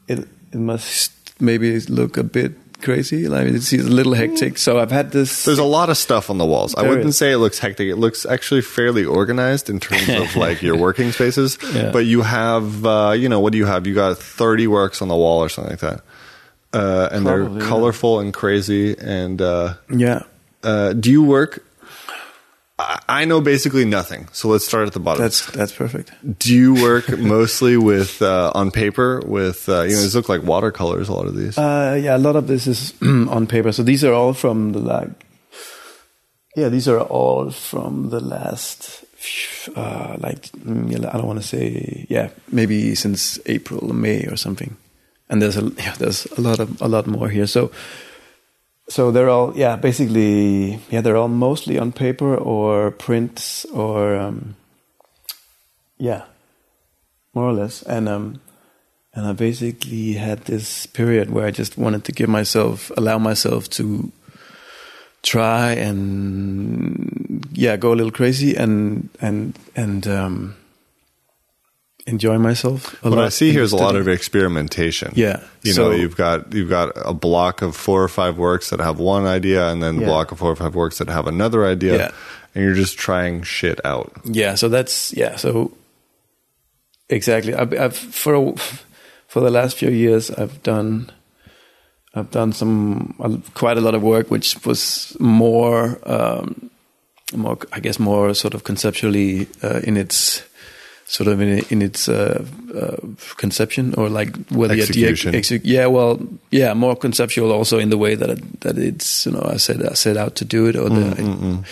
it 0.07 0.19
it 0.51 0.57
must 0.57 1.11
maybe 1.39 1.79
look 1.81 2.17
a 2.17 2.23
bit 2.23 2.53
crazy. 2.83 3.27
Like 3.27 3.47
it's 3.47 3.73
a 3.73 3.77
little 3.77 4.13
hectic. 4.13 4.57
So 4.57 4.79
I've 4.79 4.91
had 4.91 5.11
this. 5.11 5.45
There's 5.45 5.59
a 5.59 5.63
lot 5.63 5.89
of 5.89 5.97
stuff 5.97 6.29
on 6.29 6.37
the 6.37 6.45
walls. 6.45 6.75
I 6.75 6.83
wouldn't 6.83 7.07
is. 7.07 7.17
say 7.17 7.31
it 7.31 7.37
looks 7.37 7.59
hectic. 7.59 7.87
It 7.87 7.95
looks 7.95 8.25
actually 8.25 8.61
fairly 8.61 9.05
organized 9.05 9.69
in 9.69 9.79
terms 9.79 10.09
of 10.09 10.35
like 10.45 10.61
your 10.61 10.77
working 10.77 11.11
spaces. 11.11 11.57
Yeah. 11.73 11.91
But 11.91 12.05
you 12.05 12.21
have, 12.21 12.85
uh, 12.85 13.11
you 13.17 13.29
know, 13.29 13.39
what 13.39 13.51
do 13.51 13.57
you 13.57 13.65
have? 13.65 13.87
You 13.87 13.95
got 13.95 14.17
30 14.17 14.67
works 14.67 15.01
on 15.01 15.07
the 15.07 15.15
wall 15.15 15.43
or 15.43 15.49
something 15.49 15.71
like 15.71 15.79
that. 15.79 16.01
Uh, 16.73 17.09
and 17.11 17.25
Probably, 17.25 17.47
they're 17.49 17.61
yeah. 17.61 17.69
colorful 17.69 18.19
and 18.19 18.33
crazy. 18.33 18.97
And 18.97 19.41
uh, 19.41 19.75
yeah. 19.89 20.23
uh, 20.63 20.93
do 20.93 21.11
you 21.11 21.23
work? 21.23 21.63
I 22.79 22.99
I 23.07 23.25
know 23.25 23.41
basically 23.41 23.85
nothing, 23.85 24.27
so 24.31 24.47
let's 24.49 24.65
start 24.65 24.87
at 24.87 24.93
the 24.93 24.99
bottom. 24.99 25.21
That's 25.21 25.45
that's 25.51 25.71
perfect. 25.71 26.11
do 26.39 26.53
you 26.53 26.73
work 26.73 27.07
mostly 27.17 27.77
with 27.77 28.21
uh, 28.21 28.51
on 28.55 28.71
paper 28.71 29.21
with 29.25 29.69
uh, 29.69 29.83
you 29.83 29.95
know 29.95 30.01
these 30.01 30.15
look 30.15 30.29
like 30.29 30.41
watercolors 30.41 31.09
a 31.09 31.13
lot 31.13 31.27
of 31.27 31.35
these 31.35 31.57
Uh, 31.57 31.99
yeah, 32.01 32.17
a 32.17 32.17
lot 32.17 32.35
of 32.35 32.47
this 32.47 32.65
is 32.65 32.93
on 33.01 33.45
paper. 33.45 33.71
So 33.71 33.83
these 33.83 34.03
are 34.03 34.13
all 34.13 34.33
from 34.33 34.71
the 34.73 34.79
like. 34.79 35.25
Yeah, 36.55 36.69
these 36.69 36.87
are 36.87 36.99
all 36.99 37.49
from 37.49 38.09
the 38.09 38.19
last, 38.19 39.03
uh, 39.75 40.17
like 40.19 40.51
mm, 40.53 40.93
I 41.05 41.17
don't 41.17 41.25
want 41.25 41.41
to 41.41 41.47
say, 41.47 42.05
yeah, 42.09 42.29
maybe 42.51 42.93
since 42.95 43.39
April 43.45 43.91
May 43.93 44.25
or 44.27 44.37
something. 44.37 44.77
And 45.33 45.41
there's 45.41 45.57
a 45.57 45.63
yeah, 45.79 45.95
there's 45.97 46.27
a 46.37 46.41
lot 46.41 46.59
of 46.59 46.79
a 46.79 46.87
lot 46.87 47.07
more 47.07 47.27
here. 47.27 47.47
So, 47.47 47.71
so 48.87 49.09
they're 49.09 49.29
all 49.29 49.57
yeah, 49.57 49.75
basically 49.75 50.79
yeah, 50.91 51.01
they're 51.01 51.17
all 51.17 51.27
mostly 51.27 51.79
on 51.79 51.91
paper 51.91 52.37
or 52.37 52.91
prints 52.91 53.65
or 53.73 54.15
um, 54.15 54.55
yeah, 55.97 56.25
more 57.33 57.45
or 57.45 57.53
less. 57.53 57.81
And 57.81 58.07
um, 58.07 58.41
and 59.15 59.25
I 59.25 59.33
basically 59.33 60.13
had 60.13 60.45
this 60.45 60.85
period 60.85 61.31
where 61.31 61.47
I 61.47 61.51
just 61.51 61.79
wanted 61.79 62.03
to 62.05 62.11
give 62.11 62.29
myself, 62.29 62.91
allow 62.95 63.17
myself 63.17 63.67
to 63.71 64.11
try 65.23 65.71
and 65.71 67.47
yeah, 67.53 67.75
go 67.75 67.91
a 67.91 67.95
little 67.97 68.11
crazy 68.11 68.55
and 68.55 69.09
and 69.19 69.57
and 69.75 70.07
um, 70.07 70.55
enjoy 72.05 72.37
myself. 72.37 72.93
A 73.03 73.09
what 73.09 73.17
lot 73.17 73.25
I 73.25 73.29
see 73.29 73.51
here 73.51 73.63
is 73.63 73.71
a 73.71 73.77
lot 73.77 73.95
of 73.95 74.07
experimentation. 74.07 75.13
Yeah, 75.15 75.41
you 75.63 75.73
so- 75.73 75.91
know, 75.91 75.95
you've 75.95 76.15
got 76.17 76.53
you've 76.53 76.69
got 76.69 76.91
a 76.95 77.13
block 77.13 77.61
of 77.61 77.75
four 77.75 78.03
or 78.03 78.07
five 78.09 78.37
works 78.37 78.69
that 78.71 78.79
have 78.79 78.99
one 78.99 79.25
idea, 79.25 79.69
and 79.69 79.81
then 79.81 79.97
a 79.97 80.01
Yeah. 80.01 80.07
block 80.07 80.31
of 80.31 80.39
four 80.39 80.51
or 80.51 80.55
five 80.55 80.75
works 80.75 80.97
that 80.97 81.09
have 81.09 81.27
another 81.27 81.65
idea, 81.65 81.97
Yeah. 81.97 82.11
and 82.55 82.63
you're 82.63 82.75
just 82.75 82.97
trying 82.97 83.43
shit 83.43 83.79
out. 83.85 84.11
Yeah, 84.25 84.55
so 84.55 84.67
that's 84.69 85.13
yeah. 85.13 85.37
So 85.37 85.71
exactly, 87.09 87.53
I've, 87.53 87.73
I've 87.73 87.95
for 87.97 88.33
a, 88.35 88.53
for 89.27 89.39
the 89.39 89.51
last 89.51 89.77
few 89.77 89.89
years, 89.89 90.29
I've 90.31 90.61
done 90.63 91.11
I've 92.15 92.29
done 92.31 92.53
some 92.53 93.15
uh, 93.19 93.37
quite 93.53 93.77
a 93.77 93.81
lot 93.81 93.95
of 93.95 94.03
work, 94.03 94.29
which 94.29 94.63
was 94.65 95.15
more 95.19 95.99
um, 96.03 96.69
more 97.35 97.57
I 97.71 97.79
guess 97.79 97.97
more 97.99 98.33
sort 98.33 98.53
of 98.53 98.63
conceptually 98.63 99.47
uh, 99.63 99.79
in 99.83 99.97
its 99.97 100.43
sort 101.05 101.27
of 101.27 101.39
in, 101.41 101.59
in 101.69 101.81
its 101.81 102.07
uh, 102.09 102.45
uh, 102.73 102.97
conception 103.37 103.93
or 103.95 104.09
like 104.09 104.35
whether 104.49 104.73
Execution. 104.73 105.31
the 105.31 105.37
idea, 105.37 105.59
yeah, 105.63 105.85
well, 105.85 106.19
yeah, 106.51 106.73
more 106.73 106.95
conceptual 106.95 107.51
also 107.51 107.77
in 107.79 107.89
the 107.89 107.97
way 107.97 108.15
that 108.15 108.29
it, 108.29 108.61
that 108.61 108.77
it's 108.77 109.25
you 109.25 109.31
know 109.33 109.43
I 109.53 109.57
said 109.57 109.85
I 109.85 109.93
set 109.93 110.17
out 110.17 110.35
to 110.35 110.45
do 110.45 110.67
it 110.67 110.75
or 110.75 110.89
the 110.89 111.63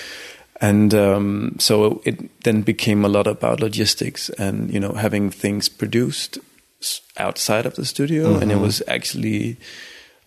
and 0.59 0.93
um, 0.93 1.55
so 1.59 2.01
it 2.05 2.43
then 2.43 2.61
became 2.61 3.03
a 3.03 3.09
lot 3.09 3.25
about 3.27 3.59
logistics 3.59 4.29
and 4.37 4.71
you 4.73 4.79
know 4.79 4.93
having 4.93 5.31
things 5.31 5.69
produced 5.69 6.37
outside 7.17 7.65
of 7.65 7.75
the 7.75 7.85
studio 7.85 8.37
and 8.39 8.51
it 8.51 8.57
was 8.57 8.81
actually 8.87 9.55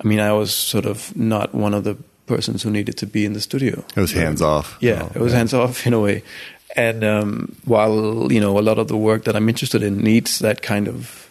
i 0.01 0.07
mean 0.07 0.21
i 0.21 0.33
was 0.33 0.55
sort 0.55 0.87
of 0.87 1.11
not 1.17 1.53
one 1.53 1.75
of 1.75 1.83
the 1.83 1.97
persons 2.27 2.63
who 2.63 2.71
needed 2.71 2.97
to 2.97 3.07
be 3.07 3.25
in 3.25 3.33
the 3.33 3.41
studio 3.41 3.85
It 3.97 4.01
was 4.01 4.13
hands 4.13 4.41
off. 4.41 4.77
yeah, 4.81 5.03
Oh, 5.03 5.11
it 5.15 5.21
was 5.21 5.33
hands 5.33 5.53
off 5.53 5.87
in 5.87 5.93
a 5.93 6.01
way. 6.01 6.23
And 6.77 7.05
um, 7.05 7.57
while 7.65 8.33
you 8.33 8.41
know 8.41 8.59
a 8.59 8.61
lot 8.61 8.79
of 8.79 8.89
the 8.89 8.97
work 8.97 9.25
that 9.25 9.37
I'm 9.37 9.49
interested 9.49 9.83
in 9.83 9.99
needs 9.99 10.41
that 10.41 10.63
kind 10.63 10.89
of, 10.89 11.31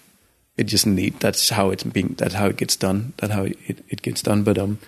it 0.58 0.66
just 0.66 0.88
need 0.88 1.20
that's 1.20 1.50
how 1.50 1.70
it's 1.70 1.84
being 1.84 2.16
that's 2.18 2.34
how 2.34 2.48
it 2.48 2.58
gets 2.58 2.76
done. 2.76 3.14
That's 3.18 3.34
how 3.34 3.44
it, 3.44 3.84
it 3.90 4.02
gets 4.02 4.22
done. 4.22 4.44
But 4.44 4.58
um, 4.58 4.80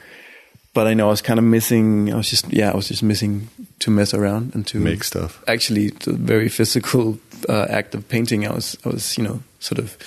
but 0.74 0.88
I 0.88 0.94
know 0.94 1.08
I 1.08 1.12
was 1.12 1.22
kind 1.22 1.40
of 1.40 1.46
missing. 1.46 2.14
I 2.14 2.18
was 2.18 2.30
just 2.30 2.52
yeah, 2.52 2.72
I 2.72 2.76
was 2.76 2.88
just 2.88 3.04
missing 3.04 3.50
to 3.80 3.92
mess 3.92 4.14
around 4.14 4.56
and 4.56 4.66
to 4.68 4.80
Make 4.80 5.04
stuff. 5.04 5.44
Actually, 5.48 5.90
the 5.90 6.14
very 6.14 6.50
physical 6.50 7.18
uh, 7.50 7.66
act 7.70 7.96
of 7.96 8.08
painting, 8.08 8.48
I 8.48 8.54
was 8.54 8.78
I 8.86 8.90
was 8.90 9.18
you 9.18 9.24
know 9.24 9.42
sort 9.60 9.80
of. 9.80 9.98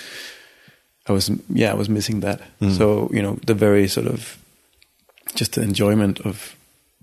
I 1.07 1.11
was 1.11 1.31
yeah, 1.49 1.71
I 1.71 1.73
was 1.73 1.89
missing 1.89 2.19
that. 2.21 2.41
Mm. 2.61 2.77
So 2.77 3.09
you 3.11 3.21
know 3.21 3.39
the 3.45 3.55
very 3.55 3.87
sort 3.87 4.07
of 4.07 4.37
just 5.35 5.53
the 5.53 5.61
enjoyment 5.61 6.19
of 6.21 6.55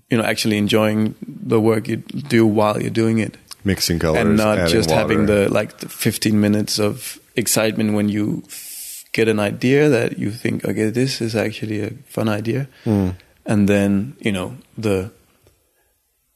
you 0.09 0.17
know 0.17 0.23
actually 0.23 0.57
enjoying 0.57 1.15
the 1.47 1.59
work 1.59 1.87
you 1.87 1.97
do 2.29 2.45
while 2.45 2.81
you're 2.81 2.89
doing 3.03 3.19
it 3.19 3.37
Mixing 3.63 3.99
colors 3.99 4.21
and 4.21 4.37
not 4.37 4.69
just 4.69 4.89
having 4.91 5.25
the 5.25 5.49
like 5.49 5.77
the 5.79 5.89
15 5.89 6.39
minutes 6.39 6.79
of 6.79 7.19
excitement 7.35 7.93
when 7.93 8.07
you 8.09 8.43
f- 8.47 9.03
get 9.11 9.27
an 9.27 9.39
idea 9.39 9.89
that 9.89 10.17
you 10.17 10.31
think 10.31 10.63
okay 10.65 10.89
this 10.89 11.21
is 11.21 11.35
actually 11.35 11.81
a 11.81 11.89
fun 12.07 12.29
idea 12.29 12.67
Hmm. 12.85 13.09
and 13.45 13.67
then 13.67 14.15
you 14.21 14.31
know 14.31 14.55
the 14.77 15.11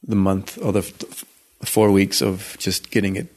the 0.08 0.16
month 0.16 0.58
or 0.60 0.72
the 0.72 0.80
f- 0.80 1.24
four 1.64 1.90
weeks 1.90 2.20
of 2.22 2.56
just 2.58 2.90
getting 2.90 3.16
it 3.16 3.28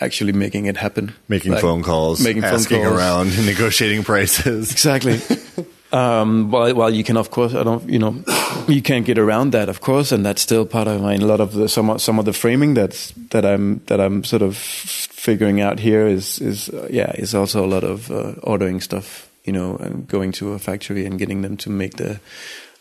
actually 0.00 0.32
making 0.32 0.66
it 0.66 0.76
happen 0.76 1.12
making 1.28 1.52
Like, 1.52 1.60
phone 1.62 1.82
calls, 1.82 2.20
making 2.20 2.42
phone 2.42 2.54
asking 2.54 2.82
calls. 2.84 2.96
around, 2.98 3.46
negotiating 3.52 4.04
prices. 4.04 4.70
Exactly. 4.72 5.18
um, 5.92 6.50
well, 6.50 6.74
well, 6.74 6.90
you 6.90 7.04
can 7.04 7.16
of 7.16 7.30
course. 7.30 7.54
I 7.54 7.62
don't. 7.62 7.88
You 7.88 7.98
know, 7.98 8.24
you 8.68 8.82
can't 8.82 9.04
get 9.04 9.18
around 9.18 9.52
that, 9.52 9.68
of 9.68 9.80
course, 9.80 10.12
and 10.12 10.24
that's 10.24 10.42
still 10.42 10.66
part 10.66 10.88
of 10.88 11.00
my, 11.00 11.14
a 11.14 11.18
lot 11.18 11.40
of 11.40 11.52
the 11.52 11.68
some 11.68 11.98
some 11.98 12.18
of 12.18 12.24
the 12.24 12.32
framing 12.32 12.74
that's 12.74 13.12
that 13.30 13.44
I'm 13.44 13.82
that 13.86 14.00
I'm 14.00 14.24
sort 14.24 14.42
of 14.42 14.56
figuring 14.56 15.60
out 15.60 15.80
here 15.80 16.06
is 16.06 16.40
is 16.40 16.68
uh, 16.68 16.88
yeah 16.90 17.12
is 17.14 17.34
also 17.34 17.64
a 17.64 17.68
lot 17.68 17.84
of 17.84 18.10
uh, 18.10 18.34
ordering 18.42 18.80
stuff. 18.80 19.28
You 19.44 19.54
know, 19.54 19.76
and 19.76 20.06
going 20.06 20.32
to 20.32 20.52
a 20.52 20.58
factory 20.58 21.06
and 21.06 21.18
getting 21.18 21.42
them 21.42 21.56
to 21.58 21.70
make 21.70 21.96
the 21.96 22.20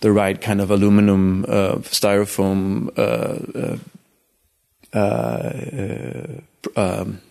the 0.02 0.12
right 0.12 0.39
kind 0.39 0.62
of 0.62 0.72
aluminum, 0.72 1.45
uh, 1.48 1.78
styrofoam. 1.78 2.89
Uh, 2.98 3.58
uh, 3.58 3.78
uh, 4.93 6.41
um, 6.76 7.22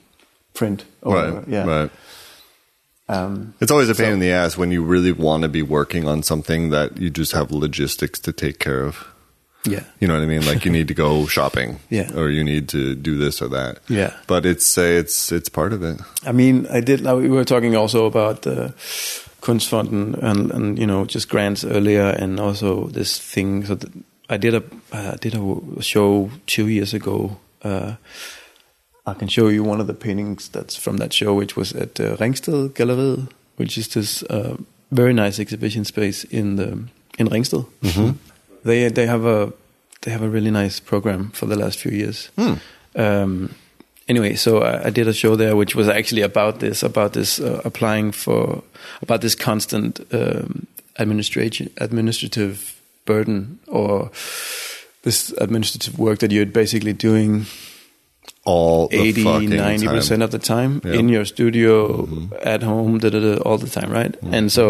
print 0.55 0.85
or 1.03 1.15
right. 1.15 1.49
yeah 1.49 1.65
Right. 1.65 1.91
Um, 3.09 3.55
It's 3.61 3.71
always 3.73 3.89
a 3.89 3.95
pain 3.95 4.07
So- 4.09 4.13
in 4.15 4.21
the 4.21 4.31
ass 4.33 4.57
when 4.57 4.71
you 4.71 4.83
really 4.85 5.13
want 5.13 5.43
to 5.43 5.49
be 5.49 5.63
working 5.63 6.07
on 6.09 6.23
something 6.23 6.71
that 6.71 6.99
you 6.99 7.11
just 7.11 7.33
have 7.33 7.51
logistics 7.51 8.19
to 8.21 8.33
take 8.33 8.59
care 8.59 8.83
of. 8.85 9.05
yeah 9.65 9.83
You 10.01 10.07
know 10.09 10.15
what 10.15 10.23
I 10.23 10.27
mean? 10.27 10.47
Like 10.47 10.65
you 10.65 10.73
need 10.73 10.89
to 10.89 10.95
go 10.95 11.27
shopping, 11.37 11.79
Yeah. 11.91 12.11
or 12.15 12.31
you 12.31 12.45
need 12.45 12.69
to 12.69 12.95
do 12.95 13.19
this 13.19 13.43
or 13.43 13.49
that. 13.51 13.79
Yeah. 13.89 14.13
but 14.27 14.45
it's 14.47 14.79
uh, 14.79 14.83
it's 15.01 15.33
it's 15.33 15.49
part 15.51 15.73
of 15.73 15.83
it. 15.83 16.01
I 16.27 16.33
mean, 16.33 16.67
I 16.71 16.81
did. 16.81 17.01
We 17.01 17.29
were 17.29 17.45
talking 17.45 17.77
also 17.77 18.07
about 18.07 18.43
the 18.43 18.73
Kunstfonden 19.41 20.15
and, 20.23 20.51
and 20.53 20.79
you 20.79 20.87
know 20.87 21.05
just 21.05 21.29
grants 21.29 21.65
earlier, 21.65 22.09
and 22.23 22.41
also 22.41 22.89
this 22.93 23.19
thing. 23.19 23.65
So 23.67 23.77
I 24.29 24.37
did 24.39 24.55
a 24.55 24.63
I 24.93 25.17
did 25.21 25.35
a 25.35 25.83
show 25.83 26.31
two 26.47 26.67
years 26.69 26.95
ago. 26.95 27.37
Uh, 27.65 27.93
I 29.09 29.15
can 29.15 29.29
show 29.29 29.49
you 29.49 29.65
one 29.65 29.81
of 29.81 29.87
the 29.87 29.95
paintings 29.95 30.49
that's 30.49 30.77
from 30.77 30.99
that 30.99 31.13
show, 31.13 31.35
which 31.35 31.57
was 31.57 31.73
at 31.73 31.99
uh, 32.01 32.17
Ringsted 32.17 32.75
Galleriet, 32.75 33.29
which 33.57 33.79
is 33.79 33.89
this 33.89 34.23
uh, 34.25 34.57
very 34.91 35.13
nice 35.13 35.39
exhibition 35.41 35.85
space 35.85 36.25
in 36.25 36.57
the 36.57 36.85
in 37.19 37.29
Ringsted. 37.29 37.67
They 38.65 38.89
they 38.91 39.07
have 39.07 39.25
a 39.25 39.53
they 40.03 40.11
have 40.11 40.23
a 40.23 40.29
really 40.29 40.51
nice 40.51 40.81
program 40.81 41.31
for 41.31 41.47
the 41.47 41.57
last 41.57 41.79
few 41.79 41.91
years. 41.93 42.31
Um, 42.95 43.55
anyway, 44.09 44.35
so 44.35 44.63
I, 44.63 44.87
I 44.87 44.91
did 44.91 45.09
a 45.09 45.13
show 45.13 45.37
there, 45.37 45.57
which 45.57 45.75
was 45.75 45.89
actually 45.89 46.23
about 46.23 46.61
this, 46.61 46.83
about 46.83 47.13
this 47.13 47.41
uh, 47.41 47.61
applying 47.65 48.13
for, 48.13 48.63
about 49.03 49.21
this 49.21 49.35
constant 49.35 50.01
um, 50.13 50.67
administration, 50.99 51.71
administrative 51.79 52.81
burden, 53.05 53.59
or 53.67 54.11
this 55.03 55.33
administrative 55.39 55.99
work 55.99 56.19
that 56.19 56.33
you're 56.33 56.47
basically 56.47 56.93
doing 56.93 57.47
All 58.49 58.89
the 58.89 58.97
80, 59.09 59.25
fucking 59.25 59.51
90 59.51 59.87
percent 59.89 60.21
time. 60.21 60.23
of 60.27 60.31
the 60.31 60.39
time 60.55 60.81
Yeah. 60.85 60.99
in 61.01 61.09
your 61.09 61.25
studio, 61.27 61.73
at 62.43 62.63
home, 62.63 62.99
da, 62.99 63.11
da, 63.11 63.21
da, 63.21 63.37
all 63.47 63.59
the 63.59 63.69
time, 63.69 63.91
right? 63.93 64.15
And 64.33 64.51
so 64.51 64.65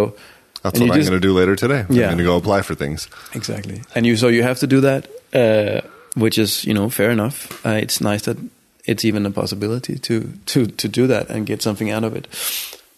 That's 0.63 0.81
and 0.81 0.89
what 0.89 0.99
I'm 0.99 1.05
going 1.07 1.21
to 1.23 1.29
do 1.29 1.33
later 1.41 1.55
today. 1.57 1.83
Yeah. 1.89 2.11
I'm 2.11 2.17
going 2.17 2.19
to 2.19 2.25
go 2.33 2.37
apply 2.37 2.63
for 2.63 2.75
things. 2.77 3.09
Exactly. 3.35 3.83
And 3.95 4.05
you 4.07 4.17
so 4.17 4.29
you 4.29 4.43
have 4.43 4.59
to 4.61 4.67
do 4.67 4.81
that, 4.81 5.07
uh, 5.33 5.81
which 6.17 6.39
is 6.39 6.65
you 6.69 6.75
know 6.75 6.91
fair 6.91 7.11
enough. 7.11 7.47
Uh, 7.65 7.79
it's 7.85 8.01
nice 8.01 8.23
that 8.25 8.37
it's 8.85 9.05
even 9.05 9.27
a 9.27 9.31
possibility 9.31 9.99
to 9.99 10.15
to 10.47 10.67
to 10.67 10.89
do 10.89 11.07
that 11.07 11.31
and 11.31 11.47
get 11.47 11.63
something 11.63 11.91
out 11.95 12.05
of 12.05 12.17
it. 12.17 12.27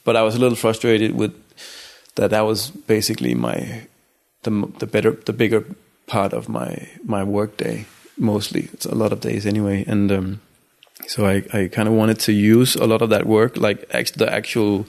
But 0.05 0.17
I 0.17 0.23
was 0.23 0.35
a 0.35 0.39
little 0.39 0.57
frustrated 0.57 1.13
with 1.21 1.33
that. 2.15 2.31
That 2.31 2.47
was 2.47 2.71
basically 2.87 3.35
my 3.35 3.87
the 4.43 4.51
the 4.79 4.87
better 4.87 5.13
the 5.27 5.33
bigger 5.33 5.65
part 6.07 6.33
of 6.33 6.49
my 6.49 6.89
my 7.05 7.23
work 7.25 7.57
day. 7.59 7.85
Mostly, 8.17 8.69
it's 8.73 8.87
a 8.87 8.95
lot 8.95 9.13
of 9.13 9.21
days 9.21 9.47
anyway, 9.47 9.85
and 9.89 10.11
um, 10.13 10.41
so 11.07 11.27
I 11.27 11.43
I 11.53 11.69
kind 11.69 11.89
of 11.89 11.95
wanted 11.95 12.19
to 12.21 12.33
use 12.33 12.77
a 12.77 12.87
lot 12.87 13.03
of 13.03 13.11
that 13.11 13.25
work, 13.27 13.57
like 13.57 13.85
act, 13.93 14.19
the 14.19 14.33
actual 14.33 14.87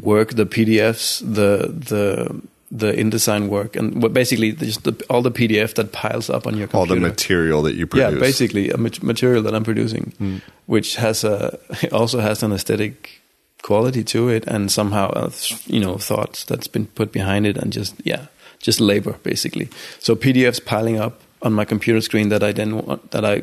work, 0.00 0.34
the 0.34 0.46
PDFs, 0.46 1.20
the 1.20 1.68
the 1.68 2.40
the 2.72 2.92
InDesign 2.92 3.48
work, 3.48 3.74
and 3.76 4.00
what 4.02 4.12
basically 4.12 4.52
just 4.52 4.84
the, 4.84 4.92
all 5.10 5.22
the 5.22 5.30
PDF 5.32 5.74
that 5.74 5.90
piles 5.92 6.30
up 6.30 6.46
on 6.46 6.56
your 6.56 6.68
computer. 6.68 6.78
All 6.78 6.86
the 6.86 7.00
material 7.00 7.62
that 7.62 7.74
you 7.74 7.86
produce. 7.86 8.12
Yeah, 8.14 8.20
basically 8.20 8.70
a 8.70 8.76
mat- 8.76 9.02
material 9.02 9.42
that 9.42 9.54
I'm 9.54 9.64
producing, 9.64 10.40
which 10.66 10.94
has 10.96 11.24
a 11.24 11.58
also 11.92 12.20
has 12.20 12.42
an 12.42 12.52
aesthetic 12.52 13.20
quality 13.62 14.04
to 14.04 14.28
it, 14.28 14.46
and 14.46 14.70
somehow 14.70 15.10
uh, 15.10 15.30
you 15.66 15.80
know 15.80 15.98
thoughts 15.98 16.44
that's 16.44 16.68
been 16.68 16.86
put 16.86 17.10
behind 17.12 17.46
it, 17.46 17.56
and 17.56 17.72
just 17.72 17.94
yeah, 18.04 18.26
just 18.62 18.80
labor 18.80 19.16
basically. 19.24 19.68
So 19.98 20.14
PDFs 20.14 20.64
piling 20.64 20.98
up 21.00 21.20
on 21.42 21.52
my 21.52 21.64
computer 21.64 22.00
screen 22.00 22.28
that 22.28 22.42
I 22.42 22.52
then 22.52 22.76
wa- 22.86 22.98
that 23.10 23.24
I 23.24 23.42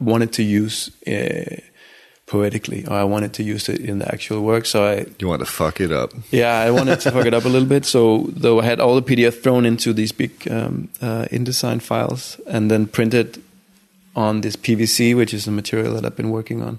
wanted 0.00 0.32
to 0.34 0.42
use 0.42 0.90
uh, 1.06 1.56
poetically, 2.26 2.86
or 2.86 2.94
I 2.94 3.04
wanted 3.04 3.32
to 3.34 3.42
use 3.42 3.68
it 3.68 3.80
in 3.80 3.98
the 3.98 4.08
actual 4.12 4.40
work. 4.42 4.66
So 4.66 4.84
I 4.84 5.06
You 5.18 5.28
want 5.28 5.40
to 5.40 5.46
fuck 5.50 5.80
it 5.80 5.92
up. 5.92 6.12
yeah, 6.30 6.58
I 6.58 6.70
wanted 6.70 7.00
to 7.00 7.10
fuck 7.10 7.26
it 7.26 7.34
up 7.34 7.44
a 7.44 7.48
little 7.48 7.68
bit. 7.68 7.84
So 7.84 8.26
though 8.36 8.60
I 8.60 8.64
had 8.64 8.80
all 8.80 8.94
the 9.00 9.02
PDF 9.02 9.42
thrown 9.42 9.66
into 9.66 9.92
these 9.92 10.12
big 10.12 10.30
um, 10.50 10.88
uh, 11.02 11.26
InDesign 11.30 11.80
files 11.82 12.40
and 12.46 12.70
then 12.70 12.86
printed 12.86 13.42
on 14.16 14.40
this 14.40 14.56
PVC, 14.56 15.14
which 15.16 15.34
is 15.34 15.44
the 15.44 15.50
material 15.50 15.94
that 15.94 16.04
I've 16.04 16.16
been 16.16 16.30
working 16.30 16.62
on 16.62 16.78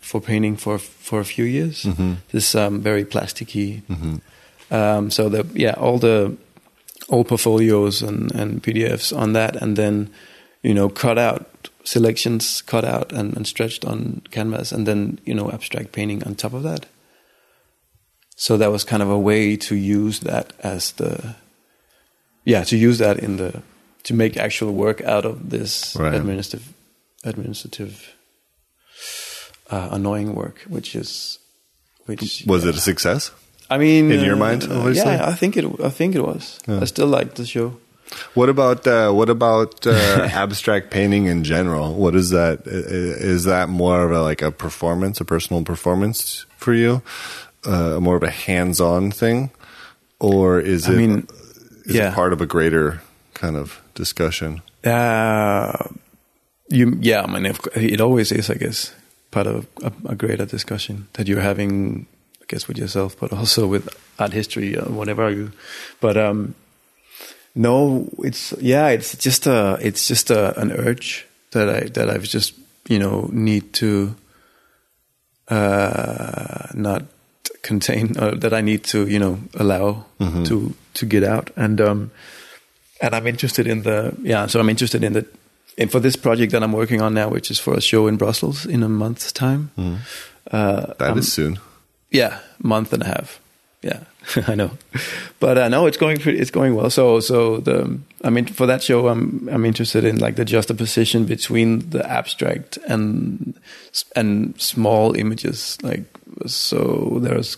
for 0.00 0.20
painting 0.20 0.56
for 0.56 0.78
for 0.78 1.20
a 1.20 1.24
few 1.24 1.44
years. 1.44 1.86
This 2.32 2.54
um, 2.54 2.80
very 2.82 3.04
plasticky. 3.04 3.82
Um, 4.70 5.10
so 5.10 5.28
the 5.28 5.46
yeah, 5.54 5.74
all 5.76 5.98
the 5.98 6.36
old 7.08 7.28
portfolios 7.28 8.02
and, 8.02 8.32
and 8.34 8.62
PDFs 8.62 9.12
on 9.16 9.32
that, 9.34 9.54
and 9.62 9.76
then 9.76 10.08
you 10.62 10.74
know 10.74 10.88
cut 10.88 11.18
out 11.18 11.46
selections, 11.84 12.62
cut 12.62 12.84
out 12.84 13.12
and, 13.12 13.36
and 13.36 13.46
stretched 13.46 13.84
on 13.84 14.22
canvas, 14.30 14.72
and 14.72 14.86
then 14.86 15.18
you 15.24 15.34
know 15.34 15.50
abstract 15.50 15.92
painting 15.92 16.22
on 16.24 16.34
top 16.34 16.52
of 16.54 16.62
that. 16.62 16.86
So 18.36 18.56
that 18.56 18.72
was 18.72 18.84
kind 18.84 19.02
of 19.02 19.10
a 19.10 19.18
way 19.18 19.56
to 19.56 19.74
use 19.76 20.20
that 20.20 20.52
as 20.60 20.92
the, 20.92 21.36
yeah, 22.44 22.64
to 22.64 22.76
use 22.76 22.98
that 22.98 23.18
in 23.18 23.36
the 23.36 23.62
to 24.04 24.14
make 24.14 24.36
actual 24.36 24.72
work 24.72 25.00
out 25.02 25.24
of 25.24 25.50
this 25.50 25.94
Right. 25.96 26.14
administrative, 26.14 26.72
administrative, 27.24 28.14
uh, 29.70 29.88
annoying 29.92 30.34
work, 30.34 30.62
which 30.68 30.96
is, 30.96 31.38
which 32.06 32.42
Was 32.46 32.64
it 32.64 32.74
a 32.74 32.80
success? 32.80 33.30
I 33.70 33.78
mean, 33.78 34.10
in 34.10 34.24
your 34.24 34.36
mind, 34.36 34.64
obviously? 34.64 35.12
yeah, 35.12 35.28
I 35.28 35.34
think 35.34 35.56
it. 35.56 35.64
I 35.82 35.88
think 35.88 36.14
it 36.14 36.20
was. 36.22 36.58
I 36.66 36.84
still 36.84 37.06
like 37.06 37.34
the 37.36 37.46
show. 37.46 37.76
What 38.34 38.48
about 38.48 38.86
uh, 38.86 39.10
what 39.12 39.28
about 39.30 39.86
uh, 39.86 39.90
abstract 40.32 40.90
painting 40.90 41.26
in 41.26 41.44
general? 41.44 41.94
What 41.94 42.14
is 42.14 42.30
that? 42.30 42.60
I- 42.66 42.70
i- 42.70 43.32
Is 43.34 43.44
that 43.44 43.68
more 43.68 44.04
of 44.04 44.10
a 44.12 44.22
like 44.22 44.42
a 44.42 44.50
performance, 44.50 45.20
a 45.20 45.24
personal 45.24 45.62
performance 45.64 46.46
for 46.56 46.74
you, 46.74 47.02
uh, 47.64 47.98
more 48.00 48.16
of 48.16 48.22
a 48.22 48.30
hands-on 48.30 49.10
thing, 49.12 49.50
or 50.20 50.60
is 50.60 50.88
I 50.88 50.92
it? 50.92 50.96
mean, 50.96 51.26
is 51.86 51.96
yeah. 51.96 52.08
it 52.10 52.14
part 52.14 52.32
of 52.32 52.40
a 52.40 52.46
greater 52.46 53.00
kind 53.34 53.56
of 53.56 53.80
discussion? 53.94 54.62
Uh, 54.84 55.72
you, 56.68 56.96
yeah, 57.00 57.22
I 57.22 57.26
mean, 57.26 57.54
it 57.74 58.00
always 58.00 58.32
is, 58.32 58.50
I 58.50 58.54
guess, 58.54 58.94
part 59.30 59.46
of 59.46 59.66
a, 59.82 59.92
a 60.12 60.14
greater 60.14 60.46
discussion 60.46 61.06
that 61.14 61.28
you're 61.28 61.40
having, 61.42 62.06
I 62.40 62.44
guess, 62.48 62.66
with 62.68 62.78
yourself, 62.78 63.16
but 63.20 63.32
also 63.32 63.66
with 63.66 63.88
art 64.18 64.32
history 64.32 64.76
or 64.78 64.84
whatever 64.90 65.30
you. 65.30 65.52
But 66.00 66.16
um, 66.16 66.54
no, 67.54 68.08
it's 68.18 68.52
yeah, 68.60 68.88
it's 68.88 69.16
just 69.16 69.46
a, 69.46 69.78
it's 69.80 70.08
just 70.08 70.30
a, 70.30 70.58
an 70.60 70.72
urge 70.72 71.26
that 71.52 71.68
I 71.68 71.80
that 71.90 72.08
I've 72.10 72.24
just 72.24 72.54
you 72.88 72.98
know 72.98 73.28
need 73.32 73.72
to 73.74 74.14
uh, 75.48 76.68
not 76.74 77.02
contain, 77.62 78.16
or 78.18 78.34
that 78.36 78.52
I 78.52 78.60
need 78.60 78.84
to 78.84 79.06
you 79.06 79.18
know 79.18 79.38
allow 79.54 80.04
to 80.44 80.74
to 80.94 81.06
get 81.06 81.24
out 81.24 81.50
and. 81.56 81.80
um 81.80 82.10
and 83.04 83.16
I'm 83.16 83.26
interested 83.26 83.66
in 83.66 83.82
the 83.82 84.14
yeah. 84.22 84.46
So 84.46 84.60
I'm 84.60 84.68
interested 84.68 85.02
in 85.02 85.12
the 85.12 85.26
and 85.76 85.90
for 85.90 85.98
this 85.98 86.14
project 86.14 86.52
that 86.52 86.62
I'm 86.62 86.70
working 86.72 87.02
on 87.02 87.14
now, 87.14 87.28
which 87.30 87.50
is 87.50 87.58
for 87.58 87.74
a 87.74 87.80
show 87.80 88.06
in 88.06 88.16
Brussels 88.16 88.64
in 88.64 88.84
a 88.84 88.88
month's 88.88 89.32
time. 89.32 89.72
Uh, 89.76 90.94
That 91.00 91.16
is 91.16 91.16
um, 91.16 91.22
soon. 91.22 91.58
yeah, 92.12 92.38
month 92.62 92.92
and 92.92 93.02
a 93.02 93.06
half. 93.06 93.40
Yeah, 93.82 94.04
I 94.46 94.54
know, 94.54 94.70
but 95.40 95.58
uh, 95.58 95.68
no, 95.68 95.86
it's 95.86 95.96
going 95.96 96.18
pretty, 96.18 96.38
it's 96.38 96.52
going 96.52 96.74
well. 96.74 96.88
So 96.90 97.20
so 97.20 97.58
the 97.58 97.98
I 98.22 98.30
mean 98.30 98.46
for 98.46 98.66
that 98.66 98.82
show, 98.82 99.08
I'm 99.08 99.48
I'm 99.50 99.64
interested 99.64 100.04
in 100.04 100.18
like 100.18 100.36
the 100.36 100.44
juxtaposition 100.44 101.26
between 101.26 101.90
the 101.90 102.08
abstract 102.08 102.78
and 102.86 103.54
and 104.14 104.60
small 104.60 105.16
images. 105.16 105.78
Like 105.82 106.04
so, 106.46 107.18
there's 107.20 107.56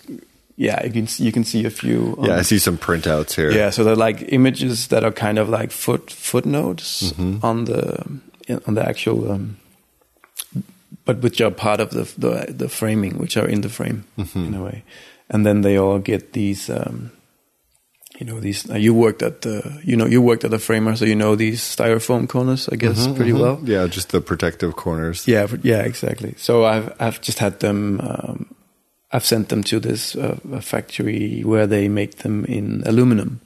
yeah, 0.57 0.83
you 0.85 0.93
can 0.93 1.07
you 1.19 1.33
can 1.33 1.45
see 1.45 1.67
a 1.67 1.71
few. 1.71 2.17
Yeah, 2.23 2.37
I 2.37 2.43
see 2.43 2.59
some 2.59 2.79
printouts 2.79 3.35
here. 3.35 3.51
yeah, 3.51 3.71
so 3.71 3.85
they're 3.85 3.97
like 3.97 4.33
images 4.33 4.89
that 4.89 5.05
are 5.05 5.13
kind 5.13 5.39
of 5.39 5.49
like 5.49 5.73
foot 5.73 6.11
footnotes 6.11 7.13
on 7.43 7.65
the 7.67 8.03
on 8.67 8.75
the 8.75 8.89
actual, 8.89 9.31
um, 9.31 9.57
but 11.05 11.19
which 11.19 11.41
are 11.41 11.51
part 11.51 11.81
of 11.81 11.91
the 11.91 12.05
the, 12.19 12.53
the 12.53 12.69
framing, 12.69 13.19
which 13.19 13.37
are 13.37 13.47
in 13.49 13.61
the 13.61 13.69
frame 13.69 14.05
in 14.35 14.55
a 14.55 14.63
way, 14.63 14.85
and 15.31 15.45
then 15.45 15.63
they 15.63 15.79
all 15.79 15.99
get 15.99 16.33
these. 16.33 16.71
Um, 16.71 17.13
you 18.19 18.27
know 18.27 18.39
these. 18.39 18.71
Uh, 18.71 18.77
you 18.77 18.95
worked 18.95 19.23
at 19.23 19.43
the. 19.43 19.81
You 19.85 19.97
know 19.97 20.07
you 20.07 20.23
worked 20.23 20.45
at 20.45 20.51
the 20.51 20.59
framer, 20.59 20.95
so 20.97 21.05
you 21.05 21.17
know 21.17 21.35
these 21.35 21.61
styrofoam 21.61 22.29
corners, 22.29 22.69
I 22.69 22.77
guess, 22.77 23.09
pretty 23.09 23.33
well. 23.33 23.59
Yeah, 23.65 23.87
just 23.87 24.11
the 24.11 24.21
protective 24.21 24.77
corners. 24.77 25.27
Yeah, 25.27 25.49
yeah, 25.63 25.81
exactly. 25.81 26.35
So 26.37 26.65
I've 26.65 26.95
I've 27.01 27.21
just 27.21 27.39
had 27.39 27.61
them. 27.61 28.01
Um, 28.01 28.55
I've 29.13 29.25
sent 29.25 29.49
them 29.49 29.63
to 29.65 29.79
this 29.79 30.17
uh, 30.17 30.39
factory 30.61 31.43
where 31.43 31.67
they 31.67 31.89
make 31.89 32.19
them 32.19 32.45
in 32.47 32.83
aluminum. 32.85 33.41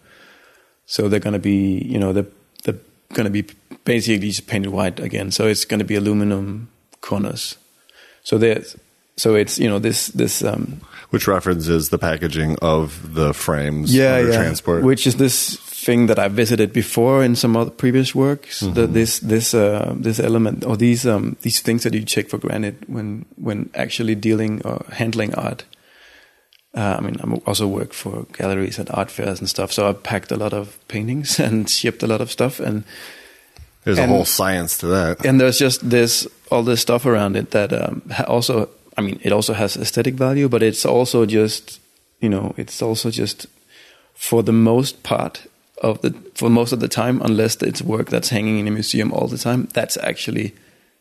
So 0.87 1.09
they're 1.09 1.20
going 1.20 1.35
to 1.35 1.39
be, 1.39 1.85
you 1.85 1.99
know, 1.99 2.14
they're 2.14 2.26
they're 2.64 2.81
going 3.12 3.24
to 3.24 3.31
be 3.31 3.47
basically 3.85 4.29
just 4.29 4.47
painted 4.47 4.70
white 4.70 4.99
again. 4.99 5.31
So 5.31 5.47
it's 5.47 5.66
going 5.66 5.81
to 5.81 5.85
be 5.85 5.95
aluminum 5.95 6.70
corners. 7.03 7.57
So 8.22 8.39
there's 8.39 8.76
so 9.18 9.34
it's 9.34 9.58
you 9.58 9.68
know 9.68 9.78
this 9.80 10.08
this 10.14 10.42
um, 10.42 10.80
Which 11.10 11.26
references 11.28 11.88
the 11.90 11.98
packaging 11.98 12.56
of 12.62 13.14
the 13.14 13.32
frames 13.34 13.92
yeah 13.94 14.18
yeah 14.20 14.36
transport. 14.36 14.84
which 14.84 15.06
is 15.06 15.16
this 15.16 15.56
thing 15.84 16.06
that 16.08 16.18
I 16.18 16.28
visited 16.28 16.72
before 16.72 17.24
in 17.24 17.36
some 17.36 17.56
other 17.56 17.70
previous 17.70 18.14
works. 18.14 18.60
The, 18.60 18.86
this 18.86 19.20
this 19.20 19.54
uh, 19.54 19.94
this 20.04 20.18
element 20.20 20.64
or 20.64 20.76
these 20.76 21.06
um, 21.06 21.36
these 21.42 21.60
things 21.62 21.82
that 21.82 21.94
you 21.94 22.04
take 22.04 22.28
for 22.30 22.38
granted 22.38 22.74
when 22.88 23.24
when 23.36 23.70
actually 23.74 24.14
dealing 24.16 24.60
or 24.64 24.84
handling 24.92 25.34
art. 25.34 25.64
Uh, 26.74 26.96
I 26.98 27.00
mean, 27.00 27.16
I 27.24 27.24
also 27.46 27.66
work 27.66 27.92
for 27.92 28.26
galleries 28.36 28.78
and 28.78 28.88
art 28.90 29.10
fairs 29.10 29.40
and 29.40 29.48
stuff, 29.48 29.72
so 29.72 29.88
I 29.88 29.92
packed 29.94 30.30
a 30.32 30.36
lot 30.36 30.52
of 30.52 30.76
paintings 30.88 31.40
and 31.46 31.68
shipped 31.70 32.02
a 32.02 32.06
lot 32.06 32.20
of 32.20 32.30
stuff, 32.30 32.60
and 32.60 32.84
There's 33.84 33.98
a 33.98 34.06
whole 34.06 34.26
science 34.26 34.76
to 34.78 34.86
that. 34.88 35.24
and 35.24 35.40
there's 35.40 35.58
just 35.58 35.88
this 35.90 36.26
all 36.50 36.62
this 36.64 36.80
stuff 36.80 37.06
around 37.06 37.36
it 37.36 37.50
that 37.50 37.72
um, 37.72 38.02
also 38.26 38.68
i 38.99 39.01
mean 39.01 39.18
it 39.22 39.32
also 39.32 39.53
has 39.55 39.76
aesthetic 39.76 40.14
value 40.14 40.49
but 40.49 40.62
it's 40.62 40.84
also 40.84 41.24
just 41.26 41.80
you 42.20 42.28
know 42.28 42.53
it's 42.57 42.82
also 42.82 43.11
just 43.11 43.46
for 44.14 44.42
the 44.42 44.53
most 44.53 45.03
part 45.03 45.46
of 45.82 46.01
the 46.03 46.11
for 46.34 46.51
most 46.51 46.72
of 46.72 46.80
the 46.80 46.88
time 46.88 47.22
unless 47.22 47.62
it's 47.62 47.80
work 47.82 48.09
that's 48.11 48.30
hanging 48.30 48.59
in 48.59 48.66
a 48.68 48.70
museum 48.70 49.12
all 49.12 49.28
the 49.28 49.38
time 49.38 49.68
that's 49.74 49.96
actually 50.11 50.53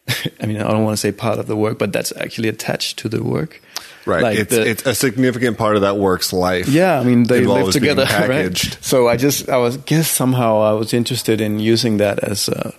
i 0.41 0.45
mean 0.45 0.57
i 0.57 0.67
don't 0.71 0.83
want 0.83 0.93
to 0.93 1.01
say 1.01 1.11
part 1.11 1.39
of 1.39 1.47
the 1.47 1.55
work 1.55 1.77
but 1.79 1.91
that's 1.91 2.13
actually 2.17 2.47
attached 2.49 2.97
to 2.99 3.09
the 3.09 3.21
work 3.23 3.61
Right. 4.07 4.23
Like 4.23 4.39
it's 4.39 4.55
the- 4.55 4.69
it's 4.71 4.85
a 4.87 4.95
significant 4.95 5.57
part 5.57 5.75
of 5.75 5.81
that 5.81 5.97
work's 5.97 6.31
life. 6.31 6.69
yeah, 6.69 6.97
I 6.97 7.03
mean 7.03 7.23
they 7.27 7.41
live 7.45 7.73
together, 7.73 8.03
right? 8.09 8.29
packaged. 8.31 8.77
So 8.81 9.09
I 9.13 9.17
just 9.17 9.49
I 9.49 9.57
was 9.57 9.75
guess 9.83 10.07
somehow 10.09 10.61
I 10.61 10.71
was 10.79 10.93
interested 10.93 11.41
in 11.41 11.59
using 11.59 11.97
that 11.97 12.17
as 12.23 12.47
a 12.47 12.71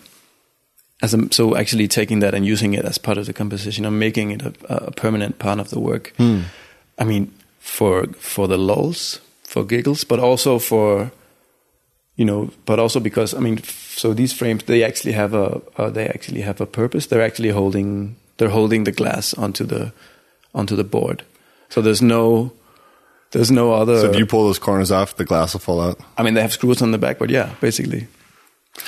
as 1.02 1.14
a, 1.14 1.32
so 1.32 1.56
actually 1.56 1.88
taking 1.88 2.20
that 2.20 2.34
and 2.34 2.44
using 2.44 2.74
it 2.74 2.84
as 2.84 2.98
part 2.98 3.18
of 3.18 3.26
the 3.26 3.32
composition 3.32 3.84
and 3.84 3.98
making 3.98 4.30
it 4.32 4.42
a, 4.42 4.52
a 4.68 4.90
permanent 4.90 5.38
part 5.38 5.58
of 5.60 5.70
the 5.70 5.78
work. 5.80 6.12
I 6.98 7.04
mean 7.04 7.32
for 7.58 8.06
for 8.18 8.48
the 8.48 8.56
lulls, 8.58 9.20
for 9.42 9.64
giggles, 9.64 10.04
but 10.04 10.18
also 10.18 10.58
for 10.58 11.10
you 12.16 12.24
know, 12.24 12.50
but 12.66 12.78
also 12.78 12.98
because 13.00 13.32
I 13.32 13.38
mean, 13.38 13.58
f- 13.58 13.94
so 13.96 14.12
these 14.12 14.32
frames 14.32 14.64
they 14.64 14.82
actually 14.82 15.12
have 15.12 15.34
a 15.34 15.60
uh, 15.76 15.90
they 15.90 16.06
actually 16.08 16.40
have 16.42 16.60
a 16.60 16.66
purpose. 16.66 17.06
They're 17.06 17.22
actually 17.26 17.50
holding 17.50 18.16
they're 18.38 18.48
holding 18.50 18.84
the 18.84 18.92
glass 18.92 19.34
onto 19.34 19.64
the 19.64 19.92
onto 20.54 20.74
the 20.76 20.84
board. 20.84 21.22
So 21.68 21.80
there's 21.82 22.02
no 22.02 22.52
there's 23.30 23.50
no 23.50 23.72
other. 23.72 24.00
So 24.00 24.10
if 24.10 24.16
you 24.16 24.26
pull 24.26 24.46
those 24.46 24.58
corners 24.58 24.90
off, 24.90 25.14
the 25.16 25.24
glass 25.24 25.52
will 25.52 25.60
fall 25.60 25.80
out. 25.80 26.00
I 26.16 26.22
mean, 26.22 26.34
they 26.34 26.40
have 26.42 26.52
screws 26.52 26.82
on 26.82 26.90
the 26.92 26.98
back, 26.98 27.18
but 27.18 27.30
yeah, 27.30 27.54
basically. 27.60 28.08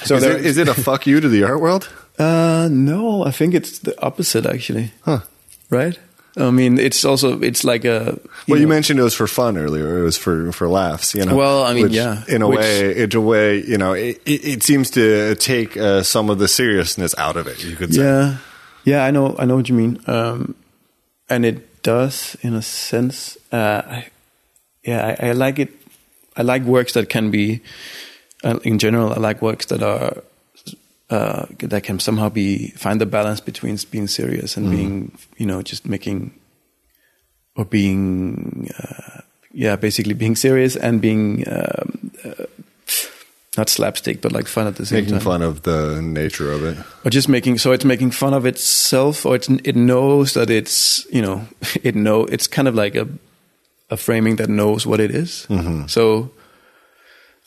So 0.04 0.16
is, 0.16 0.22
there 0.22 0.36
it, 0.36 0.46
is 0.46 0.56
it 0.56 0.68
a 0.68 0.74
fuck 0.74 1.06
you 1.06 1.20
to 1.20 1.28
the 1.28 1.44
art 1.44 1.60
world? 1.60 1.88
Uh, 2.18 2.68
no, 2.70 3.24
I 3.24 3.30
think 3.30 3.54
it's 3.54 3.78
the 3.78 3.98
opposite 4.02 4.44
actually. 4.44 4.92
Huh. 5.06 5.20
Right? 5.70 5.98
I 6.36 6.50
mean, 6.50 6.78
it's 6.78 7.02
also 7.02 7.40
it's 7.40 7.64
like 7.64 7.86
a. 7.86 8.20
Well, 8.46 8.60
you 8.60 8.68
mentioned 8.68 9.00
it 9.00 9.02
was 9.02 9.14
for 9.14 9.26
fun 9.26 9.56
earlier. 9.56 9.98
It 9.98 10.02
was 10.02 10.18
for 10.18 10.52
for 10.52 10.68
laughs. 10.68 11.14
You 11.14 11.24
know. 11.24 11.34
Well, 11.34 11.64
I 11.64 11.72
mean, 11.72 11.84
Which, 11.84 11.92
yeah. 11.92 12.22
In 12.28 12.42
a 12.42 12.48
Which- 12.48 12.58
way, 12.58 13.02
in 13.02 13.16
a 13.16 13.20
way, 13.20 13.64
you 13.64 13.78
know, 13.78 13.94
it, 13.94 14.20
it, 14.26 14.44
it 14.44 14.62
seems 14.62 14.90
to 14.90 15.34
take 15.36 15.78
uh, 15.78 16.02
some 16.02 16.28
of 16.28 16.38
the 16.38 16.46
seriousness 16.46 17.14
out 17.16 17.36
of 17.36 17.46
it. 17.46 17.64
You 17.64 17.74
could 17.74 17.94
say. 17.94 18.02
Yeah, 18.02 18.36
yeah, 18.84 19.04
I 19.04 19.10
know, 19.10 19.34
I 19.38 19.46
know 19.46 19.56
what 19.56 19.68
you 19.70 19.74
mean. 19.74 19.98
Um, 20.06 20.54
and 21.30 21.46
it 21.46 21.82
does, 21.82 22.36
in 22.42 22.54
a 22.54 22.62
sense. 22.62 23.38
Uh, 23.50 23.82
I, 23.86 24.06
yeah, 24.84 25.16
I, 25.18 25.28
I 25.28 25.32
like 25.32 25.58
it. 25.58 25.70
I 26.36 26.42
like 26.42 26.62
works 26.62 26.92
that 26.92 27.08
can 27.08 27.30
be, 27.30 27.62
in 28.42 28.78
general, 28.78 29.12
I 29.12 29.16
like 29.16 29.42
works 29.42 29.66
that 29.66 29.82
are 29.82 30.22
uh, 31.10 31.46
that 31.58 31.82
can 31.82 31.98
somehow 31.98 32.28
be 32.28 32.68
find 32.70 33.00
the 33.00 33.06
balance 33.06 33.40
between 33.40 33.76
being 33.90 34.06
serious 34.06 34.56
and 34.56 34.70
being, 34.70 35.18
you 35.36 35.46
know, 35.46 35.60
just 35.60 35.84
making 35.84 36.32
or 37.56 37.64
being, 37.64 38.70
uh, 38.78 39.20
yeah, 39.52 39.74
basically 39.76 40.14
being 40.14 40.36
serious 40.36 40.76
and 40.76 41.00
being 41.00 41.44
um, 41.48 42.12
uh, 42.24 42.44
not 43.56 43.68
slapstick, 43.68 44.20
but 44.20 44.30
like 44.30 44.46
fun 44.46 44.68
at 44.68 44.76
the 44.76 44.86
same 44.86 44.98
Making 44.98 45.18
time. 45.18 45.18
Making 45.18 45.32
fun 45.32 45.42
of 45.42 45.62
the 45.62 46.00
nature 46.00 46.52
of 46.52 46.62
it. 46.62 46.78
or 47.04 47.10
just 47.10 47.28
making 47.28 47.58
so 47.58 47.72
it's 47.72 47.84
making 47.84 48.12
fun 48.12 48.32
of 48.32 48.46
itself, 48.46 49.26
or 49.26 49.34
it's, 49.34 49.48
it 49.48 49.74
knows 49.74 50.34
that 50.34 50.48
it's 50.48 51.04
you 51.10 51.20
know 51.20 51.44
it 51.82 51.96
know 51.96 52.24
it's 52.24 52.46
kind 52.46 52.68
of 52.68 52.76
like 52.76 52.94
a 52.94 53.08
a 53.90 53.96
framing 53.96 54.36
that 54.36 54.48
knows 54.48 54.86
what 54.86 55.00
it 55.00 55.10
is. 55.10 55.48
So 55.88 56.30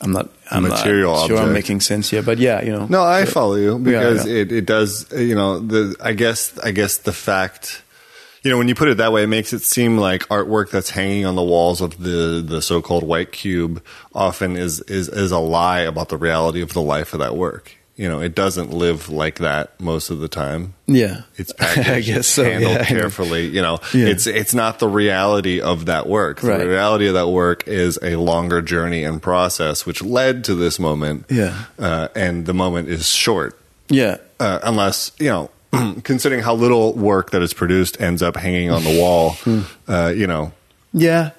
I'm 0.03 0.11
not 0.11 0.29
I'm 0.51 0.63
material 0.63 1.13
not 1.13 1.27
sure 1.27 1.37
I'm 1.37 1.53
making 1.53 1.79
sense 1.79 2.09
here, 2.09 2.21
but 2.21 2.37
yeah, 2.37 2.61
you 2.61 2.71
know. 2.71 2.85
No, 2.87 3.03
I 3.03 3.25
follow 3.25 3.55
you 3.55 3.79
because 3.79 4.27
yeah. 4.27 4.41
it 4.41 4.51
it 4.51 4.65
does. 4.65 5.11
You 5.11 5.35
know, 5.35 5.59
the 5.59 5.95
I 6.01 6.13
guess 6.13 6.57
I 6.59 6.71
guess 6.71 6.97
the 6.97 7.13
fact. 7.13 7.81
You 8.43 8.51
know, 8.51 8.57
when 8.57 8.67
you 8.67 8.75
put 8.75 8.89
it 8.89 8.97
that 8.97 9.13
way, 9.13 9.23
it 9.23 9.27
makes 9.27 9.53
it 9.53 9.61
seem 9.61 9.97
like 9.97 10.27
artwork 10.27 10.69
that's 10.69 10.89
hanging 10.89 11.25
on 11.25 11.35
the 11.35 11.41
walls 11.41 11.79
of 11.79 11.97
the, 11.97 12.43
the 12.45 12.61
so-called 12.61 13.03
white 13.03 13.31
cube 13.31 13.81
often 14.13 14.57
is, 14.57 14.81
is, 14.81 15.07
is 15.07 15.31
a 15.31 15.39
lie 15.39 15.79
about 15.79 16.09
the 16.09 16.17
reality 16.17 16.61
of 16.61 16.73
the 16.73 16.81
life 16.81 17.13
of 17.13 17.21
that 17.21 17.37
work. 17.37 17.77
You 17.95 18.09
know, 18.09 18.21
it 18.21 18.33
doesn't 18.33 18.71
live 18.73 19.09
like 19.09 19.35
that 19.37 19.79
most 19.79 20.09
of 20.09 20.19
the 20.19 20.27
time. 20.27 20.73
yeah, 20.87 21.21
It's 21.35 21.53
packaged, 21.53 21.89
I 21.89 22.01
guess 22.01 22.27
so. 22.27 22.43
handled 22.43 22.73
yeah, 22.77 22.85
carefully. 22.85 23.45
You 23.47 23.61
know, 23.61 23.79
Yeah. 23.93 24.07
it's 24.07 24.25
it's 24.25 24.55
not 24.55 24.79
the 24.79 24.87
reality 24.87 25.61
of 25.61 25.85
that 25.85 26.07
work. 26.09 26.41
The 26.41 26.47
Right. 26.47 26.65
reality 26.67 27.07
of 27.07 27.13
that 27.13 27.27
work 27.27 27.67
is 27.67 27.99
a 28.01 28.15
longer 28.15 28.63
journey 28.63 29.03
and 29.03 29.21
process, 29.21 29.85
which 29.85 30.01
led 30.01 30.43
to 30.45 30.55
this 30.55 30.79
moment. 30.79 31.25
Yeah. 31.29 31.53
uh, 31.77 32.07
and 32.15 32.47
the 32.47 32.53
moment 32.55 32.89
is 32.89 33.07
short, 33.07 33.59
Yeah, 33.89 34.17
uh, 34.39 34.59
unless 34.63 35.11
you 35.19 35.29
know. 35.29 35.49
Considering 36.03 36.41
how 36.43 36.53
little 36.53 36.93
work 36.93 37.31
that 37.31 37.41
is 37.41 37.51
produced 37.53 37.99
ends 38.01 38.21
up 38.21 38.37
hanging 38.37 38.69
on 38.69 38.83
the 38.83 38.95
wall, 38.99 39.31
Hmm. 39.43 39.61
uh, 39.87 40.13
you 40.15 40.27
know, 40.27 40.51
Yeah, 40.93 41.31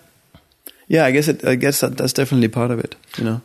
yeah. 0.88 1.05
I 1.05 1.11
guess 1.12 1.28
it. 1.28 1.44
I 1.44 1.55
guess 1.57 1.80
that, 1.80 1.96
that's 1.96 2.12
definitely 2.12 2.48
part 2.48 2.70
of 2.72 2.78
it. 2.80 2.94
You 3.18 3.24
know. 3.24 3.40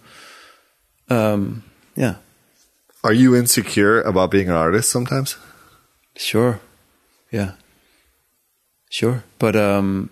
Um. 1.09 1.63
Yeah. 1.95 2.15
Are 3.03 3.13
you 3.13 3.35
insecure 3.35 4.01
about 4.01 4.31
being 4.31 4.49
an 4.49 4.55
artist 4.55 4.89
sometimes? 4.91 5.37
Sure. 6.15 6.59
Yeah. 7.31 7.51
Sure. 8.89 9.23
But 9.39 9.55
um. 9.55 10.09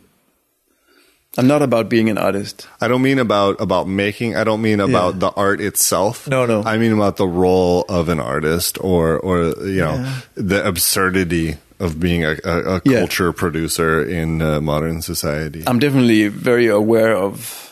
I'm 1.40 1.46
not 1.46 1.62
about 1.62 1.88
being 1.88 2.10
an 2.10 2.18
artist. 2.18 2.68
I 2.82 2.88
don't 2.88 3.04
mean 3.04 3.20
about 3.20 3.62
about 3.62 3.88
making. 3.88 4.36
I 4.36 4.44
don't 4.44 4.62
mean 4.62 4.80
about 4.80 5.14
Yeah. 5.14 5.20
the 5.20 5.32
art 5.38 5.62
itself. 5.62 6.28
No, 6.28 6.48
no. 6.48 6.64
I 6.66 6.78
mean 6.80 6.92
about 6.94 7.18
the 7.18 7.28
role 7.28 7.86
of 7.90 8.10
an 8.10 8.20
artist, 8.20 8.80
or 8.82 9.20
or 9.20 9.54
you 9.62 9.82
know 9.86 10.02
Yeah. 10.02 10.22
the 10.34 10.66
absurdity 10.68 11.58
of 11.80 12.00
being 12.00 12.26
a, 12.26 12.38
a, 12.44 12.78
a 12.78 12.82
Yeah. 12.86 13.00
culture 13.06 13.32
producer 13.34 14.02
in 14.04 14.42
uh, 14.42 14.60
modern 14.62 15.04
society. 15.04 15.62
I'm 15.68 15.78
definitely 15.78 16.28
very 16.28 16.68
aware 16.74 17.14
of 17.16 17.70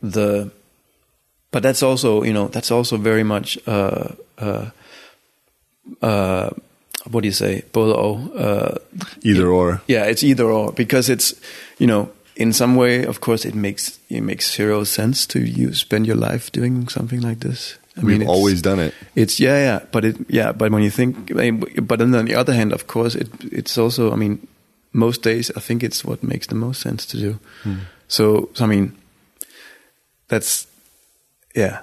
the, 0.00 0.50
but 1.52 1.62
that's 1.62 1.82
also 1.82 2.24
you 2.24 2.32
know 2.32 2.48
that's 2.48 2.70
also 2.72 2.96
very 2.96 3.22
much 3.24 3.56
uh 3.68 4.08
uh 4.38 4.70
uh 6.02 6.50
what 7.10 7.22
do 7.22 7.28
you 7.28 7.32
say 7.34 7.62
uh 7.74 8.74
Either 9.22 9.48
or. 9.48 9.80
yeah 9.86 10.04
it's 10.10 10.22
either 10.22 10.44
or 10.50 10.72
because 10.72 11.08
it's 11.12 11.34
you 11.78 11.86
know 11.86 12.08
in 12.36 12.52
some 12.52 12.76
way 12.76 13.04
of 13.06 13.20
course 13.20 13.44
it 13.48 13.54
makes 13.54 13.98
it 14.08 14.22
makes 14.22 14.56
zero 14.56 14.84
sense 14.84 15.26
to 15.26 15.38
you 15.38 15.74
spend 15.74 16.06
your 16.06 16.16
life 16.16 16.50
doing 16.52 16.88
something 16.88 17.20
like 17.20 17.40
this 17.40 17.78
I 17.96 18.00
We've 18.00 18.22
it's- 18.22 18.28
always 18.36 18.62
done 18.62 18.80
it. 18.80 18.94
it's 19.14 19.38
yeah, 19.38 19.58
yeah, 19.58 19.80
but 19.92 20.04
it 20.04 20.16
yeah, 20.30 20.52
but 20.52 20.70
when 20.72 20.82
you 20.82 20.90
think, 20.90 21.30
but 21.86 21.98
then 21.98 22.14
on 22.14 22.24
the 22.24 22.34
other 22.34 22.54
hand, 22.54 22.72
of 22.72 22.86
course, 22.86 23.14
it 23.14 23.28
it's 23.52 23.76
also. 23.76 24.10
I 24.10 24.16
mean, 24.16 24.38
most 24.94 25.22
days 25.22 25.50
I 25.56 25.60
think 25.60 25.82
it's 25.82 26.02
what 26.02 26.22
makes 26.22 26.46
the 26.46 26.54
most 26.54 26.80
sense 26.80 27.04
to 27.12 27.18
do. 27.18 27.38
So, 28.08 28.48
so 28.54 28.64
I 28.64 28.66
mean, 28.66 28.96
that's 30.28 30.66
yeah, 31.54 31.82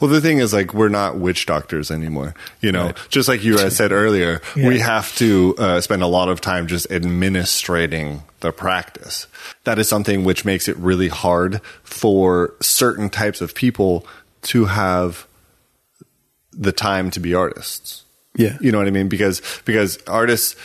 Well, 0.00 0.10
the 0.10 0.20
thing 0.20 0.38
is, 0.38 0.52
like, 0.52 0.74
we're 0.74 0.88
not 0.88 1.18
witch 1.18 1.46
doctors 1.46 1.90
anymore. 1.90 2.34
You 2.60 2.72
know, 2.72 2.92
just 3.08 3.28
like 3.28 3.44
you 3.44 3.58
had 3.58 3.72
said 3.72 3.92
earlier, 3.92 4.40
we 4.56 4.80
have 4.80 5.14
to 5.16 5.54
uh, 5.58 5.80
spend 5.80 6.02
a 6.02 6.06
lot 6.06 6.28
of 6.28 6.40
time 6.40 6.66
just 6.66 6.90
administrating 6.90 8.22
the 8.40 8.52
practice. 8.52 9.26
That 9.64 9.78
is 9.78 9.88
something 9.88 10.24
which 10.24 10.44
makes 10.44 10.68
it 10.68 10.76
really 10.76 11.08
hard 11.08 11.60
for 11.82 12.54
certain 12.60 13.08
types 13.10 13.40
of 13.40 13.54
people 13.54 14.06
to 14.42 14.66
have 14.66 15.26
the 16.52 16.72
time 16.72 17.10
to 17.12 17.20
be 17.20 17.34
artists. 17.34 18.04
yeah, 18.36 18.56
You 18.60 18.72
know 18.72 18.78
what 18.78 18.86
I 18.86 18.90
mean? 18.90 19.08
Because 19.08 19.40
because 19.64 19.98
artists, 20.06 20.56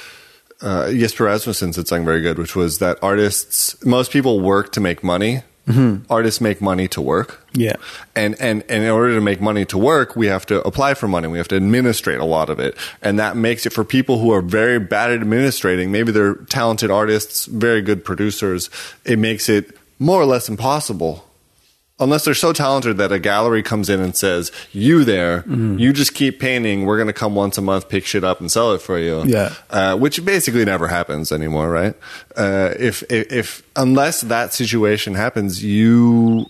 uh, 0.61 0.91
Jesper 0.91 1.25
Rasmussen 1.25 1.73
said 1.73 1.87
something 1.87 2.05
very 2.05 2.21
good, 2.21 2.37
which 2.37 2.55
was 2.55 2.79
that 2.79 2.97
artists, 3.01 3.83
most 3.85 4.11
people 4.11 4.39
work 4.39 4.71
to 4.73 4.79
make 4.81 5.03
money. 5.03 5.43
Mm-hmm. 5.67 6.11
Artists 6.11 6.41
make 6.41 6.59
money 6.59 6.89
to 6.89 7.01
work. 7.01 7.41
yeah, 7.53 7.75
And, 8.15 8.35
and 8.41 8.63
and 8.67 8.83
in 8.83 8.89
order 8.89 9.15
to 9.15 9.21
make 9.21 9.39
money 9.39 9.63
to 9.65 9.77
work, 9.77 10.15
we 10.15 10.27
have 10.27 10.45
to 10.47 10.61
apply 10.67 10.93
for 10.93 11.07
money. 11.07 11.29
We 11.29 11.37
have 11.37 11.47
to 11.49 11.55
administrate 11.55 12.19
a 12.19 12.25
lot 12.25 12.49
of 12.49 12.59
it, 12.59 12.75
and 13.01 13.17
that 13.17 13.37
makes 13.37 13.65
it 13.65 13.71
for 13.71 13.85
people 13.85 14.19
who 14.19 14.31
are 14.33 14.41
very 14.41 14.77
bad 14.77 15.11
at 15.11 15.21
administrating. 15.21 15.89
Maybe 15.89 16.11
they're 16.11 16.35
talented 16.35 16.91
artists, 16.91 17.45
very 17.45 17.81
good 17.81 18.03
producers. 18.03 18.69
It 19.05 19.19
makes 19.19 19.47
it 19.47 19.77
more 19.99 20.19
or 20.19 20.25
less 20.25 20.49
impossible. 20.49 21.25
Unless 22.03 22.25
they're 22.25 22.33
so 22.33 22.53
talented 22.53 22.97
that 22.97 23.11
a 23.11 23.19
gallery 23.19 23.63
comes 23.63 23.89
in 23.89 23.99
and 24.01 24.15
says, 24.15 24.51
"You 24.71 25.03
there, 25.03 25.43
you 25.47 25.93
just 25.93 26.13
keep 26.13 26.39
painting. 26.39 26.85
We're 26.85 26.97
going 26.97 27.07
to 27.07 27.13
come 27.13 27.33
once 27.35 27.57
a 27.57 27.61
month, 27.61 27.89
pick 27.89 28.05
shit 28.05 28.23
up, 28.23 28.39
and 28.39 28.51
sell 28.51 28.73
it 28.73 28.81
for 28.81 28.99
you." 28.99 29.23
Yeah. 29.25 29.53
uh, 29.69 29.95
which 29.97 30.23
basically 30.23 30.65
never 30.65 30.87
happens 30.87 31.31
anymore, 31.31 31.69
right? 31.69 31.95
Uh, 32.35 32.73
if, 32.79 33.03
if 33.11 33.31
if 33.31 33.63
unless 33.75 34.21
that 34.21 34.53
situation 34.53 35.15
happens, 35.15 35.63
you 35.63 36.45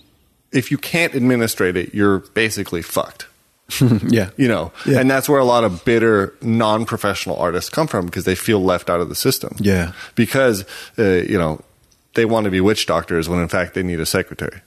if 0.52 0.70
you 0.70 0.78
can't 0.78 1.14
administrate 1.14 1.76
it, 1.76 1.94
you're 1.94 2.18
basically 2.34 2.82
fucked. 2.82 3.26
yeah, 4.08 4.28
You 4.36 4.46
know, 4.46 4.72
Yeah. 4.84 5.00
and 5.00 5.10
that's 5.10 5.26
where 5.26 5.40
a 5.40 5.44
lot 5.44 5.64
of 5.64 5.84
bitter 5.86 6.34
non-professional 6.42 7.36
artists 7.36 7.70
come 7.70 7.86
from 7.86 8.04
because 8.04 8.24
they 8.24 8.34
feel 8.34 8.62
left 8.62 8.90
out 8.90 9.00
of 9.00 9.08
the 9.08 9.14
system. 9.14 9.56
Yeah. 9.58 9.92
because 10.14 10.64
uh, 10.98 11.02
you 11.02 11.38
know 11.38 11.60
they 12.12 12.24
want 12.26 12.44
to 12.44 12.50
be 12.50 12.60
witch 12.60 12.84
doctors 12.86 13.26
when 13.28 13.40
in 13.40 13.48
fact 13.48 13.72
they 13.74 13.82
need 13.82 14.00
a 14.00 14.06
secretary, 14.06 14.60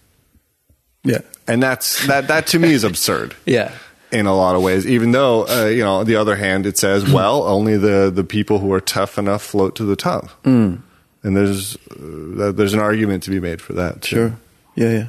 yeah, 1.08 1.22
and 1.48 1.62
that's 1.64 2.06
that. 2.08 2.28
That 2.28 2.48
to 2.48 2.60
me 2.60 2.72
is 2.74 2.84
absurd. 2.84 3.36
yeah, 3.46 3.72
in 4.12 4.26
a 4.26 4.36
lot 4.36 4.56
of 4.56 4.62
ways. 4.62 4.86
Even 4.86 5.12
though, 5.12 5.48
uh, 5.48 5.66
you 5.68 5.84
know, 5.84 5.96
on 6.02 6.06
the 6.06 6.16
other 6.18 6.36
hand, 6.36 6.66
it 6.66 6.78
says, 6.78 7.12
well, 7.12 7.44
only 7.44 7.78
the 7.78 8.12
the 8.14 8.24
people 8.24 8.60
who 8.60 8.72
are 8.74 8.82
tough 8.82 9.18
enough 9.18 9.42
float 9.44 9.76
to 9.78 9.84
the 9.86 9.96
top. 9.96 10.30
Mm. 10.44 10.82
And 11.24 11.36
there's 11.36 11.76
uh, 11.92 12.52
there's 12.52 12.74
an 12.74 12.80
argument 12.80 13.24
to 13.24 13.32
be 13.32 13.40
made 13.40 13.62
for 13.62 13.74
that. 13.74 14.02
too. 14.02 14.16
sure, 14.16 14.34
yeah, 14.76 14.92
yeah, 14.92 15.08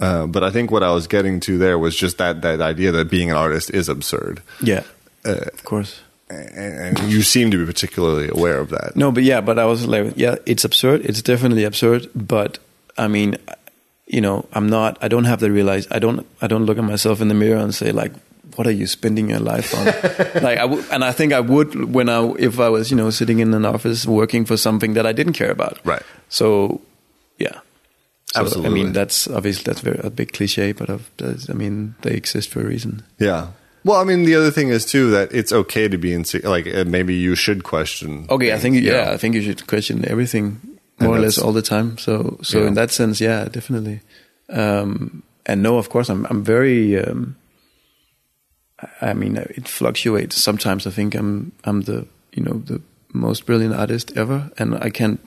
Uh, 0.00 0.26
but 0.26 0.42
I 0.44 0.50
think 0.50 0.70
what 0.70 0.82
I 0.82 0.92
was 0.92 1.06
getting 1.08 1.40
to 1.40 1.58
there 1.58 1.78
was 1.78 1.96
just 1.96 2.18
that 2.18 2.42
that 2.42 2.60
idea 2.60 2.92
that 2.92 3.10
being 3.10 3.30
an 3.30 3.36
artist 3.36 3.70
is 3.70 3.88
absurd, 3.88 4.40
yeah, 4.62 4.84
Uh, 5.26 5.32
of 5.52 5.64
course. 5.64 6.00
and, 6.30 6.98
and 6.98 7.12
you 7.12 7.22
seem 7.22 7.50
to 7.50 7.58
be 7.58 7.66
particularly 7.66 8.28
aware 8.28 8.60
of 8.60 8.68
that. 8.70 8.94
No, 8.96 9.10
but 9.10 9.24
yeah, 9.24 9.40
but 9.42 9.58
I 9.58 9.64
was 9.66 9.86
like, 9.86 10.12
yeah, 10.16 10.36
it's 10.46 10.64
absurd. 10.64 11.04
It's 11.04 11.22
definitely 11.22 11.64
absurd. 11.64 12.08
But 12.14 12.58
I 12.96 13.08
mean, 13.08 13.36
you 14.08 14.20
know, 14.20 14.46
I'm 14.52 14.68
not. 14.68 14.98
I 15.02 15.08
don't 15.08 15.24
have 15.24 15.40
to 15.40 15.50
realize. 15.50 15.86
I 15.90 15.98
don't. 15.98 16.26
I 16.40 16.46
don't 16.46 16.64
look 16.66 16.78
at 16.78 16.84
myself 16.84 17.20
in 17.20 17.28
the 17.28 17.34
mirror 17.34 17.58
and 17.60 17.74
say 17.74 17.92
like, 17.92 18.12
"What 18.56 18.66
are 18.66 18.70
you 18.72 18.86
spending 18.86 19.28
your 19.30 19.38
life 19.40 19.74
on?" 19.76 19.84
like, 20.42 20.58
I 20.58 20.66
w- 20.66 20.82
and 20.90 21.04
I 21.04 21.12
think 21.12 21.32
I 21.32 21.40
would 21.40 21.92
when 21.94 22.08
I 22.08 22.24
if 22.38 22.58
I 22.58 22.68
was 22.70 22.90
you 22.90 22.96
know 22.96 23.10
sitting 23.10 23.38
in 23.40 23.52
an 23.54 23.64
office 23.64 24.06
working 24.06 24.44
for 24.46 24.56
something 24.56 24.94
that 24.94 25.06
I 25.06 25.12
didn't 25.12 25.34
care 25.34 25.50
about. 25.50 25.78
Right. 25.84 26.02
So, 26.28 26.80
yeah. 27.38 27.60
So, 28.34 28.64
I 28.64 28.68
mean, 28.68 28.92
that's 28.92 29.26
obviously 29.28 29.64
that's 29.64 29.80
very 29.80 29.98
a 30.04 30.10
big 30.10 30.32
cliche, 30.32 30.72
but 30.72 30.88
that's- 31.16 31.48
I 31.48 31.54
mean, 31.54 31.94
they 32.02 32.12
exist 32.12 32.50
for 32.50 32.60
a 32.60 32.64
reason. 32.64 33.02
Yeah. 33.18 33.48
Well, 33.84 34.00
I 34.00 34.04
mean, 34.04 34.24
the 34.24 34.34
other 34.34 34.50
thing 34.50 34.68
is 34.68 34.84
too 34.84 35.10
that 35.12 35.32
it's 35.32 35.50
okay 35.52 35.88
to 35.88 35.96
be 35.96 36.12
insecure. 36.12 36.48
Like 36.50 36.66
maybe 36.86 37.14
you 37.14 37.34
should 37.34 37.64
question. 37.64 38.26
Okay, 38.28 38.48
I 38.48 38.58
things, 38.58 38.62
think 38.62 38.74
you 38.76 38.82
yeah, 38.82 39.04
know? 39.06 39.12
I 39.12 39.16
think 39.16 39.34
you 39.34 39.40
should 39.42 39.66
question 39.66 40.04
everything 40.06 40.60
more 41.00 41.16
or 41.16 41.20
less 41.20 41.38
all 41.38 41.52
the 41.52 41.62
time. 41.62 41.96
So 41.98 42.38
so 42.42 42.58
Yeah. 42.60 42.68
in 42.68 42.74
that 42.74 42.90
sense, 42.90 43.20
yeah, 43.20 43.44
definitely. 43.50 44.00
Um, 44.50 45.22
and 45.46 45.62
no, 45.62 45.78
of 45.78 45.88
course, 45.88 46.08
I'm 46.12 46.26
I'm 46.30 46.42
very. 46.44 46.96
Um, 46.98 47.36
I 49.00 49.12
mean, 49.12 49.36
it 49.36 49.66
fluctuates. 49.68 50.36
Sometimes 50.36 50.86
I 50.86 50.90
think 50.90 51.14
I'm 51.14 51.52
I'm 51.64 51.82
the 51.82 52.06
you 52.32 52.42
know 52.44 52.62
the 52.64 52.80
most 53.12 53.46
brilliant 53.46 53.74
artist 53.74 54.12
ever, 54.16 54.50
and 54.58 54.74
I 54.76 54.90
can't 54.90 55.18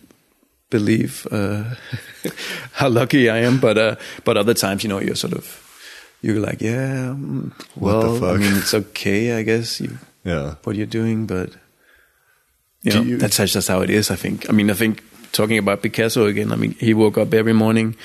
believe 0.69 1.27
uh, 1.31 1.63
how 2.73 2.87
lucky 2.89 3.29
I 3.29 3.39
am. 3.39 3.59
But 3.59 3.77
uh, 3.77 3.95
but 4.23 4.37
other 4.37 4.53
times, 4.53 4.83
you 4.83 4.89
know, 4.89 4.99
you're 5.01 5.15
sort 5.15 5.33
of 5.33 5.45
you're 6.21 6.39
like, 6.39 6.61
yeah, 6.61 7.13
mm, 7.17 7.51
What 7.75 8.01
the 8.01 8.19
well, 8.21 8.35
I 8.35 8.37
mean, 8.37 8.55
it's 8.55 8.73
okay, 8.73 9.33
I 9.39 9.43
guess. 9.43 9.81
You 9.81 9.97
Yeah. 10.23 10.55
what 10.63 10.75
you're 10.75 10.85
doing, 10.85 11.25
but 11.27 11.49
you 12.83 12.93
know, 12.93 13.01
you- 13.03 13.17
that's 13.17 13.37
that's 13.37 13.53
just 13.53 13.67
how 13.67 13.81
it 13.81 13.89
is. 13.89 14.09
I 14.11 14.15
think. 14.15 14.47
I 14.49 14.53
mean, 14.53 14.69
I 14.71 14.75
think 14.75 15.01
talking 15.31 15.57
about 15.57 15.81
Picasso 15.81 16.25
again. 16.25 16.51
I 16.51 16.55
mean, 16.55 16.71
he 16.79 16.93
woke 16.93 17.17
up 17.17 17.33
every 17.33 17.53
morning, 17.53 17.95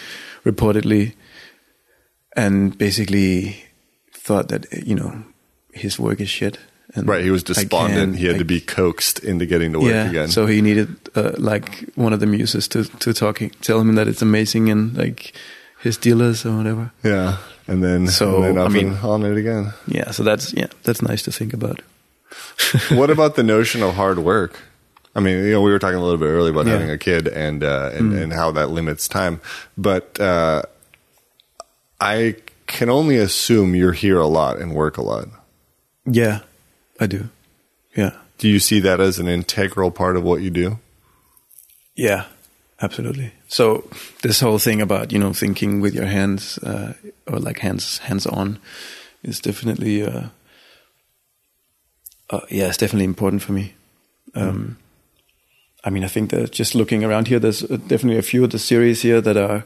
reportedly, 0.44 1.14
and 2.36 2.76
basically 2.76 3.56
thought 4.12 4.48
that 4.48 4.66
you 4.86 4.94
know 4.94 5.22
his 5.72 5.98
work 5.98 6.20
is 6.20 6.28
shit. 6.28 6.58
And 6.94 7.06
Right. 7.08 7.24
He 7.24 7.30
was 7.30 7.42
despondent. 7.42 8.16
He 8.16 8.26
had 8.26 8.36
I- 8.36 8.38
to 8.38 8.44
be 8.44 8.60
coaxed 8.60 9.18
into 9.24 9.44
getting 9.44 9.72
to 9.72 9.80
work 9.80 9.90
yeah, 9.92 10.08
again. 10.08 10.28
so 10.28 10.46
he 10.46 10.62
needed 10.62 10.88
uh, 11.14 11.32
like 11.36 11.84
one 11.94 12.12
of 12.14 12.20
the 12.20 12.26
muses 12.26 12.68
to 12.68 12.84
to 12.84 13.12
talk, 13.12 13.40
tell 13.60 13.80
him 13.80 13.94
that 13.96 14.08
it's 14.08 14.22
amazing, 14.22 14.70
and 14.70 14.96
like 14.96 15.32
his 15.82 15.98
dealers 15.98 16.46
or 16.46 16.56
whatever. 16.56 16.90
yeah. 17.04 17.36
and 17.68 17.82
then 17.82 18.06
So, 18.08 18.42
and 18.42 18.56
then 18.56 18.58
I 18.58 18.68
mean- 18.68 18.96
on 19.02 19.24
it 19.24 19.36
again. 19.36 19.72
Yeah, 19.86 20.10
so 20.12 20.22
that's 20.22 20.52
yeah, 20.54 20.68
that's 20.84 21.02
nice 21.02 21.22
to 21.24 21.32
think 21.32 21.52
about. 21.52 21.82
what 22.98 23.10
about 23.10 23.34
the 23.34 23.42
notion 23.42 23.82
of 23.82 23.94
hard 23.94 24.18
work? 24.18 24.60
I 25.16 25.20
mean, 25.20 25.42
you 25.44 25.52
know, 25.52 25.62
we 25.62 25.72
were 25.72 25.78
talking 25.78 25.96
a 25.98 26.02
little 26.02 26.18
bit 26.18 26.26
earlier 26.26 26.52
about 26.52 26.66
Yeah. 26.66 26.72
having 26.74 26.90
a 26.90 26.98
kid 26.98 27.26
and 27.26 27.64
uh, 27.64 27.90
and, 27.94 28.12
and 28.12 28.32
how 28.34 28.50
that 28.52 28.68
limits 28.70 29.08
time, 29.08 29.40
but 29.78 30.20
uh, 30.20 30.62
I 32.00 32.36
can 32.66 32.90
only 32.90 33.16
assume 33.16 33.74
you're 33.74 33.92
here 33.96 34.18
a 34.20 34.26
lot 34.26 34.58
and 34.58 34.74
work 34.74 34.98
a 34.98 35.02
lot. 35.02 35.28
Yeah, 36.04 36.40
I 37.00 37.06
do. 37.06 37.28
Yeah, 37.96 38.10
Do 38.38 38.46
you 38.48 38.58
see 38.58 38.78
that 38.80 39.00
as 39.00 39.18
an 39.18 39.26
integral 39.26 39.90
part 39.90 40.16
of 40.16 40.22
what 40.22 40.42
you 40.42 40.50
do? 40.50 40.78
yeah, 41.94 42.26
absolutely. 42.82 43.32
So 43.48 43.88
this 44.20 44.40
whole 44.40 44.58
thing 44.58 44.82
about 44.82 45.12
you 45.12 45.18
know 45.18 45.32
thinking 45.32 45.80
with 45.80 45.94
your 45.94 46.04
hands 46.06 46.58
uh, 46.58 46.92
or 47.26 47.38
like 47.38 47.60
hands 47.60 47.98
hands 48.04 48.26
on 48.26 48.58
is 49.22 49.40
definitely 49.40 50.02
uh, 50.02 50.28
uh, 52.28 52.40
yeah, 52.50 52.68
it's 52.68 52.76
definitely 52.76 53.04
important 53.06 53.42
for 53.42 53.52
me. 53.52 53.74
Um, 54.34 54.76
I 55.86 55.90
mean, 55.90 56.02
I 56.02 56.08
think 56.08 56.30
that 56.30 56.50
just 56.50 56.74
looking 56.74 57.04
around 57.04 57.28
here, 57.28 57.38
there's 57.38 57.62
uh, 57.62 57.76
definitely 57.86 58.18
a 58.18 58.22
few 58.22 58.42
of 58.42 58.50
the 58.50 58.58
series 58.58 59.02
here 59.02 59.20
that 59.20 59.36
are 59.36 59.64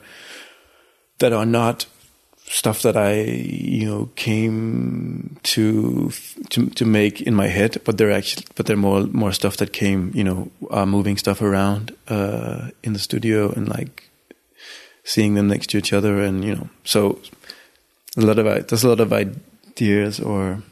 that 1.18 1.32
are 1.32 1.46
not 1.46 1.86
stuff 2.44 2.82
that 2.82 2.96
I 2.96 3.22
you 3.22 3.86
know 3.86 4.10
came 4.16 5.38
to 5.44 6.10
to 6.50 6.66
to 6.66 6.84
make 6.84 7.22
in 7.22 7.34
my 7.34 7.46
head, 7.46 7.80
but 7.84 7.96
they're 7.96 8.12
actually 8.12 8.46
but 8.54 8.66
they're 8.66 8.76
more 8.76 9.06
more 9.06 9.32
stuff 9.32 9.56
that 9.56 9.72
came 9.72 10.12
you 10.14 10.22
know 10.22 10.50
uh, 10.70 10.84
moving 10.84 11.16
stuff 11.16 11.40
around 11.40 11.96
uh, 12.08 12.68
in 12.82 12.92
the 12.92 12.98
studio 12.98 13.50
and 13.52 13.68
like 13.68 14.10
seeing 15.04 15.34
them 15.34 15.48
next 15.48 15.70
to 15.70 15.78
each 15.78 15.92
other 15.94 16.22
and 16.22 16.44
you 16.44 16.54
know 16.54 16.68
so 16.84 17.18
a 18.18 18.20
lot 18.20 18.38
of 18.38 18.44
there's 18.68 18.84
a 18.84 18.88
lot 18.88 19.00
of 19.00 19.12
ideas 19.12 20.20
or 20.20 20.62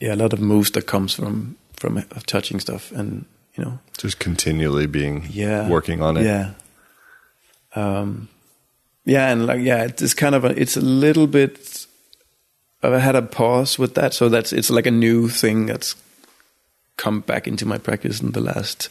yeah 0.00 0.14
a 0.14 0.16
lot 0.22 0.34
of 0.34 0.40
moves 0.40 0.70
that 0.72 0.86
comes 0.86 1.14
from 1.14 1.56
from 1.72 1.96
uh, 1.96 2.02
touching 2.26 2.60
stuff 2.60 2.92
and 2.92 3.24
you 3.58 3.64
know? 3.64 3.78
Just 3.98 4.18
continually 4.18 4.86
being 4.86 5.26
yeah. 5.30 5.68
working 5.68 6.00
on 6.00 6.16
it. 6.16 6.24
yeah. 6.24 6.52
Um 7.74 8.28
yeah 9.08 9.30
and 9.32 9.46
like 9.46 9.62
yeah 9.62 9.84
it's 9.84 10.14
kind 10.14 10.34
of 10.34 10.44
a, 10.44 10.48
it's 10.60 10.76
a 10.76 10.82
little 10.82 11.26
bit 11.26 11.86
i 12.82 12.98
had 12.98 13.16
a 13.16 13.22
pause 13.22 13.78
with 13.78 13.94
that 13.94 14.12
so 14.12 14.28
that's 14.28 14.52
it's 14.52 14.70
like 14.70 14.86
a 14.86 14.90
new 14.90 15.28
thing 15.28 15.64
that's 15.64 15.96
come 16.98 17.20
back 17.20 17.48
into 17.48 17.64
my 17.64 17.78
practice 17.78 18.20
in 18.20 18.32
the 18.32 18.40
last 18.40 18.90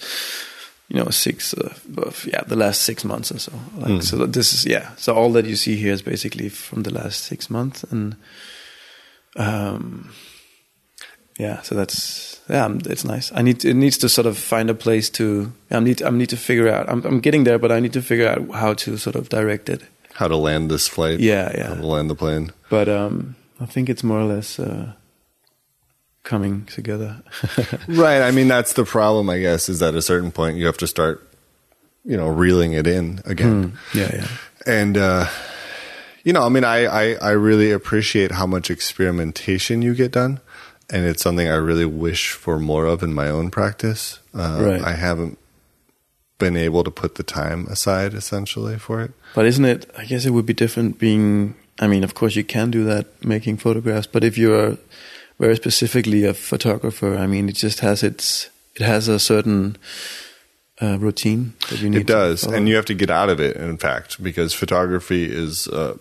you 0.90 0.98
know 0.98 1.10
six 1.10 1.54
uh, 1.54 1.74
of- 1.98 2.26
yeah 2.26 2.42
the 2.48 2.56
last 2.56 2.82
six 2.82 3.04
months 3.06 3.32
or 3.32 3.40
so. 3.40 3.52
Like 3.78 4.02
so 4.02 4.26
this 4.26 4.54
is 4.54 4.66
yeah 4.66 4.96
so 4.96 5.14
all 5.14 5.32
that 5.34 5.46
you 5.46 5.56
see 5.56 5.76
here 5.76 5.94
is 5.94 6.02
basically 6.02 6.50
from 6.50 6.84
the 6.84 6.94
last 6.94 7.26
six 7.26 7.50
months 7.50 7.84
and 7.84 8.16
um 9.36 10.14
yeah 11.40 11.62
so 11.62 11.76
that's 11.76 12.40
yeah 12.50 12.66
um, 12.66 12.80
it's 12.86 13.04
nice 13.06 13.32
i 13.36 13.42
need 13.42 13.64
it 13.66 13.74
needs 13.76 13.98
to 13.98 14.08
sort 14.10 14.26
of 14.28 14.38
find 14.38 14.70
a 14.70 14.74
place 14.74 15.10
to 15.10 15.52
i 15.72 15.80
need 15.80 16.02
i 16.02 16.10
need 16.10 16.30
to 16.30 16.38
figure 16.38 16.68
out 16.70 16.90
i'm, 16.90 17.04
I'm 17.06 17.20
getting 17.20 17.44
there 17.46 17.60
but 17.60 17.72
i 17.72 17.80
need 17.80 17.94
to 17.94 18.02
figure 18.02 18.28
out 18.28 18.50
how 18.56 18.74
to 18.74 18.98
sort 18.98 19.16
of 19.16 19.30
direct 19.30 19.70
it 19.70 19.82
How 20.14 20.28
to 20.28 20.36
land 20.38 20.72
this 20.72 20.88
flight? 20.90 21.20
Yeah, 21.20 21.52
yeah. 21.58 21.68
How 21.68 21.76
to 21.82 21.86
land 21.88 22.10
the 22.10 22.16
plane? 22.16 22.52
but 22.70 22.88
um 22.90 23.36
i 23.60 23.66
think 23.66 23.90
it's 23.90 24.04
more 24.04 24.20
or 24.20 24.26
less 24.36 24.60
uh 24.60 24.94
coming 26.24 26.66
together 26.66 27.22
Right. 27.88 28.22
I 28.22 28.32
mean, 28.32 28.48
that's 28.50 28.74
the 28.74 28.84
problem, 28.84 29.30
I 29.30 29.40
guess, 29.40 29.70
is 29.70 29.80
that 29.80 29.90
at 29.90 29.96
a 29.96 30.02
certain 30.02 30.32
point 30.32 30.58
you 30.58 30.66
have 30.66 30.78
to 30.78 30.88
start, 30.88 31.22
you 32.04 32.18
know, 32.18 32.28
reeling 32.28 32.74
it 32.74 32.86
in 32.88 33.22
again. 33.26 33.78
yeah 33.94 34.12
yeah 34.14 34.28
And, 34.66 34.98
uh, 34.98 35.28
you 36.26 36.34
know, 36.34 36.44
I 36.44 36.50
mean, 36.50 36.66
I, 36.66 36.84
I, 36.86 37.04
I 37.22 37.32
really 37.32 37.72
appreciate 37.72 38.32
how 38.32 38.46
much 38.46 38.70
experimentation 38.70 39.82
you 39.82 39.96
get 39.96 40.12
done. 40.12 40.42
And 40.90 41.06
it's 41.06 41.22
something 41.22 41.48
I 41.48 41.56
really 41.56 41.86
wish 41.86 42.32
for 42.32 42.60
more 42.60 42.86
of 42.86 43.04
in 43.04 43.14
my 43.14 43.30
own 43.30 43.50
practice. 43.52 44.20
Uh, 44.34 44.60
Right. 44.62 44.82
I 44.82 44.94
haven't 44.94 45.38
been 46.40 46.56
able 46.56 46.84
to 46.84 46.92
put 46.92 47.16
the 47.16 47.24
time 47.24 47.68
aside 47.68 48.14
essentially 48.14 48.78
for 48.78 49.02
it. 49.02 49.12
But 49.36 49.46
isn't 49.46 49.66
it? 49.66 49.90
I 49.98 50.06
guess 50.06 50.26
it 50.26 50.32
would 50.32 50.46
be 50.46 50.54
different 50.54 51.00
being. 51.00 51.56
I 51.80 51.88
mean, 51.88 52.04
of 52.04 52.14
course, 52.14 52.36
you 52.36 52.44
can 52.44 52.72
do 52.72 52.84
that 52.86 53.06
making 53.24 53.58
photographs, 53.58 54.08
but 54.08 54.24
if 54.24 54.38
you're 54.38 54.78
very 55.40 55.56
specifically 55.56 56.24
a 56.26 56.34
photographer, 56.34 57.16
I 57.16 57.28
mean, 57.28 57.50
it 57.50 57.56
just 57.56 57.80
has 57.82 58.04
its. 58.04 58.50
It 58.76 58.84
has 58.84 59.08
a 59.08 59.18
certain 59.20 59.78
uh, 60.82 60.98
routine 61.00 61.54
that 61.70 61.82
you 61.82 61.90
need. 61.90 62.02
It 62.02 62.08
does, 62.08 62.44
and 62.44 62.68
you 62.70 62.76
have 62.76 62.86
to 62.86 62.94
get 62.94 63.10
out 63.10 63.30
of 63.30 63.40
it. 63.40 63.58
In 63.58 63.78
fact, 63.78 64.22
because 64.22 64.54
photography 64.54 65.26
is, 65.26 65.68
uh, 65.68 65.98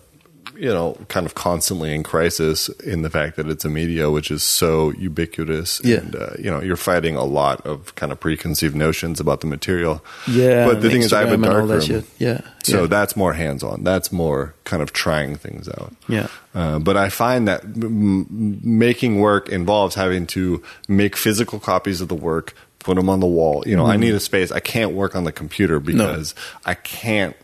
you 0.57 0.69
know, 0.73 0.97
kind 1.07 1.25
of 1.25 1.35
constantly 1.35 1.93
in 1.93 2.01
crisis 2.03 2.67
in 2.83 3.01
the 3.03 3.09
fact 3.09 3.35
that 3.35 3.47
it's 3.47 3.63
a 3.63 3.69
media 3.69 4.09
which 4.09 4.31
is 4.31 4.41
so 4.43 4.91
ubiquitous. 4.93 5.79
Yeah. 5.83 5.97
and 5.97 6.15
uh, 6.15 6.29
you 6.39 6.49
know, 6.49 6.61
you're 6.61 6.75
fighting 6.75 7.15
a 7.15 7.23
lot 7.23 7.65
of 7.65 7.93
kind 7.95 8.11
of 8.11 8.19
preconceived 8.19 8.75
notions 8.75 9.19
about 9.19 9.41
the 9.41 9.47
material. 9.47 10.03
yeah. 10.27 10.65
but 10.65 10.81
the 10.81 10.89
thing 10.89 11.01
is, 11.01 11.13
I 11.13 11.19
have 11.25 11.31
a 11.31 11.37
Instagram 11.37 11.67
dark 11.69 11.87
room. 11.89 12.03
Yeah. 12.17 12.41
so 12.63 12.81
yeah. 12.81 12.87
that's 12.87 13.15
more 13.15 13.33
hands-on. 13.33 13.83
That's 13.83 14.11
more 14.11 14.55
kind 14.63 14.81
of 14.81 14.93
trying 14.93 15.35
things 15.35 15.69
out. 15.69 15.93
Yeah. 16.09 16.27
Uh, 16.55 16.79
but 16.79 16.97
I 16.97 17.09
find 17.09 17.47
that 17.47 17.63
m- 17.63 18.25
making 18.63 19.19
work 19.19 19.49
involves 19.49 19.95
having 19.95 20.25
to 20.27 20.63
make 20.87 21.15
physical 21.15 21.59
copies 21.59 22.01
of 22.01 22.07
the 22.07 22.15
work, 22.15 22.55
put 22.79 22.95
them 22.95 23.09
on 23.09 23.19
the 23.19 23.27
wall. 23.27 23.63
You 23.67 23.75
know, 23.75 23.83
Mm-hmm. 23.83 23.91
I 23.91 23.97
need 23.97 24.13
a 24.15 24.19
space. 24.19 24.51
I 24.51 24.59
can't 24.59 24.93
work 24.93 25.15
on 25.15 25.23
the 25.23 25.31
computer 25.31 25.79
because 25.79 26.33
I 26.65 26.73
can't 26.73 27.35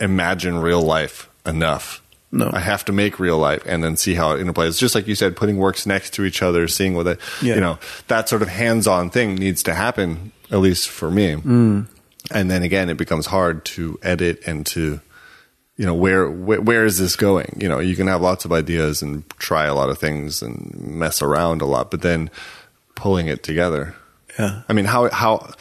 imagine 0.00 0.58
real 0.58 0.82
life 0.82 1.28
enough. 1.46 2.02
No. 2.34 2.50
I 2.50 2.60
have 2.60 2.84
to 2.86 2.92
make 2.92 3.20
real 3.20 3.36
life 3.36 3.62
and 3.66 3.84
then 3.84 3.96
see 3.96 4.14
how 4.14 4.32
it 4.32 4.40
interplays. 4.42 4.78
Just 4.78 4.94
like 4.94 5.06
you 5.06 5.14
said, 5.14 5.36
putting 5.36 5.58
works 5.58 5.84
next 5.84 6.14
to 6.14 6.24
each 6.24 6.42
other, 6.42 6.66
seeing 6.66 6.94
what 6.94 7.06
it, 7.06 7.20
Yeah. 7.42 7.56
you 7.56 7.60
know, 7.60 7.78
that 8.08 8.28
sort 8.28 8.40
of 8.40 8.48
hands-on 8.48 9.10
thing 9.10 9.34
needs 9.34 9.62
to 9.64 9.74
happen, 9.74 10.32
at 10.50 10.58
least 10.60 10.88
for 10.88 11.10
me. 11.10 11.34
Mm. 11.34 11.86
And 12.30 12.50
then 12.50 12.62
again, 12.62 12.88
it 12.88 12.96
becomes 12.96 13.26
hard 13.26 13.64
to 13.66 13.98
edit 14.02 14.42
and 14.46 14.64
to, 14.66 15.00
you 15.76 15.84
know, 15.84 15.94
where, 15.94 16.30
where 16.30 16.60
where 16.60 16.86
is 16.86 16.96
this 16.98 17.16
going? 17.16 17.54
You 17.60 17.68
know, 17.68 17.80
you 17.80 17.96
can 17.96 18.06
have 18.06 18.22
lots 18.22 18.46
of 18.46 18.52
ideas 18.52 19.02
and 19.02 19.28
try 19.38 19.66
a 19.66 19.74
lot 19.74 19.90
of 19.90 19.98
things 19.98 20.40
and 20.40 20.74
mess 20.80 21.20
around 21.20 21.60
a 21.60 21.66
lot, 21.66 21.90
but 21.90 22.00
then 22.00 22.30
pulling 22.94 23.26
it 23.26 23.42
together. 23.42 23.94
Yeah. 24.38 24.62
I 24.68 24.72
mean, 24.72 24.86
how 24.86 25.10
how? 25.10 25.52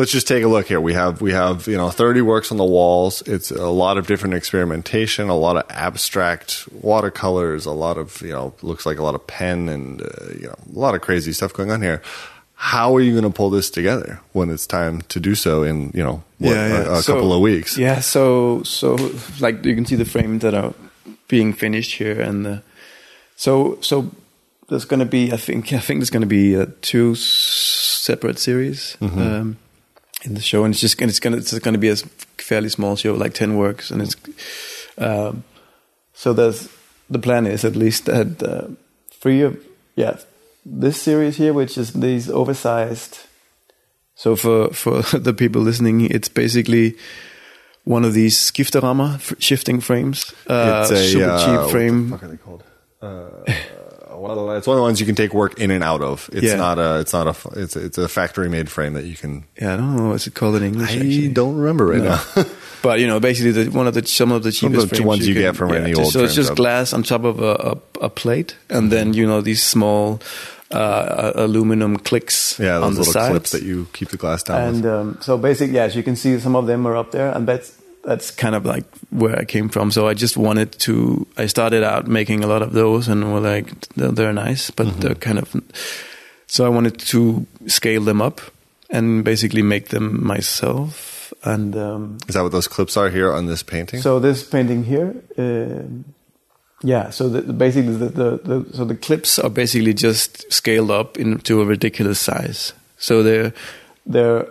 Let's 0.00 0.12
just 0.12 0.26
take 0.26 0.42
a 0.44 0.48
look 0.48 0.66
here. 0.66 0.80
We 0.80 0.94
have 0.94 1.20
we 1.20 1.32
have 1.32 1.66
you 1.68 1.76
know 1.76 1.90
thirty 1.90 2.22
works 2.22 2.50
on 2.50 2.56
the 2.56 2.64
walls. 2.64 3.20
It's 3.26 3.50
a 3.50 3.68
lot 3.68 3.98
of 3.98 4.06
different 4.06 4.34
experimentation, 4.34 5.28
a 5.28 5.36
lot 5.36 5.56
of 5.58 5.64
abstract 5.68 6.66
watercolors, 6.72 7.66
a 7.66 7.72
lot 7.72 7.98
of 7.98 8.22
you 8.22 8.32
know 8.32 8.54
looks 8.62 8.86
like 8.86 8.98
a 8.98 9.02
lot 9.02 9.14
of 9.14 9.26
pen 9.26 9.68
and 9.68 10.00
uh, 10.00 10.06
you 10.40 10.46
know 10.46 10.54
a 10.74 10.78
lot 10.78 10.94
of 10.94 11.02
crazy 11.02 11.32
stuff 11.32 11.52
going 11.52 11.70
on 11.70 11.82
here. 11.82 12.00
How 12.54 12.96
are 12.96 13.00
you 13.02 13.12
going 13.12 13.30
to 13.30 13.36
pull 13.36 13.50
this 13.50 13.68
together 13.70 14.20
when 14.32 14.48
it's 14.48 14.66
time 14.66 15.02
to 15.08 15.20
do 15.20 15.34
so 15.34 15.62
in 15.64 15.90
you 15.94 16.02
know 16.02 16.22
what, 16.38 16.56
a, 16.56 16.92
a 16.94 17.02
So- 17.02 17.14
couple 17.14 17.34
of 17.34 17.42
weeks? 17.42 17.76
Yeah, 17.76 18.00
so 18.00 18.62
so 18.62 18.96
like 19.38 19.64
you 19.66 19.74
can 19.74 19.84
see 19.84 19.96
the 19.96 20.06
frames 20.06 20.40
that 20.40 20.54
are 20.54 20.72
being 21.28 21.52
finished 21.52 21.92
here, 21.96 22.18
and 22.18 22.46
the, 22.46 22.62
so 23.36 23.78
so 23.82 24.10
there's 24.70 24.86
going 24.86 25.00
to 25.00 25.06
be 25.06 25.30
I 25.30 25.36
think 25.36 25.74
I 25.74 25.78
think 25.78 26.00
there's 26.00 26.10
going 26.10 26.22
to 26.22 26.26
be 26.40 26.56
uh, 26.56 26.66
two 26.80 27.14
separate 27.16 28.38
series 28.38 28.96
um, 29.02 29.58
in 30.24 30.34
the 30.34 30.40
show, 30.40 30.64
and 30.64 30.74
it's 30.74 30.80
just 30.80 30.98
gonna, 30.98 31.10
it's 31.10 31.20
going 31.20 31.32
to 31.32 31.38
it's 31.38 31.58
going 31.58 31.74
to 31.74 31.78
be 31.78 31.88
a 31.88 31.96
fairly 32.38 32.68
small 32.68 32.96
show, 32.96 33.14
like 33.14 33.34
ten 33.34 33.56
works, 33.56 33.90
and 33.90 34.02
it's 34.02 34.16
um, 34.98 35.44
so 36.12 36.32
there's 36.32 36.68
the 37.08 37.18
plan 37.18 37.46
is 37.46 37.64
at 37.64 37.76
least 37.76 38.06
that 38.06 38.42
uh, 38.42 38.68
three 39.10 39.42
of 39.42 39.58
yeah 39.96 40.18
this 40.64 41.00
series 41.00 41.36
here, 41.36 41.52
which 41.52 41.78
is 41.78 41.92
these 41.92 42.30
oversized. 42.30 43.20
So 44.14 44.36
for 44.36 44.68
for 44.70 45.02
the 45.18 45.32
people 45.32 45.62
listening, 45.62 46.02
it's 46.02 46.28
basically 46.28 46.96
one 47.84 48.04
of 48.04 48.12
these 48.12 48.36
skifterammer 48.36 49.14
f- 49.14 49.34
shifting 49.38 49.80
frames. 49.80 50.34
Uh, 50.46 50.84
super 50.84 51.30
uh, 51.30 51.38
cheap 51.38 51.60
what 51.60 51.70
frame. 51.70 52.10
the 52.10 52.18
fuck 52.18 52.24
are 52.24 52.28
they 52.28 52.36
called? 52.36 52.64
One 54.20 54.30
of 54.30 54.36
the, 54.36 54.46
it's 54.56 54.66
one 54.66 54.76
of 54.76 54.78
the 54.78 54.82
ones 54.82 55.00
you 55.00 55.06
can 55.06 55.14
take 55.14 55.32
work 55.32 55.58
in 55.58 55.70
and 55.70 55.82
out 55.82 56.02
of. 56.02 56.28
It's 56.32 56.44
Yeah. 56.46 56.56
not 56.56 56.78
a. 56.78 57.00
It's 57.00 57.12
not 57.12 57.26
a. 57.26 57.60
It's 57.60 57.74
it's 57.76 57.98
a 57.98 58.06
factory 58.08 58.48
made 58.48 58.68
frame 58.70 58.92
that 58.94 59.04
you 59.04 59.16
can. 59.16 59.44
Yeah, 59.60 59.74
I 59.74 59.76
don't 59.76 59.96
know 59.96 60.08
what's 60.10 60.26
it 60.26 60.34
called 60.34 60.56
in 60.56 60.62
English. 60.62 60.90
I 60.90 60.94
actually. 60.96 61.28
don't 61.28 61.56
remember 61.56 61.86
right 61.86 62.02
No. 62.02 62.20
now. 62.36 62.44
But 62.82 62.98
you 63.00 63.06
know, 63.06 63.20
basically, 63.20 63.52
the, 63.52 63.70
one 63.70 63.86
of 63.86 63.92
the 63.92 64.06
some 64.06 64.32
of 64.32 64.42
the 64.42 64.50
cheapest 64.52 64.88
the 64.88 64.96
frames 64.96 65.06
ones 65.06 65.28
you 65.28 65.34
get 65.34 65.54
from 65.54 65.72
any 65.74 65.90
just- 65.90 66.00
old 66.00 66.12
So 66.12 66.24
it's 66.24 66.32
frame 66.32 66.36
just 66.36 66.48
shop. 66.50 66.56
glass 66.56 66.92
on 66.94 67.02
top 67.02 67.24
of 67.24 67.40
a, 67.40 67.76
a, 68.00 68.04
a 68.06 68.08
plate, 68.08 68.56
and 68.70 68.90
then 68.90 69.12
you 69.12 69.26
know 69.26 69.42
these 69.42 69.62
small 69.62 70.20
uh, 70.70 71.32
aluminum 71.34 71.98
clicks 71.98 72.58
yeah, 72.58 72.76
on 72.76 72.94
those 72.94 72.94
the 72.94 72.98
little 73.00 73.12
sides. 73.12 73.30
clips 73.30 73.50
that 73.52 73.62
you 73.62 73.86
keep 73.92 74.08
the 74.08 74.16
glass 74.16 74.42
down 74.42 74.60
and 74.62 74.82
with. 74.82 74.92
um, 74.92 75.18
so 75.20 75.36
basically, 75.36 75.74
yeah, 75.74 75.84
as 75.84 75.94
you 75.94 76.02
can 76.02 76.16
see, 76.16 76.38
some 76.40 76.56
of 76.56 76.66
them 76.66 76.86
are 76.86 76.96
up 76.96 77.10
there, 77.12 77.30
and 77.32 77.46
that's 77.46 77.70
that's 78.04 78.30
kind 78.30 78.54
of 78.54 78.64
like 78.64 78.84
where 79.10 79.38
I 79.38 79.44
came 79.44 79.68
from. 79.68 79.90
So 79.90 80.08
I 80.08 80.14
just 80.14 80.36
wanted 80.36 80.72
to. 80.80 81.26
I 81.36 81.46
started 81.46 81.82
out 81.84 82.06
making 82.06 82.42
a 82.44 82.46
lot 82.46 82.62
of 82.62 82.72
those, 82.72 83.08
and 83.08 83.32
were 83.32 83.40
like, 83.40 83.70
they're, 83.96 84.12
they're 84.12 84.32
nice, 84.32 84.70
but 84.70 84.86
Mm-hmm. 84.86 85.00
they're 85.00 85.14
kind 85.16 85.38
of. 85.38 85.54
So 86.46 86.64
I 86.64 86.68
wanted 86.68 86.98
to 86.98 87.46
scale 87.66 88.02
them 88.04 88.20
up 88.22 88.40
and 88.90 89.22
basically 89.24 89.62
make 89.62 89.88
them 89.90 90.24
myself. 90.26 91.32
And 91.44 91.76
um, 91.76 92.18
Is 92.28 92.34
that 92.34 92.42
what 92.42 92.52
those 92.52 92.66
clips 92.68 92.96
are 92.96 93.08
here 93.08 93.32
on 93.32 93.46
this 93.46 93.62
painting? 93.62 94.00
so 94.02 94.18
this 94.18 94.42
painting 94.42 94.84
here, 94.84 95.14
uh, 95.38 95.84
yeah, 96.82 97.10
so 97.10 97.28
the, 97.28 97.52
basically 97.52 97.94
the, 97.96 98.06
the, 98.08 98.30
the 98.42 98.76
so 98.76 98.84
the 98.84 98.96
clips 98.96 99.38
are 99.38 99.50
basically 99.50 99.94
just 99.94 100.50
scaled 100.52 100.90
up 100.90 101.18
into 101.18 101.60
a 101.62 101.64
ridiculous 101.64 102.18
size. 102.18 102.72
So 102.98 103.22
they're 103.22 103.52
they're 104.06 104.46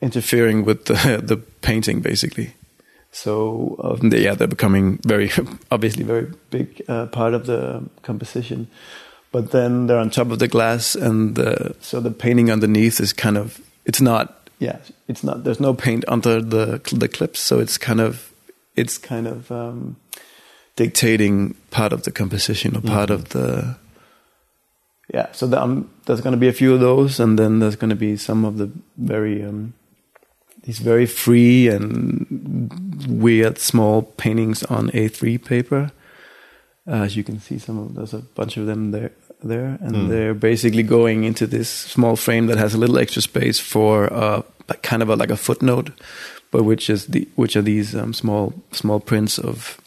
interfering 0.00 0.64
with 0.64 0.84
the 0.84 1.20
the 1.24 1.36
painting 1.62 2.00
basically. 2.00 2.54
So 3.12 3.76
um, 3.82 4.10
they, 4.10 4.22
yeah, 4.22 4.34
they're 4.34 4.46
becoming 4.46 4.98
very 5.04 5.30
obviously 5.70 6.04
very 6.04 6.32
big 6.50 6.82
uh, 6.88 7.06
part 7.06 7.34
of 7.34 7.46
the 7.46 7.88
composition. 8.02 8.68
But 9.32 9.52
then 9.52 9.86
they're 9.86 9.98
on 9.98 10.10
top 10.10 10.30
of 10.30 10.38
the 10.40 10.48
glass, 10.48 10.94
and 10.94 11.36
the, 11.36 11.76
so 11.80 12.00
the 12.00 12.10
painting 12.10 12.50
underneath 12.50 13.00
is 13.00 13.12
kind 13.12 13.36
of 13.38 13.60
it's 13.84 14.00
not 14.00 14.48
yeah 14.58 14.78
it's 15.06 15.22
not 15.22 15.44
there's 15.44 15.60
no 15.60 15.72
paint 15.72 16.04
under 16.08 16.40
the 16.40 16.80
the 16.92 17.08
clips, 17.08 17.40
so 17.40 17.60
it's 17.60 17.78
kind 17.78 18.00
of 18.00 18.32
it's 18.76 18.98
kind 18.98 19.26
of 19.26 19.50
um, 19.52 19.96
dictating 20.76 21.54
part 21.70 21.92
of 21.92 22.02
the 22.02 22.10
composition 22.10 22.76
or 22.76 22.80
part 22.80 23.10
of 23.10 23.28
the 23.30 23.76
yeah. 25.12 25.30
So 25.32 25.46
the, 25.46 25.60
um, 25.60 25.90
there's 26.06 26.20
going 26.20 26.32
to 26.32 26.38
be 26.38 26.48
a 26.48 26.52
few 26.52 26.74
of 26.74 26.80
those 26.80 27.20
and 27.20 27.38
then 27.38 27.58
there's 27.58 27.76
going 27.76 27.90
to 27.90 27.96
be 27.96 28.16
some 28.16 28.44
of 28.44 28.58
the 28.58 28.70
very 28.96 29.42
um, 29.44 29.74
these 30.62 30.78
very 30.78 31.06
free 31.06 31.68
and 31.68 33.06
weird 33.08 33.58
small 33.58 34.02
paintings 34.02 34.62
on 34.64 34.90
A3 34.90 35.42
paper. 35.44 35.92
Uh, 36.86 37.02
as 37.04 37.16
you 37.16 37.22
can 37.22 37.38
see 37.40 37.58
some 37.58 37.78
of 37.78 37.94
there's 37.94 38.14
a 38.14 38.18
bunch 38.18 38.56
of 38.56 38.66
them 38.66 38.90
there 38.90 39.12
there. 39.42 39.78
And 39.80 40.10
they're 40.10 40.34
basically 40.34 40.82
going 40.82 41.24
into 41.24 41.46
this 41.46 41.68
small 41.70 42.16
frame 42.16 42.46
that 42.48 42.58
has 42.58 42.74
a 42.74 42.78
little 42.78 42.98
extra 42.98 43.22
space 43.22 43.58
for 43.58 44.12
uh, 44.12 44.42
like 44.68 44.82
kind 44.82 45.02
of 45.02 45.08
a, 45.08 45.16
like 45.16 45.30
a 45.30 45.36
footnote 45.36 45.90
but 46.50 46.64
which 46.64 46.90
is 46.90 47.06
the 47.06 47.28
which 47.36 47.56
are 47.56 47.62
these 47.62 47.94
um, 47.94 48.12
small 48.12 48.54
small 48.72 49.00
prints 49.00 49.38
of 49.38 49.80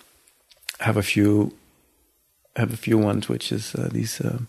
have 0.80 0.98
a 0.98 1.04
few 1.04 1.54
have 2.56 2.74
a 2.74 2.78
few 2.78 2.98
ones 2.98 3.28
which 3.30 3.52
is 3.52 3.76
uh, 3.76 3.90
these 3.92 4.22
um, 4.22 4.48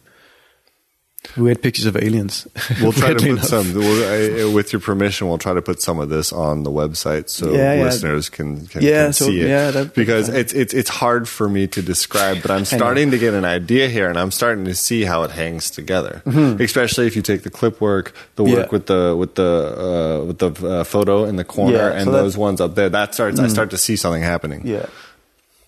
weird 1.36 1.62
pictures 1.62 1.86
of 1.86 1.96
aliens. 1.96 2.46
We'll 2.80 2.92
try 2.92 3.08
to 3.10 3.14
put 3.16 3.24
enough. 3.28 3.44
some. 3.44 3.74
We'll, 3.74 4.50
I, 4.50 4.52
with 4.54 4.72
your 4.72 4.80
permission, 4.80 5.28
we'll 5.28 5.38
try 5.38 5.54
to 5.54 5.62
put 5.62 5.80
some 5.82 5.98
of 5.98 6.08
this 6.08 6.32
on 6.32 6.62
the 6.64 6.70
website 6.70 7.28
so 7.28 7.52
Yeah, 7.52 7.74
yeah. 7.74 7.82
listeners 7.84 8.28
can 8.28 8.66
can, 8.66 8.82
Yeah, 8.82 9.04
can 9.04 9.12
so- 9.12 9.24
see 9.26 9.40
it. 9.40 9.48
yeah, 9.48 9.84
because 9.84 10.28
it's 10.28 10.52
it's 10.52 10.74
it's 10.74 10.90
hard 10.90 11.28
for 11.28 11.48
me 11.48 11.66
to 11.68 11.82
describe, 11.82 12.42
but 12.42 12.50
I'm 12.50 12.64
starting 12.64 13.10
to 13.12 13.18
get 13.18 13.34
an 13.34 13.44
idea 13.44 13.88
here, 13.88 14.08
and 14.08 14.18
I'm 14.18 14.30
starting 14.30 14.64
to 14.66 14.74
see 14.74 15.04
how 15.04 15.22
it 15.24 15.30
hangs 15.30 15.70
together. 15.70 16.22
Especially 16.60 17.06
if 17.06 17.16
you 17.16 17.22
take 17.22 17.42
the 17.42 17.50
clip 17.50 17.80
work, 17.80 18.14
the 18.36 18.44
work 18.44 18.52
Mm-hmm. 18.54 18.60
Yeah. 18.60 18.68
with 18.70 18.86
the 18.86 19.16
with 19.16 19.34
the 19.34 19.52
uh, 20.22 20.24
with 20.26 20.38
the 20.38 20.50
uh, 20.80 20.84
photo 20.84 21.24
in 21.24 21.36
the 21.36 21.44
corner, 21.44 21.76
Yeah, 21.90 21.92
and 21.98 22.04
so 22.04 22.12
those 22.12 22.36
ones 22.36 22.60
up 22.60 22.74
there. 22.74 22.88
That 22.90 23.14
starts. 23.14 23.38
I 23.40 23.48
start 23.48 23.70
to 23.70 23.78
see 23.78 23.96
something 23.96 24.22
happening. 24.22 24.62
Yeah. 24.66 24.86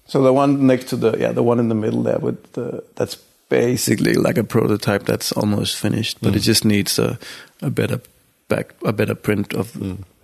So 0.06 0.22
the 0.22 0.32
one 0.32 0.66
next 0.66 0.86
to 0.90 0.96
the 0.96 1.16
yeah 1.18 1.32
the 1.32 1.42
one 1.42 1.58
in 1.58 1.68
the 1.68 1.74
middle 1.74 2.02
there 2.02 2.18
with 2.18 2.52
the 2.52 2.84
that's 2.94 3.16
basically 3.48 4.14
like 4.14 4.38
a 4.38 4.44
prototype 4.44 5.04
that's 5.04 5.32
almost 5.32 5.76
finished, 5.76 6.18
but 6.20 6.36
it 6.36 6.40
just 6.40 6.64
needs 6.64 6.98
a 6.98 7.18
a 7.62 7.70
better 7.70 8.00
back 8.48 8.74
a 8.84 8.92
better 8.92 9.14
print 9.14 9.54
of 9.54 9.72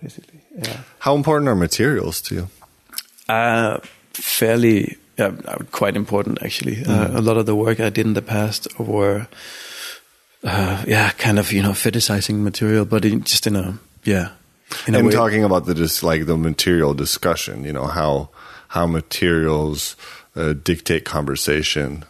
basically 0.01 0.43
yeah. 0.55 0.81
How 0.99 1.15
important 1.15 1.49
are 1.49 1.55
materials 1.55 2.21
to 2.21 2.35
you? 2.35 2.47
Uh, 3.27 3.79
fairly, 4.13 4.97
uh, 5.17 5.31
quite 5.71 5.95
important 5.95 6.43
actually. 6.43 6.85
Uh, 6.85 7.17
a 7.17 7.21
lot 7.21 7.37
of 7.37 7.45
the 7.45 7.55
work 7.55 7.79
I 7.79 7.89
did 7.89 8.05
in 8.05 8.13
the 8.13 8.21
past 8.21 8.67
were, 8.79 9.27
uh, 10.43 10.83
yeah, 10.87 11.09
kind 11.11 11.39
of 11.39 11.51
you 11.51 11.63
know 11.63 11.71
fetishizing 11.71 12.41
material, 12.41 12.85
but 12.85 13.05
in, 13.05 13.23
just 13.23 13.47
in 13.47 13.55
a 13.55 13.79
yeah. 14.03 14.29
In 14.87 14.95
and 14.95 15.07
way. 15.07 15.13
talking 15.13 15.43
about 15.43 15.65
the 15.65 15.73
just 15.73 16.03
like 16.03 16.25
the 16.25 16.37
material 16.37 16.93
discussion, 16.93 17.63
you 17.63 17.73
know 17.73 17.87
how 17.87 18.29
how 18.69 18.85
materials 18.85 19.95
uh, 20.35 20.53
dictate 20.53 21.05
conversation 21.05 22.05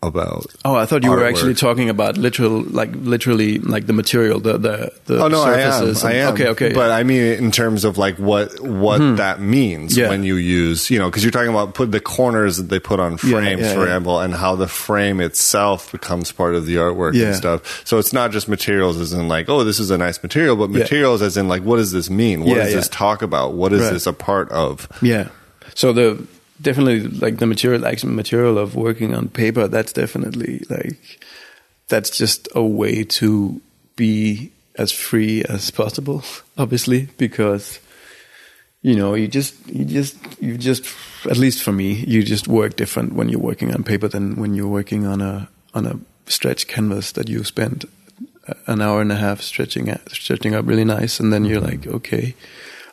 about. 0.00 0.46
Oh, 0.64 0.76
I 0.76 0.86
thought 0.86 1.02
you 1.02 1.10
were 1.10 1.24
actually 1.26 1.54
talking 1.54 1.88
about 1.90 2.16
literal, 2.16 2.62
like 2.62 2.90
literally, 2.94 3.58
like 3.58 3.86
the 3.86 3.92
material, 3.92 4.38
the 4.38 4.56
the, 4.56 4.92
the 5.06 5.22
Oh 5.24 5.26
no, 5.28 5.42
I 5.42 5.58
am. 5.60 5.72
surfaces. 5.72 6.04
I 6.04 6.12
am. 6.12 6.34
Okay, 6.34 6.48
okay. 6.48 6.72
But 6.72 6.92
I 6.92 7.02
mean, 7.02 7.20
in 7.20 7.50
terms 7.50 7.84
of 7.84 7.98
like 7.98 8.16
what 8.16 8.60
what 8.60 8.98
that 9.16 9.40
means 9.40 9.94
Hmm. 9.94 10.00
Yeah. 10.00 10.08
when 10.10 10.22
you 10.22 10.36
use, 10.36 10.88
you 10.90 10.98
know, 11.00 11.08
because 11.10 11.24
you're 11.24 11.32
talking 11.32 11.50
about 11.50 11.74
put 11.74 11.90
the 11.90 12.00
corners 12.00 12.58
that 12.58 12.68
they 12.68 12.78
put 12.78 13.00
on 13.00 13.16
frames, 13.16 13.60
yeah, 13.60 13.72
for 13.74 13.80
yeah. 13.80 13.84
example, 13.86 14.20
and 14.20 14.34
how 14.34 14.54
the 14.54 14.68
frame 14.68 15.20
itself 15.20 15.90
becomes 15.90 16.30
part 16.30 16.54
of 16.54 16.66
the 16.66 16.76
artwork 16.76 17.14
Yeah. 17.14 17.26
and 17.28 17.36
stuff. 17.36 17.82
So 17.84 17.98
it's 17.98 18.12
not 18.12 18.30
just 18.30 18.48
materials 18.48 18.98
as 19.00 19.12
in 19.12 19.26
like, 19.26 19.48
oh, 19.48 19.64
this 19.64 19.80
is 19.80 19.90
a 19.90 19.98
nice 19.98 20.22
material, 20.22 20.54
but 20.56 20.70
Yeah. 20.70 20.78
materials 20.78 21.22
as 21.22 21.36
in 21.36 21.48
like, 21.48 21.62
what 21.64 21.76
does 21.78 21.90
this 21.90 22.08
mean? 22.08 22.40
What 22.44 22.50
Yeah, 22.56 22.62
does 22.64 22.70
yeah. 22.70 22.76
this 22.76 22.88
talk 22.88 23.22
about? 23.22 23.54
What 23.54 23.72
is 23.72 23.80
Right. 23.82 23.92
this 23.94 24.06
a 24.06 24.12
part 24.12 24.48
of? 24.52 24.88
yeah. 25.02 25.28
So 25.74 25.92
the 25.92 26.22
definitely 26.60 27.00
like 27.00 27.38
the 27.38 27.46
material, 27.46 27.80
like 27.80 28.02
material 28.04 28.58
of 28.58 28.74
working 28.74 29.14
on 29.14 29.28
paper. 29.28 29.68
That's 29.68 29.92
definitely 29.92 30.64
like 30.68 31.24
that's 31.88 32.16
just 32.16 32.48
a 32.54 32.62
way 32.62 33.04
to 33.04 33.60
be 33.96 34.52
as 34.76 34.92
free 34.92 35.42
as 35.44 35.70
possible. 35.70 36.22
Obviously, 36.58 37.08
because 37.18 37.80
you 38.82 38.94
know 38.94 39.14
you 39.14 39.28
just 39.28 39.54
you 39.68 39.84
just 39.84 40.16
you 40.40 40.56
just 40.56 40.84
at 41.28 41.36
least 41.36 41.62
for 41.62 41.72
me 41.72 41.92
you 42.06 42.22
just 42.22 42.46
work 42.46 42.76
different 42.76 43.12
when 43.12 43.28
you're 43.28 43.40
working 43.40 43.74
on 43.74 43.82
paper 43.82 44.08
than 44.08 44.36
when 44.36 44.54
you're 44.54 44.68
working 44.68 45.04
on 45.04 45.20
a 45.20 45.48
on 45.74 45.86
a 45.86 45.98
stretch 46.30 46.68
canvas 46.68 47.12
that 47.12 47.28
you 47.28 47.42
spend 47.42 47.86
an 48.66 48.80
hour 48.80 49.00
and 49.00 49.10
a 49.10 49.16
half 49.16 49.40
stretching 49.40 49.92
stretching 50.08 50.54
up 50.54 50.66
really 50.66 50.84
nice 50.84 51.18
and 51.18 51.32
then 51.32 51.44
you're 51.44 51.60
mm-hmm. 51.60 51.88
like 51.90 51.94
okay 51.94 52.34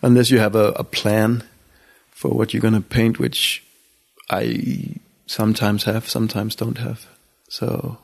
unless 0.02 0.32
you 0.32 0.40
have 0.40 0.56
a, 0.56 0.72
a 0.72 0.84
plan 0.84 1.44
for 2.16 2.30
what 2.30 2.54
you're 2.54 2.62
going 2.62 2.74
to 2.74 2.82
paint 2.82 3.20
which 3.20 3.64
i 4.30 4.96
sometimes 5.28 5.84
have 5.84 6.10
sometimes 6.10 6.56
don't 6.56 6.80
have 6.80 7.08
so 7.50 7.98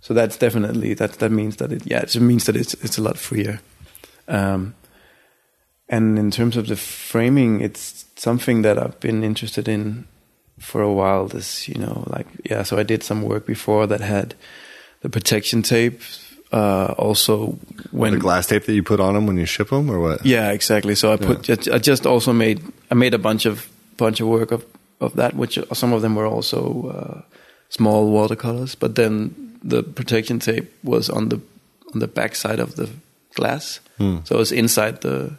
so 0.00 0.14
that's 0.14 0.36
definitely 0.36 0.94
that 0.94 1.14
that 1.14 1.32
means 1.32 1.56
that 1.56 1.72
it 1.72 1.82
yeah 1.86 2.02
it 2.02 2.20
means 2.20 2.44
that 2.44 2.56
it's 2.56 2.74
it's 2.74 2.98
a 2.98 3.02
lot 3.02 3.18
freer 3.18 3.60
um 4.28 4.74
and 5.92 6.18
in 6.18 6.30
terms 6.30 6.56
of 6.56 6.68
the 6.68 6.76
framing, 6.76 7.60
it's 7.60 8.06
something 8.16 8.62
that 8.62 8.78
I've 8.78 8.98
been 8.98 9.22
interested 9.22 9.68
in 9.68 10.06
for 10.58 10.80
a 10.80 10.90
while. 10.90 11.26
This, 11.26 11.68
you 11.68 11.74
know, 11.74 12.04
like 12.06 12.26
yeah. 12.48 12.62
So 12.62 12.78
I 12.78 12.82
did 12.82 13.02
some 13.02 13.22
work 13.22 13.44
before 13.44 13.86
that 13.86 14.00
had 14.00 14.34
the 15.02 15.10
protection 15.10 15.62
tape. 15.62 16.00
Uh, 16.50 16.94
also, 16.96 17.58
when 17.90 18.14
the 18.14 18.18
glass 18.18 18.46
tape 18.46 18.64
that 18.64 18.72
you 18.72 18.82
put 18.82 19.00
on 19.00 19.14
them 19.14 19.26
when 19.26 19.36
you 19.36 19.44
ship 19.44 19.68
them, 19.68 19.90
or 19.90 20.00
what? 20.00 20.24
yeah, 20.24 20.50
exactly. 20.50 20.94
So 20.94 21.12
I 21.12 21.16
put 21.18 21.42
just, 21.42 21.68
I 21.68 21.76
just 21.76 22.06
also 22.06 22.32
made 22.32 22.62
I 22.92 22.94
made 22.94 23.14
a 23.14 23.18
bunch 23.18 23.46
of 23.46 23.70
bunch 23.96 24.20
of 24.20 24.28
work 24.28 24.52
of 24.52 24.66
of 25.00 25.14
that, 25.14 25.34
which 25.34 25.58
some 25.72 25.94
of 25.94 26.02
them 26.02 26.14
were 26.14 26.26
also 26.26 26.88
uh, 26.90 27.20
small 27.70 28.10
watercolors. 28.10 28.74
But 28.74 28.94
then 28.96 29.58
the 29.64 29.82
protection 29.82 30.38
tape 30.38 30.70
was 30.84 31.08
on 31.08 31.30
the 31.30 31.40
on 31.94 32.00
the 32.00 32.06
back 32.06 32.34
side 32.34 32.60
of 32.60 32.76
the 32.76 32.90
glass, 33.34 33.80
so 34.24 34.40
it's 34.40 34.52
inside 34.52 35.00
the 35.00 35.32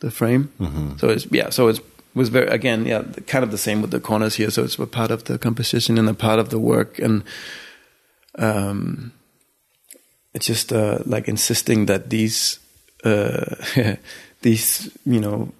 the 0.00 0.10
frame. 0.10 0.50
So 0.98 1.08
it's 1.08 1.26
yeah, 1.30 1.50
so 1.50 1.68
it's 1.68 1.80
was 2.14 2.28
very 2.28 2.48
again 2.48 2.84
yeah, 2.84 3.02
kind 3.26 3.42
of 3.42 3.50
the 3.50 3.58
same 3.58 3.80
with 3.80 3.90
the 3.90 4.00
corners 4.00 4.36
here. 4.36 4.50
So 4.50 4.62
it's 4.62 4.78
a 4.78 4.86
part 4.86 5.10
of 5.10 5.24
the 5.24 5.38
composition 5.38 5.98
and 5.98 6.08
a 6.10 6.14
part 6.14 6.38
of 6.38 6.50
the 6.50 6.58
work 6.58 6.98
and. 6.98 7.24
Um, 8.38 9.12
it's 10.34 10.46
just 10.46 10.72
uh, 10.72 11.00
like 11.04 11.28
insisting 11.28 11.84
that 11.86 12.08
these 12.08 12.58
uh, 13.04 13.56
these 14.40 14.90
you 15.04 15.20
know 15.20 15.52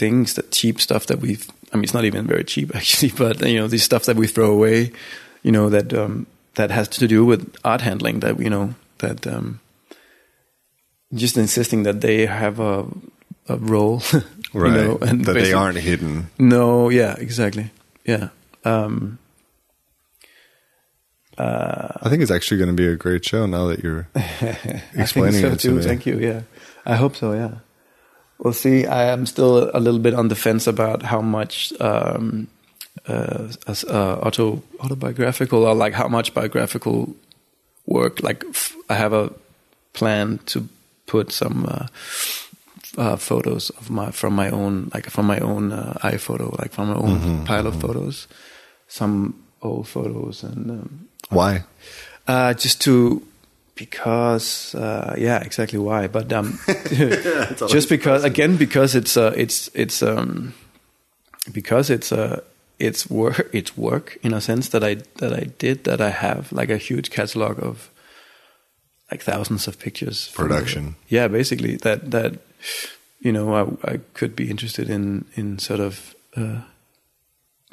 things 0.00 0.34
that 0.34 0.50
cheap 0.50 0.80
stuff 0.80 1.04
that 1.06 1.18
we 1.20 1.36
I 1.72 1.76
mean 1.76 1.84
it's 1.84 1.94
not 1.94 2.04
even 2.04 2.26
very 2.26 2.44
cheap 2.44 2.74
actually 2.80 3.12
but 3.24 3.40
you 3.46 3.58
know 3.60 3.68
these 3.68 3.84
stuff 3.84 4.04
that 4.06 4.16
we 4.16 4.26
throw 4.26 4.50
away 4.52 4.90
you 5.44 5.52
know 5.52 5.68
that 5.70 5.92
um, 5.92 6.26
that 6.54 6.70
has 6.70 6.88
to 6.88 7.06
do 7.06 7.24
with 7.30 7.42
art 7.64 7.80
handling 7.82 8.20
that 8.20 8.40
you 8.40 8.50
know 8.50 8.74
that 8.98 9.26
um, 9.26 9.60
just 11.12 11.36
insisting 11.36 11.84
that 11.84 12.00
they 12.00 12.26
have 12.26 12.60
a 12.60 12.84
a 13.48 13.56
role 13.56 14.00
you 14.12 14.22
Right. 14.62 14.74
know, 14.74 14.98
and 15.08 15.24
that 15.26 15.34
they 15.34 15.52
aren't 15.54 15.78
hidden. 15.78 16.26
no 16.38 16.90
yeah 16.90 17.14
exactly 17.18 17.70
yeah 18.04 18.28
um, 18.64 19.18
I 21.38 22.08
think 22.10 22.20
it's 22.22 22.30
actually 22.30 22.58
going 22.58 22.76
to 22.76 22.82
be 22.82 22.86
a 22.88 22.96
great 22.96 23.24
show 23.24 23.46
now 23.46 23.66
that 23.68 23.80
you're 23.82 24.06
explaining 24.94 25.40
so 25.40 25.46
it 25.52 25.60
to 25.60 25.68
too. 25.68 25.74
me. 25.76 25.82
Thank 25.82 26.04
you. 26.06 26.18
Yeah, 26.18 26.42
I 26.84 26.96
hope 26.96 27.16
so. 27.16 27.32
Yeah. 27.32 27.54
We'll 28.42 28.54
see. 28.54 28.86
I 28.86 29.04
am 29.12 29.26
still 29.26 29.70
a 29.74 29.80
little 29.80 30.00
bit 30.00 30.14
on 30.14 30.28
the 30.28 30.34
fence 30.34 30.66
about 30.66 31.02
how 31.02 31.20
much 31.20 31.72
um, 31.80 32.48
uh, 33.06 33.48
uh, 33.68 34.16
auto 34.22 34.62
autobiographical 34.80 35.64
or 35.64 35.74
like 35.74 35.92
how 35.92 36.08
much 36.08 36.32
biographical 36.32 37.14
work. 37.86 38.22
Like 38.22 38.44
f- 38.48 38.74
I 38.88 38.94
have 38.94 39.12
a 39.12 39.30
plan 39.92 40.38
to 40.46 40.68
put 41.06 41.32
some 41.32 41.66
uh, 41.68 41.86
uh, 42.96 43.16
photos 43.16 43.70
of 43.70 43.90
my 43.90 44.10
from 44.10 44.34
my 44.34 44.48
own 44.50 44.90
like 44.94 45.10
from 45.10 45.26
my 45.26 45.38
own 45.40 45.72
uh, 45.72 45.98
iPhoto, 46.02 46.58
like 46.58 46.72
from 46.72 46.88
my 46.88 46.96
own 46.96 47.18
Mm-hmm, 47.20 47.44
pile 47.44 47.66
of 47.66 47.80
photos, 47.80 48.26
some 48.88 49.34
old 49.62 49.86
photos 49.86 50.42
and. 50.44 50.70
Um, 50.70 51.08
Why? 51.28 51.64
uh, 52.26 52.54
just 52.54 52.80
to 52.82 53.22
because 53.80 54.74
uh, 54.74 55.14
yeah, 55.16 55.40
exactly 55.40 55.78
why. 55.78 56.06
But 56.06 56.30
um, 56.32 56.58
just 57.68 57.88
because 57.88 58.24
again 58.24 58.56
because 58.56 58.94
it's 58.94 59.16
uh, 59.16 59.32
it's 59.34 59.70
it's 59.74 60.02
um, 60.02 60.52
because 61.50 61.88
it's 61.88 62.12
uh, 62.12 62.40
it's 62.78 63.08
work. 63.08 63.48
It's 63.54 63.76
work 63.76 64.18
in 64.22 64.34
a 64.34 64.40
sense 64.40 64.68
that 64.68 64.84
I 64.84 64.96
that 65.16 65.32
I 65.32 65.46
did 65.58 65.84
that 65.84 66.00
I 66.00 66.10
have 66.10 66.52
like 66.52 66.68
a 66.68 66.76
huge 66.76 67.10
catalog 67.10 67.58
of 67.64 67.90
like 69.10 69.22
thousands 69.24 69.66
of 69.66 69.78
pictures. 69.78 70.28
from 70.28 70.48
the- 70.48 70.54
Production. 70.54 70.94
yeah, 71.08 71.28
basically 71.28 71.76
that 71.76 72.10
that 72.10 72.32
you 73.20 73.32
know 73.32 73.54
I, 73.54 73.92
I 73.92 74.00
could 74.12 74.36
be 74.36 74.50
interested 74.50 74.90
in 74.90 75.24
in 75.36 75.58
sort 75.58 75.80
of 75.80 76.14
uh, 76.36 76.60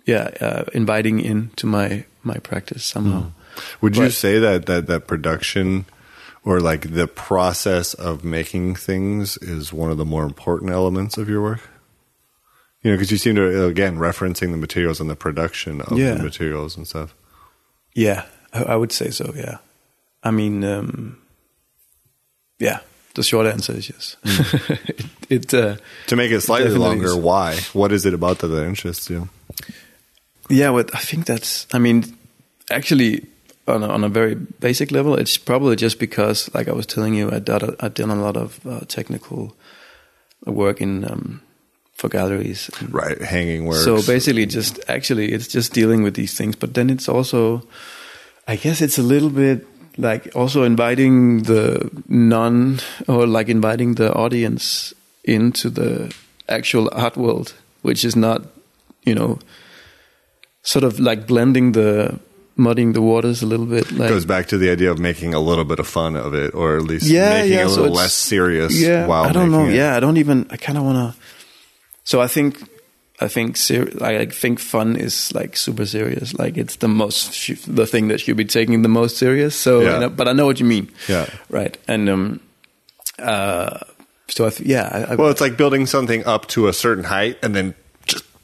yeah 0.05 0.29
uh, 0.39 0.63
inviting 0.73 1.19
into 1.19 1.67
my 1.67 2.05
my 2.23 2.39
practice 2.39 2.85
somehow. 2.85 3.31
Would 3.81 3.97
you 3.97 4.09
say 4.11 4.39
that, 4.39 4.67
that 4.67 4.85
that 4.85 5.07
production 5.07 5.85
or 6.47 6.61
like 6.61 6.93
the 6.93 7.07
process 7.07 7.93
of 7.93 8.23
making 8.23 8.75
things 8.75 9.35
is 9.41 9.73
one 9.73 9.91
of 9.91 9.97
the 9.97 10.05
more 10.05 10.23
important 10.23 10.71
elements 10.71 11.17
of 11.17 11.27
your 11.27 11.41
work? 11.41 11.61
You 12.81 12.91
know, 12.91 12.95
because 12.97 13.11
you 13.11 13.17
seem 13.17 13.35
to 13.35 13.65
again 13.65 13.97
referencing 13.97 14.51
the 14.51 14.57
materials 14.57 15.01
and 15.01 15.09
the 15.09 15.15
production 15.15 15.81
of 15.81 15.97
Yeah. 15.97 16.13
the 16.15 16.23
materials 16.23 16.77
and 16.77 16.87
stuff. 16.87 17.13
Yeah, 17.93 18.25
I, 18.53 18.75
would 18.75 18.91
say 18.93 19.09
so. 19.09 19.33
Yeah, 19.35 19.57
I 20.23 20.31
mean, 20.31 20.63
um, 20.63 21.17
yeah. 22.59 22.79
The 23.15 23.23
short 23.23 23.47
answer 23.47 23.73
is 23.73 23.89
yes. 23.89 24.15
it 24.23 25.05
it 25.29 25.53
uh, 25.53 25.75
To 26.07 26.15
make 26.15 26.31
it 26.31 26.41
slightly 26.41 26.69
longer, 26.77 27.07
is. 27.07 27.15
why? 27.15 27.55
What 27.73 27.91
is 27.91 28.05
it 28.05 28.13
about 28.13 28.39
that 28.39 28.47
that 28.47 28.65
interests 28.67 29.09
you? 29.09 29.27
Yeah, 30.49 30.71
but 30.71 30.93
I 30.95 30.99
think 30.99 31.25
that's. 31.25 31.65
I 31.73 31.79
mean, 31.79 32.03
actually, 32.69 33.25
on 33.67 33.83
a, 33.83 33.87
on 33.87 34.03
a 34.03 34.09
very 34.09 34.35
basic 34.35 34.91
level, 34.91 35.15
it's 35.15 35.37
probably 35.37 35.75
just 35.75 35.99
because, 35.99 36.49
like 36.53 36.67
I 36.67 36.71
was 36.73 36.85
telling 36.85 37.13
you, 37.13 37.29
I 37.31 37.39
did 37.39 37.63
a, 37.63 37.75
I 37.79 37.89
done 37.89 38.09
a 38.09 38.15
lot 38.21 38.37
of 38.37 38.65
uh, 38.65 38.79
technical 38.87 39.55
work 40.45 40.81
in 40.81 41.03
um, 41.05 41.41
for 41.93 42.09
galleries. 42.09 42.69
and- 42.79 42.93
Right, 42.93 43.21
hanging 43.21 43.65
works. 43.65 43.83
So 43.83 44.01
basically, 44.01 44.45
just 44.45 44.79
actually, 44.87 45.31
it's 45.33 45.47
just 45.47 45.73
dealing 45.73 46.03
with 46.03 46.13
these 46.15 46.33
things. 46.37 46.55
But 46.55 46.73
then 46.73 46.89
it's 46.89 47.09
also, 47.09 47.67
I 48.47 48.55
guess, 48.55 48.81
it's 48.81 48.97
a 48.97 49.03
little 49.03 49.29
bit 49.29 49.65
like 49.97 50.29
also 50.35 50.63
inviting 50.63 51.43
the 51.43 51.89
non 52.07 52.79
or 53.07 53.25
like 53.27 53.49
inviting 53.49 53.95
the 53.95 54.13
audience 54.13 54.93
into 55.23 55.69
the 55.69 56.13
actual 56.47 56.87
art 56.93 57.17
world, 57.17 57.53
which 57.81 58.05
is 58.05 58.15
not, 58.15 58.43
you 59.03 59.15
know, 59.15 59.39
sort 60.61 60.83
of 60.85 60.99
like 60.99 61.25
blending 61.27 61.71
the 61.73 62.19
muddying 62.57 62.93
the 62.93 63.01
waters 63.01 63.41
a 63.41 63.45
little 63.45 63.65
bit. 63.65 63.91
Like 63.91 64.09
goes 64.09 64.25
back 64.25 64.47
to 64.47 64.57
the 64.57 64.69
idea 64.69 64.91
of 64.91 64.99
making 64.99 65.33
a 65.33 65.39
little 65.39 65.65
bit 65.65 65.79
of 65.79 65.87
fun 65.87 66.15
of 66.15 66.33
it, 66.33 66.53
or 66.53 66.77
at 66.77 66.83
least 66.83 67.05
yeah, 67.05 67.29
making 67.41 67.53
yeah, 67.53 67.61
it 67.61 67.65
a 67.65 67.69
little 67.69 67.85
it's- 67.85 67.97
less 67.97 68.13
serious. 68.13 68.73
Yeah, 68.79 69.05
while 69.07 69.23
I 69.25 69.31
don't 69.31 69.51
know. 69.51 69.65
it. 69.67 69.75
Yeah, 69.75 69.95
I 69.95 69.99
don't 69.99 70.17
even. 70.17 70.47
I 70.49 70.57
kind 70.57 70.77
of 70.77 70.83
want 70.83 71.13
to. 71.15 71.21
So 72.03 72.21
I 72.21 72.27
think, 72.27 72.61
I 73.19 73.27
think, 73.27 73.57
ser- 73.57 73.91
I 74.01 74.25
think 74.27 74.59
fun 74.59 74.95
is 74.95 75.33
like 75.33 75.57
super 75.57 75.85
serious. 75.85 76.33
Like 76.39 76.57
it's 76.57 76.77
the 76.77 76.87
most, 76.87 77.33
sh- 77.33 77.59
the 77.67 77.85
thing 77.85 78.07
that 78.07 78.19
should 78.21 78.37
be 78.37 78.45
taking 78.45 78.81
the 78.81 78.87
most 78.89 79.17
serious. 79.17 79.55
So, 79.55 79.81
Yeah. 79.81 79.93
you 79.95 79.99
know, 80.01 80.09
but 80.09 80.27
I 80.27 80.33
know 80.33 80.45
what 80.45 80.59
you 80.59 80.65
mean. 80.65 80.89
Yeah. 81.09 81.25
Right. 81.49 81.77
And 81.87 82.07
um, 82.09 82.39
uh, 83.19 83.79
so 84.29 84.45
I 84.45 84.49
th- 84.51 84.69
yeah, 84.69 84.89
I, 84.91 85.13
I, 85.13 85.15
Well, 85.15 85.29
it's 85.29 85.41
like 85.41 85.57
building 85.57 85.85
something 85.85 86.25
up 86.25 86.47
to 86.49 86.67
a 86.67 86.73
certain 86.73 87.03
height 87.03 87.37
and 87.43 87.53
then 87.55 87.75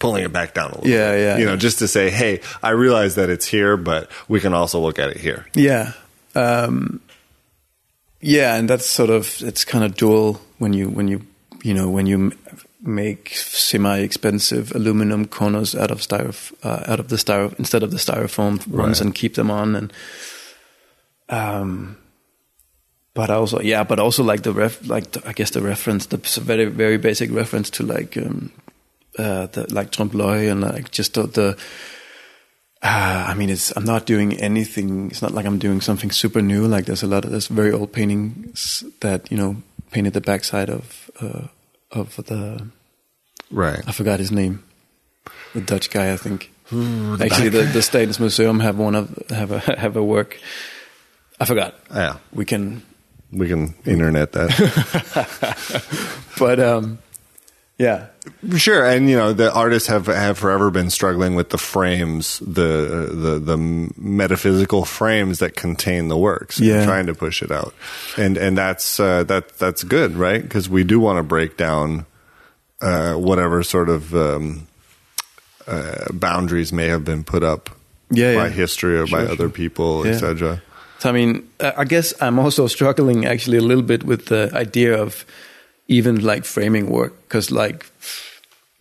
pulling 0.03 0.23
it 0.23 0.31
back 0.33 0.53
down 0.53 0.71
a 0.71 0.75
little. 0.75 0.87
Yeah, 0.91 1.11
bit. 1.13 1.21
yeah, 1.23 1.37
You 1.39 1.45
know, 1.45 1.55
just 1.57 1.79
to 1.79 1.87
say, 1.87 2.09
hey, 2.11 2.41
I 2.61 2.71
realize 2.71 3.15
that 3.15 3.29
it's 3.29 3.47
here, 3.47 3.77
but 3.77 4.11
we 4.27 4.39
can 4.39 4.53
also 4.53 4.79
look 4.79 4.99
at 4.99 5.09
it 5.09 5.17
here. 5.17 5.45
Yeah. 5.55 5.93
Um, 6.35 6.99
yeah, 8.21 8.55
and 8.55 8.69
that's 8.69 8.85
sort 8.85 9.09
of 9.09 9.41
it's 9.41 9.65
kind 9.65 9.83
of 9.83 9.95
dual 9.95 10.39
when 10.59 10.73
you 10.73 10.89
when 10.89 11.07
you 11.07 11.21
you 11.63 11.73
know 11.73 11.89
when 11.89 12.05
you 12.07 12.15
m- 12.15 12.33
make 12.81 13.29
semi-expensive 13.35 14.71
aluminum 14.75 15.25
corners 15.27 15.75
out 15.75 15.91
of 15.91 15.99
styrof 15.99 16.51
uh, 16.63 16.83
out 16.91 16.99
of 16.99 17.07
the 17.07 17.15
styro 17.17 17.53
instead 17.59 17.83
of 17.83 17.91
the 17.91 17.97
styrofoam 17.97 18.59
ones 18.67 18.99
Right. 18.99 19.01
and 19.01 19.15
keep 19.15 19.35
them 19.35 19.49
on 19.51 19.75
and 19.75 19.93
um 21.29 21.97
but 23.13 23.29
also 23.29 23.61
yeah 23.61 23.83
but 23.83 23.99
also 23.99 24.23
like 24.23 24.41
the 24.43 24.51
ref 24.51 24.85
like 24.87 25.11
the, 25.11 25.21
I 25.27 25.33
guess 25.33 25.51
the 25.51 25.61
reference 25.61 26.07
the 26.07 26.17
very 26.41 26.65
very 26.65 26.97
basic 26.97 27.31
reference 27.31 27.69
to 27.71 27.83
like 27.83 28.17
um 28.17 28.51
uh 29.17 29.47
the 29.47 29.73
like 29.73 29.91
trompe 29.91 30.13
l'oeil 30.13 30.51
and 30.51 30.61
like 30.61 30.91
just 30.91 31.13
the, 31.13 31.23
the 31.23 31.57
uh, 32.81 33.25
I 33.29 33.33
mean, 33.33 33.49
it's 33.49 33.71
I'm 33.77 33.85
not 33.85 34.05
doing 34.05 34.33
anything. 34.41 35.09
It's 35.09 35.21
not 35.21 35.31
like 35.31 35.45
I'm 35.45 35.57
doing 35.57 35.79
something 35.79 36.11
super 36.11 36.41
new. 36.41 36.67
Like 36.67 36.85
there's 36.85 37.01
a 37.01 37.07
lot 37.07 37.23
of 37.23 37.31
there's 37.31 37.47
very 37.47 37.71
old 37.71 37.93
paintings 37.93 38.83
that 38.99 39.31
you 39.31 39.37
know 39.37 39.55
painted 39.91 40.11
the 40.11 40.19
backside 40.19 40.69
of 40.69 41.09
uh, 41.21 41.47
of 41.91 42.17
the 42.17 42.67
Right. 43.53 43.81
I 43.87 43.91
forgot 43.91 44.19
his 44.19 44.31
name, 44.31 44.63
the 45.53 45.61
Dutch 45.61 45.91
guy 45.91 46.11
I 46.11 46.17
think. 46.17 46.51
Actually, 46.71 47.49
the 47.49 47.69
the 47.71 47.79
Statens 47.79 48.19
Museum 48.19 48.59
have 48.61 48.77
one 48.77 48.95
of 48.95 49.29
have 49.29 49.51
a 49.51 49.59
have 49.77 49.95
a 49.95 50.03
work. 50.03 50.39
I 51.39 51.45
forgot. 51.45 51.75
Yeah. 51.93 52.17
We 52.31 52.45
can, 52.45 52.83
We 53.31 53.47
can 53.47 53.75
internet 53.85 54.31
that. 54.33 54.49
but 56.39 56.59
um, 56.59 56.99
yeah, 57.77 58.07
Sure, 58.55 58.85
and 58.85 59.09
you 59.09 59.17
know 59.17 59.33
the 59.33 59.51
artists 59.53 59.87
have 59.89 60.05
have 60.07 60.37
forever 60.37 60.71
been 60.71 60.89
struggling 60.89 61.35
with 61.35 61.49
the 61.49 61.57
frames, 61.57 62.39
the 62.39 63.09
the 63.11 63.39
the 63.39 63.57
metaphysical 63.97 64.85
frames 64.85 65.39
that 65.39 65.55
contain 65.55 66.07
the 66.07 66.17
works, 66.17 66.57
and 66.59 66.67
Yeah. 66.67 66.85
trying 66.85 67.07
to 67.07 67.13
push 67.15 67.41
it 67.41 67.51
out, 67.51 67.73
and 68.17 68.37
and 68.37 68.57
that's 68.57 68.99
uh, 68.99 69.23
that 69.23 69.57
that's 69.57 69.83
good, 69.83 70.15
right? 70.15 70.41
Because 70.41 70.69
we 70.69 70.83
do 70.83 70.99
want 70.99 71.17
to 71.17 71.23
break 71.23 71.57
down 71.57 72.05
uh, 72.81 73.15
whatever 73.15 73.63
sort 73.63 73.89
of 73.89 74.13
um, 74.13 74.67
uh, 75.67 76.05
boundaries 76.13 76.71
may 76.71 76.87
have 76.87 77.03
been 77.03 77.23
put 77.23 77.43
up 77.43 77.69
Yeah, 78.11 78.35
by 78.35 78.47
yeah. 78.47 78.49
history 78.53 78.97
or 78.97 79.05
by 79.07 79.23
Sure, 79.23 79.31
other 79.31 79.49
people, 79.49 80.05
Yeah. 80.05 80.13
etc. 80.13 80.61
So 80.99 81.09
I 81.09 81.11
mean, 81.11 81.47
I 81.59 81.73
I 81.79 81.83
guess 81.85 82.13
I'm 82.21 82.39
also 82.39 82.67
struggling 82.67 83.25
actually 83.25 83.57
a 83.57 83.61
little 83.67 83.83
bit 83.83 84.03
with 84.03 84.25
the 84.27 84.49
idea 84.53 85.01
of 85.01 85.25
even 85.87 86.23
like 86.23 86.45
framing 86.45 86.89
work 86.89 87.13
because 87.23 87.51
like 87.51 87.85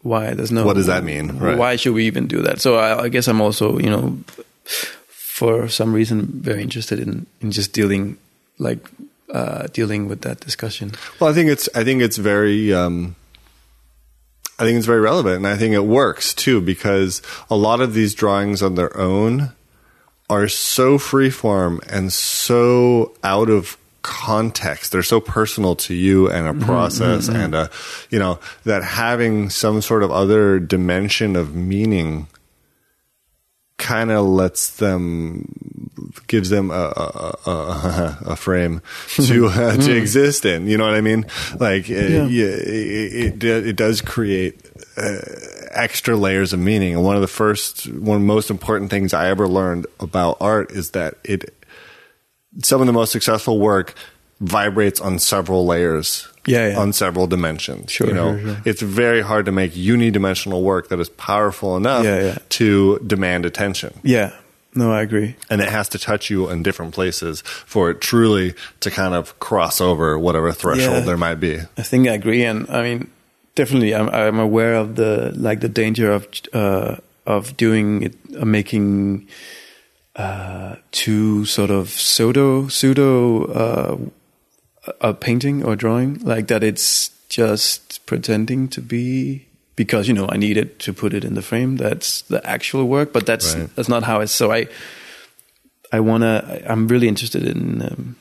why 0.02 0.34
there's 0.34 0.52
no 0.52 0.64
What 0.64 0.76
does 0.76 0.86
that 0.86 1.04
mean? 1.04 1.38
Right. 1.38 1.56
Why 1.56 1.76
should 1.76 1.94
we 1.94 2.06
even 2.06 2.26
do 2.26 2.42
that? 2.42 2.60
So 2.60 2.76
I, 2.76 3.04
I 3.04 3.08
guess 3.08 3.28
I'm 3.28 3.40
also 3.40 3.78
you 3.78 3.90
know 3.90 4.18
for 5.08 5.68
some 5.68 5.92
reason 5.92 6.26
very 6.26 6.62
interested 6.62 6.98
in 6.98 7.26
in 7.40 7.50
just 7.50 7.72
dealing 7.72 8.18
like 8.58 8.88
uh, 9.32 9.66
dealing 9.72 10.08
with 10.08 10.22
that 10.22 10.40
discussion. 10.40 10.92
Well, 11.18 11.30
I 11.30 11.32
think 11.32 11.50
it's 11.50 11.68
I 11.74 11.84
think 11.84 12.02
it's 12.02 12.18
very 12.18 12.72
um, 12.72 13.16
I 14.58 14.64
think 14.64 14.76
it's 14.76 14.86
very 14.86 15.00
relevant, 15.00 15.36
and 15.36 15.46
I 15.46 15.56
think 15.56 15.74
it 15.74 15.84
works 15.84 16.34
too 16.34 16.60
because 16.60 17.22
a 17.48 17.56
lot 17.56 17.80
of 17.80 17.94
these 17.94 18.14
drawings 18.14 18.62
on 18.62 18.74
their 18.74 18.94
own 18.96 19.52
are 20.28 20.48
so 20.48 20.98
freeform 20.98 21.80
and 21.88 22.12
so 22.12 23.14
out 23.22 23.50
of 23.50 23.76
context. 24.02 24.92
They're 24.92 25.02
so 25.02 25.20
personal 25.20 25.76
to 25.76 25.94
you 25.94 26.28
and 26.30 26.46
a 26.46 26.64
process, 26.64 27.28
and 27.28 27.54
a 27.54 27.70
you 28.10 28.18
know 28.18 28.38
that 28.64 28.82
having 28.82 29.48
some 29.50 29.80
sort 29.82 30.02
of 30.02 30.10
other 30.10 30.58
dimension 30.58 31.36
of 31.36 31.54
meaning 31.54 32.26
kind 33.78 34.10
of 34.12 34.24
lets 34.24 34.76
them 34.76 35.48
gives 36.28 36.50
them 36.50 36.70
a 36.70 36.74
a, 36.74 37.50
a, 37.50 38.18
a 38.26 38.36
frame 38.36 38.80
to 39.16 39.46
uh, 39.46 39.76
to 39.76 39.92
exist 39.96 40.44
in 40.44 40.66
you 40.68 40.76
know 40.78 40.84
what 40.84 40.94
i 40.94 41.00
mean 41.00 41.24
like 41.58 41.88
Yeah. 41.88 42.26
yeah, 42.26 42.44
it, 42.44 43.42
it 43.42 43.66
it 43.66 43.76
does 43.76 44.00
create 44.00 44.60
uh, 44.96 45.18
extra 45.72 46.14
layers 46.16 46.52
of 46.52 46.60
meaning 46.60 46.94
and 46.94 47.02
one 47.02 47.16
of 47.16 47.22
the 47.22 47.28
first 47.28 47.86
one 47.88 48.16
of 48.16 48.22
the 48.22 48.26
most 48.26 48.50
important 48.50 48.90
things 48.90 49.12
i 49.14 49.28
ever 49.28 49.48
learned 49.48 49.86
about 49.98 50.36
art 50.40 50.70
is 50.70 50.90
that 50.90 51.14
it 51.24 51.52
some 52.62 52.80
of 52.80 52.86
the 52.86 52.92
most 52.92 53.12
successful 53.12 53.58
work 53.58 53.94
vibrates 54.40 55.00
on 55.00 55.18
several 55.18 55.64
layers 55.66 56.28
Yeah, 56.46 56.70
yeah. 56.70 56.78
on 56.80 56.92
several 56.92 57.26
dimensions 57.28 57.90
Sure, 57.92 58.08
you 58.08 58.12
know 58.14 58.36
sure, 58.38 58.46
sure. 58.54 58.62
it's 58.64 58.82
very 58.82 59.20
hard 59.22 59.46
to 59.46 59.52
make 59.52 59.72
unidimensional 59.74 60.62
work 60.62 60.88
that 60.88 60.98
is 61.00 61.08
powerful 61.08 61.76
enough 61.76 62.04
Yeah, 62.04 62.20
yeah. 62.22 62.38
to 62.58 62.98
demand 63.06 63.46
attention 63.46 63.92
Yeah, 64.02 64.32
no, 64.74 64.90
I 64.90 65.02
agree. 65.02 65.36
and 65.50 65.60
it 65.60 65.68
has 65.68 65.88
to 65.90 65.98
touch 65.98 66.28
you 66.30 66.50
in 66.50 66.62
different 66.62 66.92
places 66.94 67.42
for 67.42 67.90
it 67.90 68.00
truly 68.00 68.54
to 68.80 68.90
kind 68.90 69.14
of 69.14 69.38
cross 69.38 69.80
over 69.80 70.18
whatever 70.18 70.50
threshold 70.52 71.04
there 71.04 71.16
might 71.18 71.38
be. 71.40 71.58
I 71.78 71.82
think 71.82 72.08
I 72.08 72.14
agree, 72.14 72.42
and 72.44 72.66
I 72.70 72.82
mean, 72.82 73.10
definitely, 73.54 73.94
I'm 73.94 74.08
I'm 74.08 74.38
aware 74.40 74.74
of 74.74 74.96
the 74.96 75.30
like 75.36 75.60
the 75.60 75.68
danger 75.68 76.10
of 76.10 76.26
uh, 76.54 76.96
of 77.26 77.54
doing 77.56 78.02
it, 78.02 78.14
uh, 78.40 78.44
making 78.46 79.28
uh, 80.16 80.76
too 80.90 81.44
sort 81.46 81.70
of 81.70 81.88
pseudo 81.88 82.68
pseudo 82.68 83.44
uh, 83.46 83.96
a 85.00 85.14
painting 85.14 85.64
or 85.64 85.76
drawing 85.76 86.18
like 86.20 86.48
that. 86.48 86.62
It's 86.62 87.10
just 87.28 88.04
pretending 88.06 88.68
to 88.68 88.80
be 88.82 89.46
because 89.76 90.06
you 90.08 90.14
know 90.14 90.28
I 90.28 90.36
need 90.36 90.56
it 90.56 90.78
to 90.80 90.92
put 90.92 91.14
it 91.14 91.24
in 91.24 91.34
the 91.34 91.42
frame. 91.42 91.76
That's 91.76 92.22
the 92.22 92.44
actual 92.46 92.86
work, 92.88 93.12
but 93.12 93.24
that's 93.26 93.54
Right. 93.54 93.74
that's 93.76 93.88
not 93.88 94.02
how 94.02 94.20
it's. 94.20 94.32
So 94.32 94.52
I 94.52 94.66
I 95.92 96.00
wanna. 96.00 96.60
I'm 96.68 96.88
really 96.88 97.08
interested 97.08 97.44
in. 97.46 97.82
Um, 97.82 98.16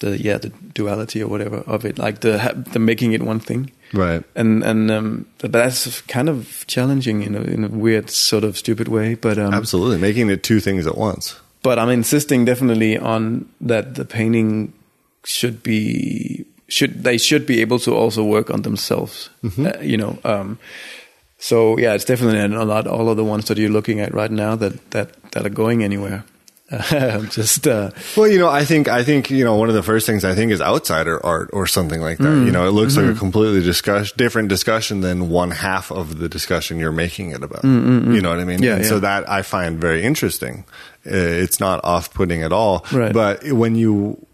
the 0.00 0.20
yeah 0.22 0.38
the 0.38 0.50
duality 0.74 1.22
or 1.22 1.28
whatever 1.28 1.58
of 1.66 1.84
it, 1.84 1.98
like 1.98 2.20
the 2.20 2.64
the 2.72 2.78
making 2.78 3.12
it 3.12 3.22
one 3.22 3.40
thing. 3.40 3.70
Right. 3.92 4.22
And 4.34 4.62
and 4.62 4.90
um, 4.90 5.26
that's 5.38 6.00
kind 6.02 6.28
of 6.28 6.64
challenging 6.66 7.22
in 7.22 7.34
a 7.34 7.40
in 7.42 7.64
a 7.64 7.68
weird 7.68 8.10
sort 8.10 8.44
of 8.44 8.56
stupid 8.56 8.88
way. 8.88 9.14
But 9.14 9.38
um, 9.38 9.54
Absolutely. 9.54 9.98
Making 9.98 10.30
it 10.30 10.42
two 10.42 10.60
things 10.60 10.86
at 10.86 10.96
once. 10.96 11.40
but 11.62 11.78
I'm 11.78 11.90
insisting 11.90 12.44
definitely 12.44 12.96
on 12.98 13.48
that 13.60 13.94
the 13.94 14.04
painting 14.04 14.72
should 15.24 15.62
be 15.62 16.44
should 16.68 17.02
they 17.02 17.18
should 17.18 17.46
be 17.46 17.60
able 17.60 17.78
to 17.80 17.94
also 17.94 18.22
work 18.22 18.50
on 18.50 18.62
themselves. 18.62 19.30
Uh, 19.58 19.80
you 19.80 19.96
know. 19.96 20.18
Um, 20.24 20.58
so 21.38 21.78
yeah, 21.78 21.94
it's 21.94 22.04
definitely 22.04 22.56
a 22.56 22.64
lot. 22.64 22.86
All 22.86 23.08
of 23.08 23.16
the 23.16 23.24
ones 23.24 23.46
that 23.46 23.58
you're 23.58 23.70
looking 23.70 24.00
at 24.00 24.12
right 24.14 24.30
now 24.30 24.54
that 24.56 24.90
that 24.90 25.08
that 25.32 25.46
are 25.46 25.54
going 25.54 25.82
anywhere. 25.82 26.24
Just 27.30 27.66
uh, 27.66 27.90
Well, 28.14 28.28
you 28.28 28.38
know, 28.38 28.48
I 28.48 28.66
think 28.66 28.88
I 28.88 29.02
think 29.02 29.30
you 29.30 29.42
know 29.42 29.56
one 29.56 29.70
of 29.70 29.74
the 29.74 29.82
first 29.82 30.04
things 30.04 30.22
I 30.22 30.34
think 30.34 30.52
is 30.52 30.60
outsider 30.60 31.24
art 31.24 31.48
or 31.54 31.66
something 31.66 32.02
like 32.02 32.18
that. 32.18 32.24
You 32.24 32.50
mm. 32.50 32.52
know, 32.52 32.68
it 32.68 32.72
looks 32.72 32.94
like 32.94 33.06
a 33.06 33.08
mm-hmm. 33.08 33.18
completely 33.18 33.62
discuss 33.62 34.12
different 34.12 34.50
discussion 34.50 35.00
than 35.00 35.30
one 35.30 35.50
half 35.50 35.90
of 35.90 36.18
the 36.18 36.28
discussion 36.28 36.78
you're 36.78 36.92
making 36.92 37.30
it 37.30 37.42
about. 37.42 37.62
Mm, 37.62 38.02
mm, 38.02 38.14
you 38.14 38.20
know 38.20 38.28
what 38.28 38.38
I 38.38 38.44
mean? 38.44 38.62
Yeah, 38.62 38.76
and 38.76 38.86
so 38.86 39.00
that 39.00 39.26
I 39.30 39.40
find 39.40 39.80
very 39.80 40.02
interesting. 40.02 40.66
Uh, 41.06 41.14
it's 41.14 41.58
not 41.58 41.82
off-putting 41.84 42.42
at 42.42 42.52
all. 42.52 42.84
Right. 42.92 43.14
But 43.14 43.50
when 43.50 43.74
you, 43.74 44.26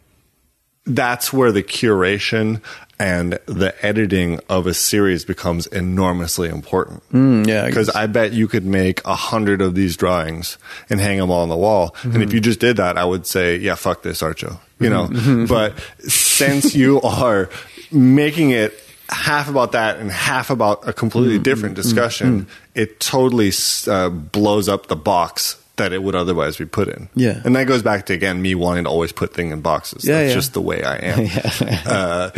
that's 0.87 1.33
where 1.33 1.53
the 1.53 1.63
curation 1.63 2.63
and 2.99 3.39
the 3.47 3.75
editing 3.85 4.39
of 4.49 4.67
a 4.67 4.75
series 4.75 5.25
becomes 5.25 5.67
enormously 5.67 6.49
important 6.49 7.03
mm, 7.11 7.47
yeah, 7.47 7.67
because 7.67 7.87
guess. 7.89 7.97
I 7.97 8.07
bet 8.07 8.33
you 8.33 8.47
could 8.49 8.65
make 8.65 9.05
a 9.05 9.15
hundred 9.15 9.61
of 9.61 9.75
these 9.75 9.97
drawings 9.97 10.59
and 10.89 11.01
hang 11.01 11.19
them 11.19 11.31
all 11.31 11.43
on 11.43 11.49
the 11.49 11.57
wall. 11.57 11.95
And 12.03 12.13
Mm-hmm. 12.13 12.23
if 12.23 12.33
you 12.33 12.41
just 12.41 12.61
did 12.61 12.77
that, 12.77 12.97
I 12.97 13.05
would 13.05 13.27
say, 13.27 13.57
yeah, 13.57 13.75
fuck 13.75 14.03
this 14.03 14.23
art 14.23 14.39
show, 14.39 14.59
you 14.79 14.91
know. 14.91 15.07
Mm-hmm. 15.09 15.47
but 15.47 15.75
since 16.09 16.75
you 16.75 17.01
are 17.03 17.51
making 17.91 18.51
it 18.51 18.73
half 19.09 19.49
about 19.49 19.73
that 19.73 19.99
and 19.99 20.11
half 20.11 20.51
about 20.51 20.87
a 20.89 20.93
completely 20.93 21.35
Mm-hmm. 21.35 21.43
different 21.43 21.75
discussion, 21.75 22.47
it 22.75 23.01
totally 23.01 23.51
uh, 23.89 24.09
blows 24.09 24.69
up 24.69 24.87
the 24.87 24.97
box 24.97 25.61
that 25.77 25.93
it 25.93 26.03
would 26.05 26.15
otherwise 26.15 26.57
be 26.57 26.65
put 26.65 26.87
in. 26.89 27.09
Yeah. 27.17 27.43
And 27.45 27.57
that 27.57 27.67
goes 27.67 27.83
back 27.83 28.07
to, 28.07 28.13
again, 28.15 28.41
me 28.41 28.55
wanting 28.55 28.85
to 28.85 28.91
always 28.91 29.11
put 29.11 29.35
things 29.35 29.53
in 29.53 29.61
boxes. 29.61 30.05
Yeah, 30.07 30.19
That's 30.19 30.29
yeah. 30.29 30.35
just 30.35 30.53
the 30.55 30.61
way 30.61 30.85
I 30.85 30.97
am. 30.99 31.29
uh, 31.85 32.31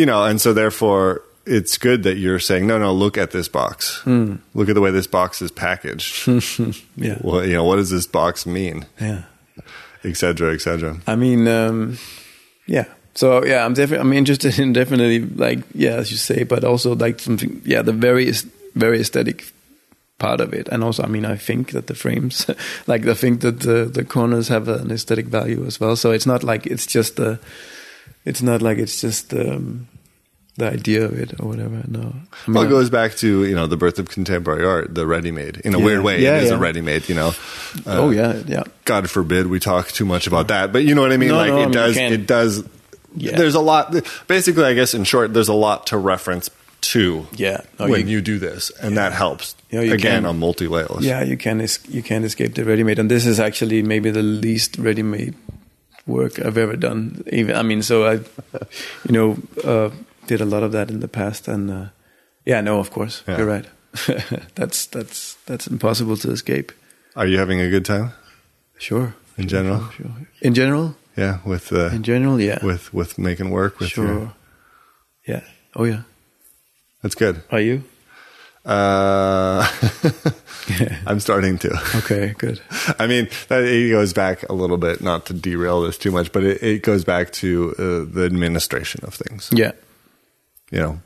you 0.00 0.06
know, 0.06 0.24
and 0.24 0.40
so 0.40 0.54
therefore 0.54 1.22
it's 1.44 1.76
good 1.76 2.04
that 2.04 2.16
you're 2.16 2.38
saying, 2.38 2.66
no, 2.66 2.78
no, 2.78 2.90
look 2.90 3.18
at 3.18 3.32
this 3.32 3.48
box. 3.48 4.00
Hmm. 4.00 4.36
Look 4.54 4.70
at 4.70 4.74
the 4.74 4.80
way 4.80 4.90
this 4.90 5.06
box 5.06 5.42
is 5.42 5.50
packaged. 5.50 6.26
yeah, 6.96 7.18
well, 7.20 7.44
you 7.44 7.52
know, 7.52 7.64
what 7.64 7.76
does 7.76 7.90
this 7.90 8.06
box 8.06 8.46
mean? 8.46 8.86
yeah. 8.98 9.24
Et 10.02 10.16
cetera, 10.16 10.54
et 10.54 10.62
cetera. 10.62 10.96
I 11.06 11.14
mean, 11.14 11.46
um, 11.46 11.98
yeah. 12.64 12.86
So 13.14 13.44
yeah, 13.44 13.66
I'm 13.66 13.74
definitely 13.74 14.00
I'm 14.00 14.14
interested 14.14 14.58
in 14.58 14.72
definitely 14.72 15.20
like 15.20 15.58
yeah, 15.74 15.96
as 15.96 16.10
you 16.10 16.16
say, 16.16 16.44
but 16.44 16.64
also 16.64 16.94
like 16.94 17.20
something 17.20 17.60
yeah, 17.66 17.82
the 17.82 17.92
very 17.92 18.32
very 18.74 19.00
aesthetic 19.00 19.52
part 20.18 20.40
of 20.40 20.54
it, 20.54 20.68
and 20.68 20.82
also 20.82 21.02
I 21.02 21.06
mean 21.06 21.26
I 21.26 21.36
think 21.36 21.72
that 21.72 21.86
the 21.86 21.94
frames, 21.94 22.46
like 22.86 23.06
I 23.06 23.12
think 23.12 23.42
that 23.42 23.60
the 23.60 23.84
the 23.84 24.04
corners 24.04 24.48
have 24.48 24.68
an 24.68 24.90
aesthetic 24.90 25.26
value 25.26 25.66
as 25.66 25.78
well. 25.78 25.96
So 25.96 26.12
it's 26.12 26.26
not 26.26 26.42
like 26.42 26.66
it's 26.66 26.86
just 26.86 27.16
the, 27.16 27.38
it's 28.24 28.42
not 28.42 28.62
like 28.62 28.78
it's 28.78 29.00
just 29.00 29.32
um, 29.34 29.88
the 30.56 30.70
idea 30.70 31.04
of 31.04 31.18
it 31.18 31.38
or 31.40 31.48
whatever. 31.48 31.82
No, 31.88 32.00
I 32.00 32.02
mean, 32.02 32.54
Well, 32.54 32.64
it 32.64 32.68
goes 32.68 32.90
back 32.90 33.14
to, 33.16 33.44
you 33.44 33.54
know, 33.54 33.66
the 33.66 33.76
birth 33.76 33.98
of 33.98 34.08
contemporary 34.08 34.64
art, 34.64 34.94
the 34.94 35.06
ready-made. 35.06 35.58
In 35.58 35.74
a 35.74 35.78
Yeah. 35.78 35.84
weird 35.84 36.02
way, 36.02 36.22
Yeah, 36.22 36.36
it 36.36 36.44
is 36.44 36.50
yeah. 36.50 36.56
a 36.56 36.58
ready-made, 36.58 37.08
you 37.08 37.14
know. 37.14 37.28
Uh, 37.86 37.98
oh 37.98 38.10
yeah, 38.10 38.42
yeah. 38.46 38.64
God 38.84 39.08
forbid 39.08 39.46
we 39.46 39.58
talk 39.60 39.88
too 39.88 40.04
much 40.04 40.26
about 40.26 40.48
that, 40.48 40.72
but 40.72 40.84
you 40.84 40.94
know 40.94 41.00
what 41.02 41.12
I 41.12 41.16
mean. 41.16 41.30
No, 41.30 41.36
like 41.36 41.48
no, 41.48 41.56
I 41.58 41.62
it 41.62 41.66
mean, 41.66 41.72
does, 41.72 41.96
it 41.96 42.26
does. 42.26 42.64
There's 43.16 43.54
a 43.54 43.60
lot. 43.60 43.94
Basically, 44.28 44.64
I 44.64 44.74
guess 44.74 44.94
in 44.94 45.04
short, 45.04 45.32
there's 45.34 45.48
a 45.48 45.54
lot 45.54 45.86
to 45.88 45.96
reference 45.98 46.48
to. 46.82 47.26
Yeah. 47.36 47.60
No, 47.78 47.88
when 47.88 48.06
you- 48.08 48.16
you, 48.16 48.20
do 48.22 48.38
this, 48.38 48.70
and 48.80 48.96
that 48.96 49.12
helps. 49.12 49.54
Yeah, 49.70 49.80
you 49.82 49.94
again 49.94 50.22
can- 50.22 50.26
on 50.26 50.38
multi 50.38 50.66
layers. 50.68 51.00
Yeah, 51.00 51.22
you 51.24 51.36
can 51.36 51.66
you 51.88 52.02
can't 52.02 52.24
escape 52.24 52.54
the 52.54 52.64
ready-made, 52.64 52.98
and 52.98 53.10
this 53.10 53.24
is 53.26 53.38
actually 53.40 53.82
maybe 53.82 54.10
the 54.10 54.22
least 54.22 54.78
ready-made 54.78 55.34
work 56.06 56.38
I've 56.38 56.58
ever 56.58 56.76
done. 56.76 57.22
Even 57.32 57.56
I 57.56 57.62
mean, 57.62 57.82
so 57.82 58.04
I, 58.06 58.12
you 59.08 59.12
know, 59.12 59.36
uh, 59.64 59.90
did 60.26 60.40
a 60.40 60.44
lot 60.44 60.62
of 60.62 60.72
that 60.72 60.90
in 60.90 61.00
the 61.00 61.08
past, 61.08 61.48
and 61.48 61.70
uh, 61.70 61.84
yeah, 62.46 62.60
no, 62.62 62.78
of 62.78 62.90
course, 62.90 63.22
Yeah. 63.28 63.38
you're 63.38 63.46
right. 63.46 63.66
that's 64.54 64.86
that's 64.86 65.36
that's 65.46 65.66
impossible 65.66 66.16
to 66.16 66.30
escape. 66.30 66.72
Are 67.16 67.26
you 67.26 67.38
having 67.38 67.60
a 67.60 67.68
good 67.68 67.84
time 67.84 68.12
Sure. 68.78 69.14
in 69.36 69.48
general? 69.48 69.78
sure, 69.90 70.06
sure. 70.06 70.26
In 70.40 70.54
general, 70.54 70.94
Yeah, 71.16 71.38
with 71.44 71.72
uh, 71.72 71.90
in 71.94 72.02
general, 72.02 72.40
yeah, 72.40 72.64
with 72.64 72.92
with 72.94 73.18
making 73.18 73.50
work 73.50 73.78
with 73.80 73.90
sure. 73.90 74.06
your- 74.06 74.32
Yeah. 75.28 75.42
Oh 75.74 75.84
yeah. 75.86 76.02
that's 77.02 77.16
good. 77.16 77.42
Are 77.50 77.60
you? 77.62 77.82
Uh, 78.64 79.66
I'm 81.06 81.20
starting 81.20 81.58
to. 81.58 81.70
Okay. 81.96 82.34
Good. 82.36 82.60
I 82.98 83.06
mean, 83.06 83.28
that 83.48 83.64
it 83.64 83.90
goes 83.90 84.12
back 84.12 84.48
a 84.48 84.52
little 84.52 84.76
bit, 84.76 85.00
not 85.00 85.26
to 85.26 85.32
derail 85.34 85.82
this 85.82 85.98
too 85.98 86.10
much, 86.10 86.32
but 86.32 86.44
it, 86.44 86.62
it 86.62 86.82
goes 86.82 87.04
back 87.04 87.32
to 87.34 87.74
uh, 87.78 88.12
the 88.14 88.24
administration 88.24 89.04
of 89.04 89.14
things. 89.14 89.50
Yeah. 89.52 89.72
You 90.70 90.78
know, 90.78 91.00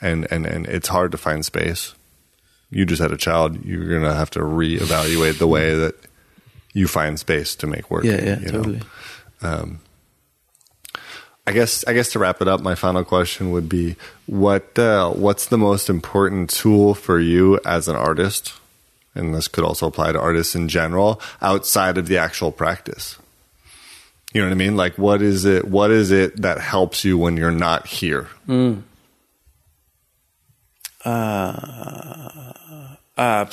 and 0.00 0.26
and 0.32 0.46
and 0.46 0.66
it's 0.66 0.88
hard 0.88 1.12
to 1.12 1.18
find 1.18 1.44
space. 1.44 1.94
You 2.70 2.84
just 2.86 3.00
had 3.00 3.12
a 3.12 3.16
child. 3.16 3.64
You're 3.64 3.86
gonna 3.86 4.14
have 4.14 4.30
to 4.30 4.40
reevaluate 4.40 5.38
the 5.38 5.46
way 5.46 5.74
that 5.74 5.94
you 6.72 6.88
find 6.88 7.18
space 7.18 7.54
to 7.56 7.66
make 7.66 7.90
work. 7.90 8.04
Yeah. 8.04 8.24
Yeah. 8.24 8.40
you 8.40 8.46
know? 8.46 8.62
Totally. 8.62 8.82
Um, 9.42 9.80
I 11.46 11.52
guess 11.52 11.84
I 11.86 11.92
guess 11.92 12.10
to 12.12 12.18
wrap 12.18 12.40
it 12.40 12.48
up, 12.48 12.62
my 12.62 12.74
final 12.74 13.04
question 13.04 13.50
would 13.50 13.68
be 13.68 13.96
what 14.26 14.78
uh, 14.78 15.10
what's 15.10 15.46
the 15.46 15.58
most 15.58 15.90
important 15.90 16.48
tool 16.48 16.94
for 16.94 17.20
you 17.20 17.60
as 17.66 17.86
an 17.86 17.96
artist, 17.96 18.54
and 19.14 19.34
this 19.34 19.46
could 19.48 19.64
also 19.64 19.86
apply 19.86 20.12
to 20.12 20.20
artists 20.20 20.54
in 20.54 20.68
general 20.68 21.20
outside 21.42 21.98
of 21.98 22.08
the 22.08 22.16
actual 22.16 22.50
practice. 22.50 23.18
You 24.32 24.40
know 24.40 24.48
what 24.48 24.54
I 24.54 24.56
mean? 24.56 24.76
Like, 24.76 24.96
what 24.96 25.20
is 25.20 25.44
it? 25.44 25.66
What 25.66 25.90
is 25.90 26.10
it 26.10 26.40
that 26.40 26.58
helps 26.58 27.04
you 27.04 27.18
when 27.18 27.36
you're 27.36 27.50
not 27.50 27.86
here? 27.86 28.28
Uh, 31.04 32.96
uh, 33.18 33.46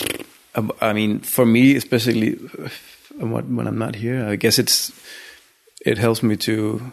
I 0.79 0.93
mean, 0.93 1.19
for 1.19 1.45
me, 1.45 1.75
especially 1.75 2.39
uh, 2.57 2.69
when 3.25 3.67
I'm 3.67 3.77
not 3.77 3.95
here, 3.95 4.25
I 4.25 4.37
guess 4.37 4.57
it's 4.57 4.91
it 5.85 5.97
helps 5.97 6.23
me 6.23 6.37
to 6.37 6.91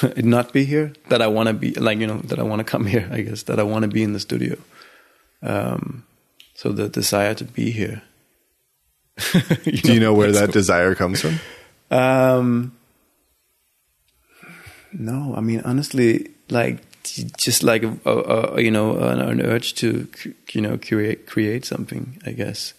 not 0.16 0.52
be 0.52 0.64
here. 0.64 0.92
That 1.08 1.22
I 1.22 1.26
want 1.26 1.48
to 1.48 1.52
be 1.54 1.72
like 1.74 1.98
you 1.98 2.06
know 2.06 2.18
that 2.24 2.38
I 2.38 2.42
want 2.42 2.60
to 2.60 2.64
come 2.64 2.86
here. 2.86 3.08
I 3.12 3.20
guess 3.22 3.42
that 3.44 3.58
I 3.58 3.62
want 3.62 3.82
to 3.82 3.88
be 3.88 4.02
in 4.02 4.12
the 4.12 4.20
studio. 4.20 4.56
Um, 5.42 6.04
so 6.54 6.70
the 6.72 6.88
desire 6.88 7.34
to 7.34 7.44
be 7.44 7.70
here. 7.70 8.02
Do 9.32 9.92
you 9.92 10.00
know 10.00 10.14
where 10.14 10.32
that 10.32 10.52
desire 10.52 10.94
comes 10.94 11.20
from? 11.20 11.38
Um, 11.90 12.72
no, 14.92 15.34
I 15.36 15.40
mean 15.40 15.60
honestly, 15.64 16.30
like 16.48 16.78
just 17.36 17.62
like 17.62 17.82
a, 17.82 17.96
a, 18.04 18.54
a 18.56 18.60
you 18.62 18.70
know 18.70 18.98
an, 18.98 19.20
an 19.20 19.40
urge 19.42 19.74
to 19.76 20.08
you 20.52 20.60
know 20.60 20.78
create 20.78 21.26
create 21.26 21.64
something. 21.64 22.20
I 22.26 22.32
guess 22.32 22.74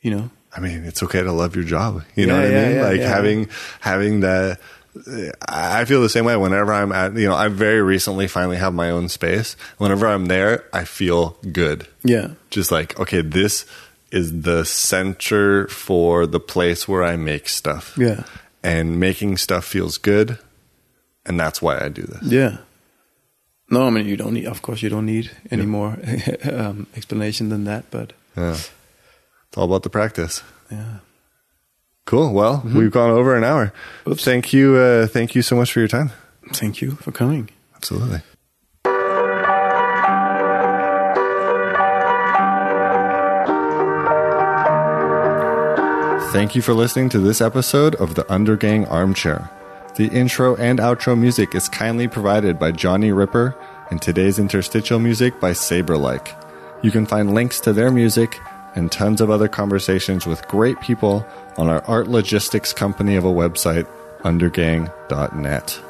you 0.00 0.10
know. 0.10 0.30
I 0.56 0.60
mean, 0.60 0.84
it's 0.84 1.02
okay 1.02 1.22
to 1.22 1.32
love 1.32 1.54
your 1.54 1.64
job. 1.64 2.02
You 2.14 2.26
know 2.26 2.40
Yeah, 2.40 2.42
what 2.48 2.50
I 2.50 2.64
mean? 2.66 2.76
yeah, 2.76 2.82
like 2.82 3.00
yeah. 3.00 3.08
having 3.08 3.48
having 3.80 4.20
that. 4.20 4.58
I 5.48 5.84
feel 5.84 6.00
the 6.02 6.08
same 6.08 6.24
way 6.24 6.36
whenever 6.36 6.72
I'm 6.72 6.92
at. 6.92 7.14
You 7.16 7.28
know, 7.28 7.34
I 7.34 7.48
very 7.48 7.82
recently 7.82 8.28
finally 8.28 8.56
have 8.56 8.72
my 8.74 8.90
own 8.90 9.08
space. 9.08 9.56
Whenever 9.78 10.06
I'm 10.06 10.26
there, 10.26 10.64
I 10.72 10.84
feel 10.84 11.36
good. 11.52 11.86
Yeah, 12.04 12.28
Just 12.50 12.70
like 12.70 12.98
okay, 13.00 13.20
this 13.22 13.66
is 14.12 14.42
the 14.42 14.64
center 14.64 15.66
for 15.68 16.26
the 16.26 16.40
place 16.40 16.86
where 16.88 17.02
I 17.02 17.16
make 17.16 17.48
stuff. 17.48 17.96
Yeah. 17.98 18.22
and 18.62 18.98
making 19.00 19.36
stuff 19.36 19.64
feels 19.64 19.98
good, 19.98 20.38
and 21.24 21.38
that's 21.38 21.60
why 21.62 21.78
I 21.80 21.88
do 21.88 22.02
this. 22.02 22.22
yeah. 22.22 22.58
No, 23.70 23.86
I 23.86 23.90
mean 23.90 24.06
you 24.06 24.16
don't 24.16 24.32
need. 24.34 24.46
Of 24.46 24.62
course, 24.62 24.80
you 24.82 24.88
don't 24.90 25.06
need 25.06 25.30
any 25.50 25.66
more 25.66 25.98
um, 26.44 26.86
explanation 26.96 27.48
than 27.48 27.64
that. 27.64 27.84
But 27.90 28.12
Yeah, 28.36 28.52
it's 28.54 29.56
all 29.56 29.64
about 29.64 29.82
the 29.82 29.90
practice. 29.90 30.42
yeah, 30.70 30.98
Cool. 32.06 32.32
Well, 32.32 32.62
we've 32.64 32.90
gone 32.90 33.10
over 33.10 33.36
an 33.36 33.42
hour. 33.42 33.72
Oops. 34.08 34.24
Thank 34.24 34.52
you. 34.52 34.76
Uh, 34.76 35.06
thank 35.08 35.34
you 35.34 35.42
so 35.42 35.56
much 35.56 35.72
for 35.72 35.80
your 35.80 35.88
time. 35.88 36.12
thank 36.52 36.80
you 36.80 36.92
for 36.92 37.12
coming. 37.12 37.50
Absolutely. 37.74 38.22
Thank 46.32 46.54
you 46.54 46.62
for 46.62 46.74
listening 46.74 47.08
to 47.10 47.18
this 47.18 47.40
episode 47.40 47.94
of 47.96 48.14
the 48.14 48.24
Undergang 48.24 48.88
Armchair. 48.90 49.50
The 49.96 50.08
intro 50.08 50.54
and 50.56 50.78
outro 50.78 51.18
music 51.18 51.54
is 51.54 51.68
kindly 51.68 52.08
provided 52.08 52.58
by 52.58 52.72
Johnny 52.72 53.10
Ripper, 53.10 53.56
and 53.90 54.02
today's 54.02 54.38
interstitial 54.38 54.98
music 54.98 55.40
by 55.40 55.54
Saberlike. 55.54 56.34
You 56.82 56.90
can 56.90 57.06
find 57.06 57.34
links 57.34 57.58
to 57.60 57.72
their 57.72 57.90
music 57.90 58.38
and 58.74 58.92
tons 58.92 59.20
of 59.20 59.30
other 59.30 59.48
conversations 59.48 60.26
with 60.26 60.46
great 60.48 60.78
people 60.80 61.26
on 61.56 61.68
our 61.68 61.82
art 61.84 62.08
logistics 62.08 62.72
company 62.72 63.16
of 63.16 63.24
a 63.24 63.32
website, 63.32 63.86
undergang.net. 64.20 65.80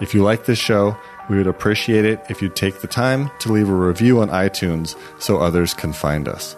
If 0.00 0.14
you 0.14 0.22
like 0.22 0.44
this 0.44 0.58
show, 0.58 0.96
we 1.28 1.36
would 1.36 1.46
appreciate 1.46 2.04
it 2.04 2.24
if 2.28 2.40
you'd 2.40 2.56
take 2.56 2.80
the 2.80 2.86
time 2.86 3.30
to 3.40 3.52
leave 3.52 3.68
a 3.68 3.74
review 3.74 4.20
on 4.20 4.28
iTunes 4.28 4.96
so 5.20 5.38
others 5.38 5.74
can 5.74 5.92
find 5.92 6.28
us. 6.28 6.56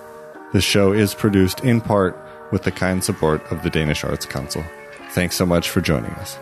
This 0.53 0.65
show 0.65 0.93
is 0.93 1.15
produced 1.15 1.61
in 1.61 1.81
part 1.81 2.19
with 2.53 2.65
the 2.65 2.73
kind 2.73 3.03
support 3.03 3.43
of 3.51 3.63
the 3.63 3.71
Danish 3.71 4.05
Arts 4.05 4.27
Council. 4.27 4.65
Thanks 5.11 5.37
so 5.37 5.47
much 5.47 5.71
for 5.71 5.81
joining 5.81 6.13
us. 6.13 6.37